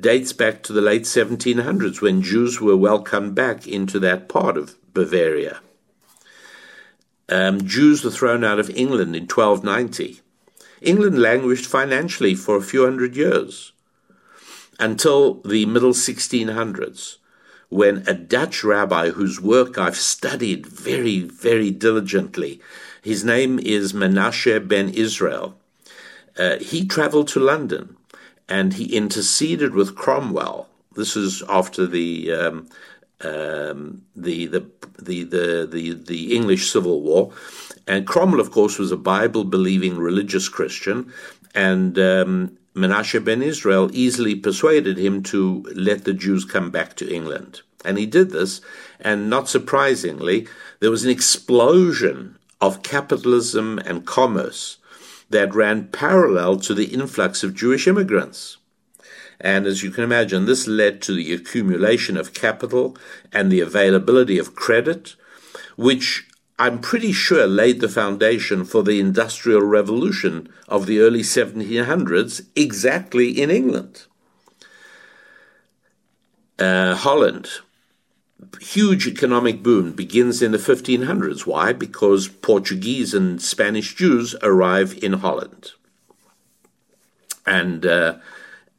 dates 0.00 0.32
back 0.32 0.62
to 0.62 0.72
the 0.72 0.80
late 0.80 1.02
1700s 1.02 2.00
when 2.00 2.22
Jews 2.22 2.60
were 2.60 2.76
welcomed 2.76 3.34
back 3.34 3.66
into 3.66 3.98
that 4.00 4.28
part 4.28 4.56
of 4.56 4.76
Bavaria. 4.92 5.60
Um, 7.28 7.66
Jews 7.66 8.04
were 8.04 8.10
thrown 8.10 8.44
out 8.44 8.58
of 8.58 8.70
England 8.70 9.16
in 9.16 9.22
1290. 9.24 10.20
England 10.82 11.18
languished 11.18 11.66
financially 11.66 12.34
for 12.34 12.56
a 12.56 12.62
few 12.62 12.84
hundred 12.84 13.16
years 13.16 13.72
until 14.78 15.40
the 15.42 15.66
middle 15.66 15.92
1600s, 15.92 17.16
when 17.68 18.04
a 18.06 18.14
Dutch 18.14 18.62
rabbi 18.62 19.10
whose 19.10 19.40
work 19.40 19.78
I've 19.78 19.96
studied 19.96 20.66
very, 20.66 21.20
very 21.20 21.70
diligently, 21.70 22.60
his 23.02 23.24
name 23.24 23.58
is 23.58 23.92
Menashe 23.92 24.66
ben 24.66 24.90
Israel, 24.90 25.56
uh, 26.36 26.58
he 26.58 26.86
traveled 26.86 27.28
to 27.28 27.40
London 27.40 27.96
and 28.48 28.74
he 28.74 28.96
interceded 28.96 29.74
with 29.74 29.96
Cromwell. 29.96 30.68
This 30.94 31.16
is 31.16 31.42
after 31.48 31.86
the 31.86 32.32
um, 32.32 32.68
um, 33.24 34.02
the, 34.14 34.46
the, 34.46 34.60
the, 34.98 35.24
the, 35.24 35.68
the, 35.70 35.92
the 35.94 36.36
English 36.36 36.70
Civil 36.70 37.00
War. 37.00 37.32
And 37.86 38.06
Cromwell, 38.06 38.40
of 38.40 38.50
course, 38.50 38.78
was 38.78 38.92
a 38.92 38.96
Bible 38.96 39.44
believing 39.44 39.96
religious 39.96 40.48
Christian. 40.48 41.12
And 41.54 41.98
um, 41.98 42.58
Menashe 42.74 43.24
ben 43.24 43.42
Israel 43.42 43.90
easily 43.92 44.34
persuaded 44.34 44.98
him 44.98 45.22
to 45.24 45.64
let 45.74 46.04
the 46.04 46.12
Jews 46.12 46.44
come 46.44 46.70
back 46.70 46.96
to 46.96 47.12
England. 47.12 47.62
And 47.84 47.98
he 47.98 48.06
did 48.06 48.30
this. 48.30 48.60
And 49.00 49.30
not 49.30 49.48
surprisingly, 49.48 50.46
there 50.80 50.90
was 50.90 51.04
an 51.04 51.10
explosion 51.10 52.38
of 52.60 52.82
capitalism 52.82 53.78
and 53.78 54.06
commerce 54.06 54.78
that 55.30 55.54
ran 55.54 55.88
parallel 55.88 56.56
to 56.60 56.74
the 56.74 56.86
influx 56.86 57.42
of 57.42 57.54
Jewish 57.54 57.86
immigrants. 57.86 58.58
And 59.40 59.66
as 59.66 59.82
you 59.82 59.90
can 59.90 60.04
imagine, 60.04 60.46
this 60.46 60.66
led 60.66 61.02
to 61.02 61.12
the 61.12 61.32
accumulation 61.32 62.16
of 62.16 62.34
capital 62.34 62.96
and 63.32 63.50
the 63.50 63.60
availability 63.60 64.38
of 64.38 64.54
credit, 64.54 65.16
which 65.76 66.26
I'm 66.58 66.80
pretty 66.80 67.12
sure 67.12 67.46
laid 67.46 67.80
the 67.80 67.88
foundation 67.88 68.64
for 68.64 68.82
the 68.82 69.00
Industrial 69.00 69.60
Revolution 69.60 70.48
of 70.68 70.86
the 70.86 71.00
early 71.00 71.22
1700s 71.22 72.46
exactly 72.54 73.30
in 73.30 73.50
England. 73.50 74.06
Uh, 76.56 76.94
Holland, 76.94 77.48
huge 78.60 79.06
economic 79.06 79.62
boom 79.62 79.92
begins 79.92 80.42
in 80.42 80.52
the 80.52 80.58
1500s. 80.58 81.46
Why? 81.46 81.72
Because 81.72 82.28
Portuguese 82.28 83.14
and 83.14 83.40
Spanish 83.40 83.94
Jews 83.94 84.34
arrive 84.42 84.98
in 85.02 85.14
Holland. 85.14 85.72
And 87.46 87.84
uh, 87.84 88.18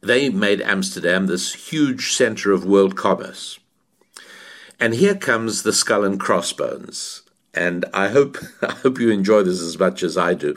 they 0.00 0.28
made 0.28 0.60
Amsterdam 0.60 1.26
this 1.26 1.70
huge 1.70 2.12
center 2.12 2.52
of 2.52 2.64
world 2.64 2.96
commerce. 2.96 3.58
And 4.78 4.94
here 4.94 5.14
comes 5.14 5.62
the 5.62 5.72
skull 5.72 6.04
and 6.04 6.20
crossbones. 6.20 7.22
And 7.56 7.84
I 7.94 8.08
hope, 8.08 8.36
I 8.62 8.72
hope 8.72 9.00
you 9.00 9.10
enjoy 9.10 9.42
this 9.42 9.60
as 9.60 9.78
much 9.78 10.02
as 10.02 10.16
I 10.16 10.34
do. 10.34 10.56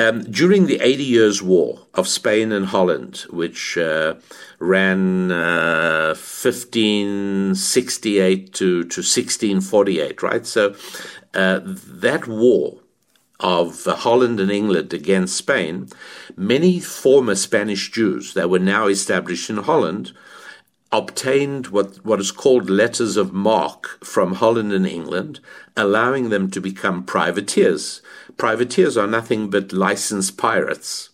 Um, 0.00 0.22
during 0.30 0.66
the 0.66 0.78
Eighty 0.80 1.02
Years' 1.02 1.42
War 1.42 1.80
of 1.94 2.06
Spain 2.06 2.52
and 2.52 2.66
Holland, 2.66 3.24
which 3.30 3.76
uh, 3.76 4.14
ran 4.60 5.32
uh, 5.32 6.14
1568 6.14 8.54
to, 8.54 8.84
to 8.84 9.00
1648, 9.00 10.22
right? 10.22 10.46
So 10.46 10.76
uh, 11.34 11.58
that 11.64 12.28
war 12.28 12.78
of 13.40 13.84
Holland 13.84 14.40
and 14.40 14.50
England 14.50 14.92
against 14.92 15.36
Spain, 15.36 15.88
many 16.36 16.80
former 16.80 17.34
Spanish 17.34 17.90
Jews 17.90 18.34
that 18.34 18.50
were 18.50 18.58
now 18.58 18.86
established 18.86 19.50
in 19.50 19.58
Holland 19.58 20.12
obtained 20.90 21.68
what, 21.68 22.04
what 22.04 22.20
is 22.20 22.32
called 22.32 22.70
letters 22.70 23.16
of 23.16 23.32
marque 23.32 24.02
from 24.04 24.34
Holland 24.34 24.72
and 24.72 24.86
England, 24.86 25.40
allowing 25.76 26.30
them 26.30 26.50
to 26.50 26.60
become 26.60 27.04
privateers. 27.04 28.00
Privateers 28.36 28.96
are 28.96 29.06
nothing 29.06 29.50
but 29.50 29.72
licensed 29.72 30.38
pirates. 30.38 31.10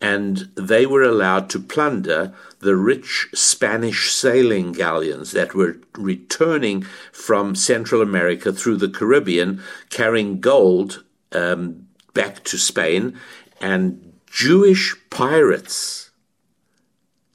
And 0.00 0.48
they 0.54 0.86
were 0.86 1.02
allowed 1.02 1.50
to 1.50 1.60
plunder 1.60 2.32
the 2.60 2.76
rich 2.76 3.28
Spanish 3.34 4.12
sailing 4.12 4.72
galleons 4.72 5.32
that 5.32 5.54
were 5.54 5.76
returning 5.94 6.82
from 7.12 7.54
Central 7.54 8.00
America 8.00 8.52
through 8.52 8.76
the 8.76 8.88
Caribbean 8.88 9.60
carrying 9.90 10.40
gold 10.40 11.04
um, 11.32 11.88
back 12.14 12.42
to 12.44 12.58
Spain, 12.58 13.18
and 13.60 14.12
Jewish 14.26 14.94
pirates, 15.10 16.07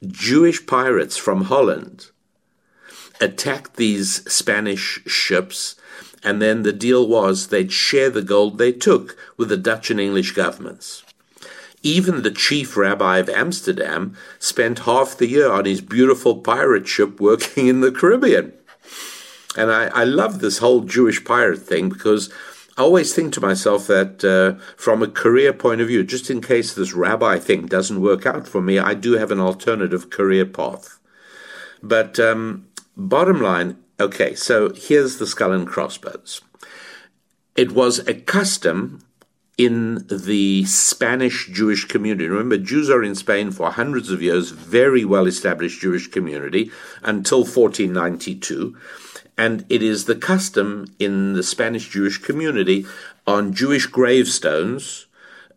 Jewish 0.04 0.66
pirates 0.66 1.16
from 1.16 1.44
Holland, 1.44 2.06
attacked 3.20 3.76
these 3.76 4.30
Spanish 4.30 5.00
ships, 5.06 5.76
and 6.22 6.40
then 6.40 6.62
the 6.62 6.72
deal 6.72 7.06
was 7.06 7.48
they'd 7.48 7.72
share 7.72 8.10
the 8.10 8.22
gold 8.22 8.58
they 8.58 8.72
took 8.72 9.16
with 9.36 9.48
the 9.48 9.56
Dutch 9.56 9.90
and 9.90 10.00
English 10.00 10.32
governments. 10.32 11.04
Even 11.82 12.22
the 12.22 12.30
chief 12.30 12.76
rabbi 12.76 13.18
of 13.18 13.28
Amsterdam 13.28 14.16
spent 14.38 14.80
half 14.80 15.18
the 15.18 15.28
year 15.28 15.50
on 15.50 15.66
his 15.66 15.82
beautiful 15.82 16.38
pirate 16.38 16.88
ship 16.88 17.20
working 17.20 17.66
in 17.66 17.82
the 17.82 17.92
Caribbean. 17.92 18.54
And 19.56 19.70
I, 19.70 19.86
I 19.88 20.04
love 20.04 20.40
this 20.40 20.58
whole 20.58 20.80
Jewish 20.80 21.24
pirate 21.24 21.60
thing 21.60 21.90
because 21.90 22.32
I 22.76 22.82
always 22.82 23.14
think 23.14 23.32
to 23.34 23.40
myself 23.40 23.86
that 23.86 24.24
uh, 24.24 24.60
from 24.76 25.02
a 25.02 25.08
career 25.08 25.52
point 25.52 25.80
of 25.80 25.88
view, 25.88 26.02
just 26.02 26.28
in 26.28 26.40
case 26.40 26.74
this 26.74 26.92
rabbi 26.92 27.38
thing 27.38 27.66
doesn't 27.66 28.00
work 28.00 28.26
out 28.26 28.48
for 28.48 28.60
me, 28.60 28.78
I 28.78 28.94
do 28.94 29.12
have 29.12 29.30
an 29.30 29.38
alternative 29.38 30.10
career 30.10 30.44
path. 30.44 30.98
But 31.82 32.18
um, 32.18 32.66
bottom 32.96 33.40
line, 33.40 33.78
okay, 34.00 34.34
so 34.34 34.72
here's 34.74 35.18
the 35.18 35.26
skull 35.26 35.52
and 35.52 35.68
crossbones. 35.68 36.40
It 37.54 37.70
was 37.72 38.00
a 38.08 38.14
custom 38.14 39.04
in 39.56 40.04
the 40.08 40.64
Spanish 40.64 41.48
Jewish 41.52 41.84
community. 41.84 42.26
Remember, 42.26 42.58
Jews 42.58 42.90
are 42.90 43.04
in 43.04 43.14
Spain 43.14 43.52
for 43.52 43.70
hundreds 43.70 44.10
of 44.10 44.20
years, 44.20 44.50
very 44.50 45.04
well 45.04 45.26
established 45.26 45.80
Jewish 45.80 46.08
community 46.08 46.72
until 47.04 47.40
1492. 47.40 48.76
And 49.36 49.64
it 49.68 49.82
is 49.82 50.04
the 50.04 50.14
custom 50.14 50.94
in 50.98 51.32
the 51.32 51.42
Spanish 51.42 51.88
Jewish 51.88 52.18
community 52.18 52.86
on 53.26 53.52
Jewish 53.52 53.86
gravestones, 53.86 55.06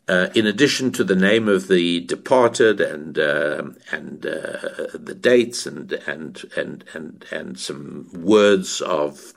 uh, 0.08 0.30
in 0.34 0.48
addition 0.48 0.92
to 0.94 1.04
the 1.04 1.16
name 1.16 1.48
of 1.48 1.68
the 1.68 2.00
departed 2.00 2.80
and 2.80 3.20
uh, 3.20 3.64
and 3.92 4.26
uh, 4.26 4.88
the 4.94 5.18
dates 5.20 5.66
and 5.66 5.92
and 6.08 6.44
and 6.56 6.86
and 6.94 7.26
and 7.30 7.60
some 7.60 8.10
words 8.14 8.82
of 8.82 9.34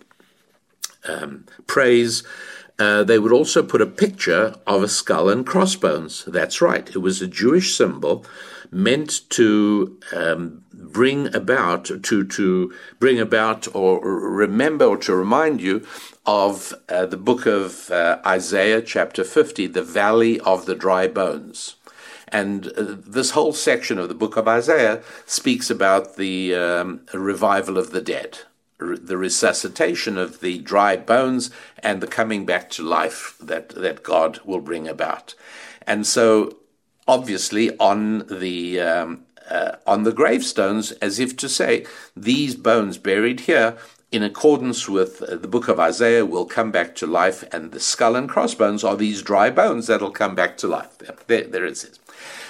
um, 1.09 1.45
praise, 1.67 2.23
uh, 2.79 3.03
they 3.03 3.19
would 3.19 3.33
also 3.33 3.63
put 3.63 3.83
a 3.83 3.87
picture 3.87 4.55
of 4.67 4.83
a 4.83 4.89
skull 4.89 5.29
and 5.29 5.47
crossbones. 5.47 6.25
That's 6.25 6.61
right. 6.61 6.89
It 6.89 6.99
was 6.99 7.21
a 7.21 7.27
Jewish 7.27 7.77
symbol 7.77 8.25
meant 8.71 9.29
to 9.31 9.99
um, 10.15 10.63
bring 10.73 11.35
about 11.35 11.85
to 11.85 12.25
to 12.25 12.73
bring 12.99 13.19
about 13.19 13.73
or 13.75 14.01
remember 14.01 14.85
or 14.85 14.97
to 14.97 15.15
remind 15.15 15.61
you 15.61 15.85
of 16.25 16.75
uh, 16.89 17.07
the 17.07 17.17
book 17.17 17.47
of 17.47 17.91
uh, 17.91 18.19
Isaiah 18.25 18.81
chapter 18.83 19.25
50 19.25 19.67
the 19.67 19.83
valley 19.83 20.41
of 20.41 20.67
the 20.67 20.75
dry 20.75 21.09
bones 21.09 21.77
and 22.29 22.69
uh, 22.69 22.97
this 23.07 23.31
whole 23.31 23.53
section 23.53 23.99
of 23.99 24.09
the 24.09 24.15
book 24.15 24.37
of 24.37 24.47
Isaiah 24.47 25.03
speaks 25.27 25.69
about 25.69 26.17
the 26.17 26.55
um, 26.55 27.01
revival 27.13 27.77
of 27.77 27.91
the 27.91 28.01
dead 28.01 28.41
the 28.81 29.17
resuscitation 29.17 30.17
of 30.17 30.41
the 30.41 30.59
dry 30.59 30.97
bones 30.97 31.51
and 31.81 32.01
the 32.01 32.07
coming 32.07 32.47
back 32.47 32.71
to 32.71 32.83
life 32.83 33.37
that, 33.41 33.71
that 33.71 34.03
God 34.03 34.41
will 34.45 34.61
bring 34.61 34.89
about. 34.89 35.35
And 35.87 36.07
so, 36.07 36.57
obviously, 37.11 37.77
on 37.79 38.25
the 38.29 38.81
um, 38.81 39.25
uh, 39.51 39.73
on 39.85 40.05
the 40.05 40.13
gravestones, 40.13 40.93
as 41.03 41.19
if 41.19 41.37
to 41.37 41.49
say, 41.49 41.85
these 42.17 42.55
bones 42.55 42.99
buried 42.99 43.41
here, 43.41 43.77
in 44.13 44.23
accordance 44.23 44.89
with 44.89 45.21
uh, 45.23 45.35
the 45.35 45.49
book 45.49 45.67
of 45.67 45.81
Isaiah, 45.81 46.25
will 46.25 46.47
come 46.47 46.71
back 46.71 46.95
to 46.97 47.07
life, 47.07 47.43
and 47.53 47.73
the 47.73 47.81
skull 47.81 48.15
and 48.15 48.29
crossbones 48.29 48.85
are 48.85 48.97
these 48.97 49.23
dry 49.23 49.51
bones 49.51 49.89
that'll 49.89 50.13
come 50.13 50.37
back 50.37 50.57
to 50.59 50.69
life. 50.69 50.97
There, 51.27 51.45
there 51.45 51.67
it 51.67 51.73
is. 51.73 51.99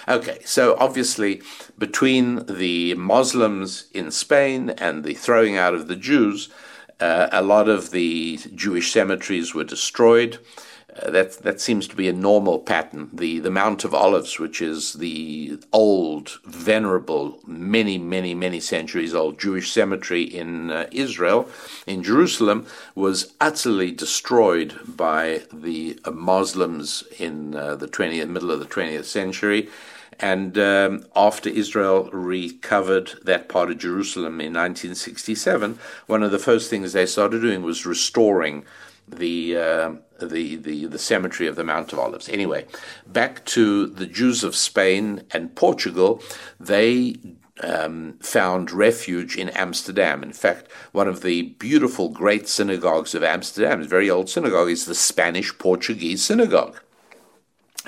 Okay, 0.07 0.39
so 0.45 0.77
obviously, 0.79 1.41
between 1.79 2.45
the 2.47 2.95
Muslims 2.95 3.87
in 3.95 4.11
Spain 4.11 4.71
and 4.71 5.05
the 5.05 5.15
throwing 5.15 5.57
out 5.57 5.75
of 5.75 5.89
the 5.89 5.97
Jews, 5.97 6.51
uh, 7.01 7.29
a 7.33 7.43
lot 7.43 7.69
of 7.69 7.93
the 7.93 8.39
Jewish 8.55 8.93
cemeteries 8.93 9.55
were 9.55 9.65
destroyed. 9.65 10.39
That 11.07 11.39
that 11.43 11.61
seems 11.61 11.89
to 11.89 11.97
be 11.97 12.09
a 12.09 12.13
normal 12.13 12.59
pattern. 12.59 13.11
The 13.13 13.39
the 13.41 13.51
Mount 13.51 13.85
of 13.85 13.95
Olives, 13.95 14.39
which 14.39 14.61
is 14.61 14.95
the 14.95 15.59
old, 15.73 16.39
venerable, 16.45 17.41
many 17.47 17.97
many 17.99 18.35
many 18.35 18.61
centuries 18.61 19.15
old 19.15 19.39
Jewish 19.39 19.73
cemetery 19.73 20.23
in 20.23 20.71
uh, 20.71 20.87
Israel, 20.93 21.49
in 21.87 22.03
Jerusalem, 22.03 22.67
was 22.95 23.33
utterly 23.41 23.93
destroyed 23.93 24.79
by 24.87 25.43
the 25.53 25.99
uh, 26.05 26.11
Muslims 26.11 27.05
in 27.19 27.55
uh, 27.55 27.77
the 27.77 27.89
20th 27.89 28.29
middle 28.29 28.51
of 28.51 28.61
the 28.61 28.67
20th 28.67 29.05
century. 29.05 29.69
And 30.19 30.59
um, 30.59 31.07
after 31.17 31.49
Israel 31.49 32.11
recovered 32.13 33.13
that 33.25 33.49
part 33.49 33.71
of 33.71 33.79
Jerusalem 33.79 34.35
in 34.41 34.53
1967, 34.53 35.79
one 36.07 36.23
of 36.23 36.31
the 36.31 36.39
first 36.39 36.69
things 36.69 36.93
they 36.93 37.07
started 37.07 37.41
doing 37.41 37.63
was 37.63 37.87
restoring 37.87 38.67
the, 39.11 39.57
uh, 39.57 39.93
the, 40.21 40.57
the, 40.57 40.87
the 40.87 40.99
cemetery 40.99 41.49
of 41.49 41.57
the 41.57 41.65
Mount 41.65 41.93
of 41.93 41.99
Olives. 41.99 42.29
Anyway, 42.29 42.67
back 43.07 43.45
to 43.47 43.87
the 43.87 44.07
Jews 44.07 44.45
of 44.45 44.55
Spain 44.55 45.23
and 45.33 45.55
Portugal, 45.55 46.23
they 46.59 47.17
um, 47.63 48.15
found 48.21 48.71
refuge 48.71 49.37
in 49.37 49.49
Amsterdam. 49.51 50.23
In 50.23 50.33
fact, 50.33 50.71
one 50.93 51.09
of 51.09 51.23
the 51.23 51.43
beautiful, 51.43 52.09
great 52.09 52.49
synagogues 52.49 53.15
of 53.15 53.23
Amsterdam, 53.23 53.83
a 53.83 53.85
very 53.85 54.11
old 54.11 54.29
synagogue, 54.29 54.71
is 54.71 54.87
the 54.87 54.95
Spanish 54.95 55.57
Portuguese 55.59 56.25
synagogue. 56.25 56.81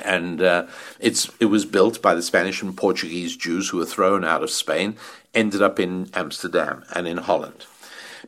And 0.04 0.40
uh, 0.40 0.66
it's 1.00 1.30
it 1.38 1.46
was 1.46 1.66
built 1.66 2.00
by 2.00 2.14
the 2.14 2.22
Spanish 2.22 2.62
and 2.62 2.76
Portuguese 2.76 3.36
Jews 3.36 3.68
who 3.68 3.78
were 3.78 3.86
thrown 3.86 4.24
out 4.24 4.42
of 4.42 4.50
Spain, 4.50 4.96
ended 5.34 5.60
up 5.60 5.78
in 5.78 6.08
Amsterdam 6.14 6.84
and 6.94 7.06
in 7.06 7.18
Holland. 7.18 7.66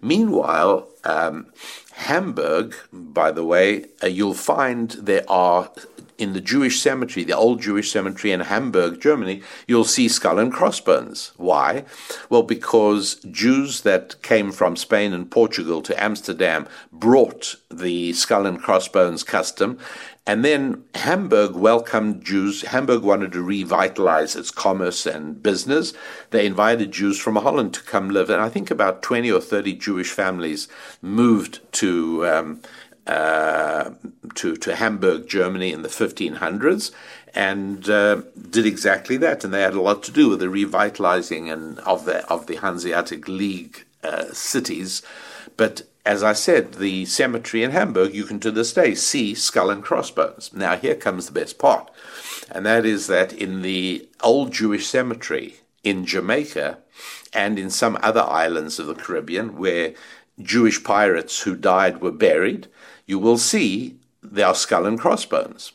Meanwhile, 0.02 0.88
um, 1.04 1.46
Hamburg, 1.94 2.74
by 2.92 3.30
the 3.30 3.44
way, 3.44 3.86
uh, 4.02 4.08
you'll 4.08 4.34
find 4.34 4.90
there 4.92 5.24
are 5.28 5.70
in 6.18 6.32
the 6.32 6.40
Jewish 6.40 6.80
cemetery, 6.80 7.24
the 7.24 7.36
old 7.36 7.60
Jewish 7.60 7.90
cemetery 7.90 8.32
in 8.32 8.40
Hamburg, 8.40 9.00
Germany, 9.00 9.42
you'll 9.66 9.84
see 9.84 10.08
skull 10.08 10.38
and 10.38 10.52
crossbones. 10.52 11.32
Why? 11.36 11.84
Well, 12.28 12.42
because 12.42 13.16
Jews 13.30 13.80
that 13.80 14.20
came 14.22 14.52
from 14.52 14.76
Spain 14.76 15.12
and 15.12 15.30
Portugal 15.30 15.82
to 15.82 16.02
Amsterdam 16.02 16.68
brought 16.92 17.56
the 17.70 18.12
skull 18.12 18.46
and 18.46 18.60
crossbones 18.60 19.24
custom, 19.24 19.78
and 20.26 20.44
then 20.44 20.84
Hamburg 20.94 21.54
welcomed 21.54 22.24
Jews. 22.24 22.62
Hamburg 22.62 23.02
wanted 23.02 23.32
to 23.32 23.42
revitalize 23.42 24.34
its 24.34 24.50
commerce 24.50 25.04
and 25.04 25.42
business. 25.42 25.92
They 26.30 26.46
invited 26.46 26.92
Jews 26.92 27.18
from 27.18 27.36
Holland 27.36 27.74
to 27.74 27.82
come 27.82 28.08
live. 28.08 28.30
And 28.30 28.40
I 28.40 28.48
think 28.48 28.70
about 28.70 29.02
20 29.02 29.30
or 29.30 29.40
30 29.40 29.74
Jewish 29.74 30.10
families 30.10 30.66
moved 31.02 31.60
to, 31.72 32.26
um, 32.26 32.62
uh, 33.06 33.90
to, 34.36 34.56
to 34.56 34.76
Hamburg, 34.76 35.28
Germany 35.28 35.72
in 35.72 35.82
the 35.82 35.90
1500s 35.90 36.90
and 37.34 37.90
uh, 37.90 38.22
did 38.48 38.64
exactly 38.64 39.18
that. 39.18 39.44
And 39.44 39.52
they 39.52 39.60
had 39.60 39.74
a 39.74 39.82
lot 39.82 40.02
to 40.04 40.10
do 40.10 40.30
with 40.30 40.40
the 40.40 40.48
revitalizing 40.48 41.50
and 41.50 41.80
of 41.80 42.06
the, 42.06 42.26
of 42.32 42.46
the 42.46 42.56
Hanseatic 42.56 43.28
League 43.28 43.84
uh, 44.02 44.32
cities. 44.32 45.02
But 45.58 45.82
as 46.04 46.22
I 46.22 46.34
said, 46.34 46.74
the 46.74 47.06
cemetery 47.06 47.62
in 47.62 47.70
Hamburg, 47.70 48.14
you 48.14 48.24
can 48.24 48.38
to 48.40 48.50
this 48.50 48.74
day 48.74 48.94
see 48.94 49.34
skull 49.34 49.70
and 49.70 49.82
crossbones. 49.82 50.52
Now, 50.52 50.76
here 50.76 50.94
comes 50.94 51.26
the 51.26 51.32
best 51.32 51.58
part, 51.58 51.90
and 52.50 52.66
that 52.66 52.84
is 52.84 53.06
that 53.06 53.32
in 53.32 53.62
the 53.62 54.06
old 54.22 54.52
Jewish 54.52 54.86
cemetery 54.86 55.56
in 55.82 56.04
Jamaica 56.04 56.78
and 57.32 57.58
in 57.58 57.70
some 57.70 57.98
other 58.02 58.22
islands 58.22 58.78
of 58.78 58.86
the 58.86 58.94
Caribbean 58.94 59.56
where 59.56 59.94
Jewish 60.40 60.82
pirates 60.84 61.42
who 61.42 61.56
died 61.56 62.00
were 62.00 62.12
buried, 62.12 62.68
you 63.06 63.18
will 63.18 63.38
see 63.38 63.96
their 64.22 64.54
skull 64.54 64.86
and 64.86 64.98
crossbones. 64.98 65.72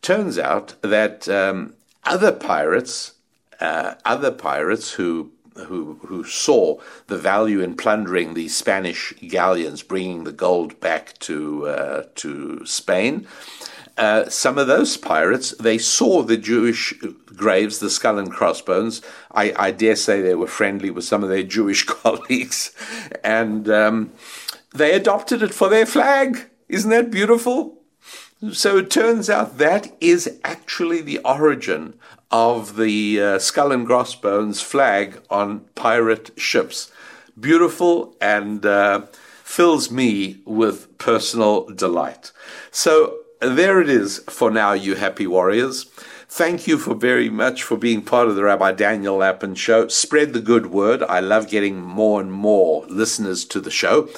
Turns 0.00 0.38
out 0.38 0.74
that 0.82 1.28
um, 1.28 1.74
other 2.04 2.32
pirates, 2.32 3.12
uh, 3.60 3.94
other 4.04 4.30
pirates 4.30 4.92
who 4.92 5.32
who 5.66 5.98
who 6.06 6.24
saw 6.24 6.78
the 7.06 7.18
value 7.18 7.60
in 7.60 7.76
plundering 7.76 8.34
the 8.34 8.48
Spanish 8.48 9.12
galleons, 9.26 9.82
bringing 9.82 10.24
the 10.24 10.32
gold 10.32 10.78
back 10.80 11.18
to 11.20 11.66
uh, 11.66 12.04
to 12.16 12.64
Spain. 12.66 13.26
Uh, 13.98 14.26
some 14.28 14.56
of 14.56 14.66
those 14.66 14.96
pirates 14.96 15.50
they 15.60 15.76
saw 15.76 16.22
the 16.22 16.38
Jewish 16.38 16.94
graves, 17.26 17.78
the 17.78 17.90
skull 17.90 18.18
and 18.18 18.32
crossbones. 18.32 19.02
I, 19.32 19.52
I 19.56 19.70
dare 19.70 19.96
say 19.96 20.22
they 20.22 20.34
were 20.34 20.46
friendly 20.46 20.90
with 20.90 21.04
some 21.04 21.22
of 21.22 21.28
their 21.28 21.42
Jewish 21.42 21.82
colleagues, 21.86 22.74
and 23.22 23.68
um, 23.68 24.12
they 24.74 24.92
adopted 24.92 25.42
it 25.42 25.52
for 25.52 25.68
their 25.68 25.86
flag. 25.86 26.48
Isn't 26.68 26.90
that 26.90 27.10
beautiful? 27.10 27.78
So 28.52 28.78
it 28.78 28.90
turns 28.90 29.30
out 29.30 29.58
that 29.58 29.94
is 30.00 30.40
actually 30.42 31.00
the 31.00 31.18
origin 31.18 31.94
of 32.32 32.76
the 32.76 33.20
uh, 33.20 33.38
skull 33.38 33.70
and 33.70 33.86
crossbones 33.86 34.62
flag 34.62 35.20
on 35.30 35.60
pirate 35.74 36.30
ships. 36.36 36.90
Beautiful 37.38 38.16
and 38.20 38.66
uh, 38.66 39.02
fills 39.44 39.90
me 39.90 40.38
with 40.46 40.96
personal 40.98 41.66
delight. 41.66 42.32
So 42.70 43.18
there 43.40 43.80
it 43.80 43.90
is 43.90 44.18
for 44.28 44.50
now, 44.50 44.72
you 44.72 44.94
happy 44.94 45.26
warriors. 45.26 45.84
Thank 46.28 46.66
you 46.66 46.78
for 46.78 46.94
very 46.94 47.28
much 47.28 47.62
for 47.62 47.76
being 47.76 48.00
part 48.00 48.28
of 48.28 48.36
the 48.36 48.44
Rabbi 48.44 48.72
Daniel 48.72 49.18
Lapin 49.18 49.54
show. 49.54 49.88
Spread 49.88 50.32
the 50.32 50.40
good 50.40 50.64
word. 50.66 51.02
I 51.02 51.20
love 51.20 51.50
getting 51.50 51.82
more 51.82 52.22
and 52.22 52.32
more 52.32 52.86
listeners 52.86 53.44
to 53.46 53.60
the 53.60 53.70
show. 53.70 54.08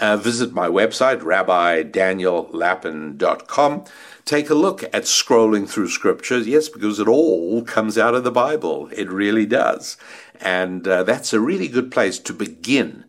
Uh, 0.00 0.16
visit 0.16 0.52
my 0.52 0.66
website, 0.66 1.20
rabbidaniellapin.com 1.20 3.84
take 4.24 4.50
a 4.50 4.54
look 4.54 4.82
at 4.84 5.04
scrolling 5.04 5.68
through 5.68 5.88
scriptures. 5.88 6.46
Yes, 6.46 6.68
because 6.68 6.98
it 6.98 7.08
all 7.08 7.62
comes 7.62 7.98
out 7.98 8.14
of 8.14 8.24
the 8.24 8.30
Bible. 8.30 8.88
It 8.92 9.10
really 9.10 9.46
does. 9.46 9.96
And 10.40 10.86
uh, 10.86 11.02
that's 11.02 11.32
a 11.32 11.40
really 11.40 11.68
good 11.68 11.90
place 11.90 12.18
to 12.20 12.32
begin 12.32 13.04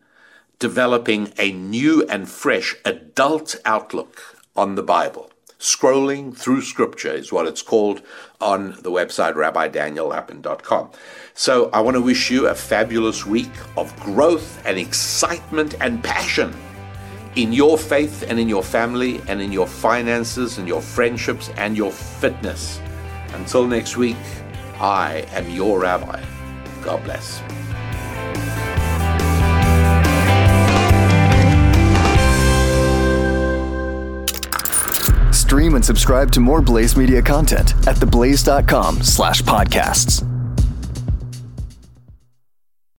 developing 0.59 1.33
a 1.37 1.51
new 1.51 2.05
and 2.07 2.29
fresh 2.29 2.75
adult 2.85 3.55
outlook 3.65 4.37
on 4.55 4.75
the 4.75 4.83
Bible. 4.83 5.31
Scrolling 5.59 6.35
through 6.35 6.61
scripture 6.61 7.11
is 7.11 7.31
what 7.31 7.47
it's 7.47 7.61
called 7.61 8.01
on 8.39 8.71
the 8.81 8.91
website 8.91 9.35
rabbidaniellapin.com. 9.35 10.91
So 11.33 11.69
I 11.71 11.81
want 11.81 11.95
to 11.95 12.01
wish 12.01 12.31
you 12.31 12.47
a 12.47 12.55
fabulous 12.55 13.25
week 13.25 13.51
of 13.77 13.95
growth 13.99 14.63
and 14.65 14.77
excitement 14.77 15.75
and 15.79 16.03
passion 16.03 16.53
in 17.35 17.53
your 17.53 17.77
faith 17.77 18.23
and 18.27 18.39
in 18.39 18.49
your 18.49 18.63
family 18.63 19.21
and 19.27 19.41
in 19.41 19.51
your 19.51 19.67
finances 19.67 20.57
and 20.57 20.67
your 20.67 20.81
friendships 20.81 21.49
and 21.57 21.77
your 21.77 21.91
fitness. 21.91 22.79
Until 23.33 23.67
next 23.67 23.97
week, 23.97 24.17
I 24.79 25.25
am 25.31 25.49
your 25.49 25.79
rabbi. 25.79 26.23
God 26.81 27.03
bless. 27.03 27.41
Stream 35.35 35.75
and 35.75 35.83
subscribe 35.83 36.31
to 36.31 36.39
more 36.39 36.61
Blaze 36.61 36.95
Media 36.95 37.21
content 37.21 37.73
at 37.85 37.97
theblaze.com 37.97 39.01
slash 39.01 39.41
podcasts. 39.41 40.30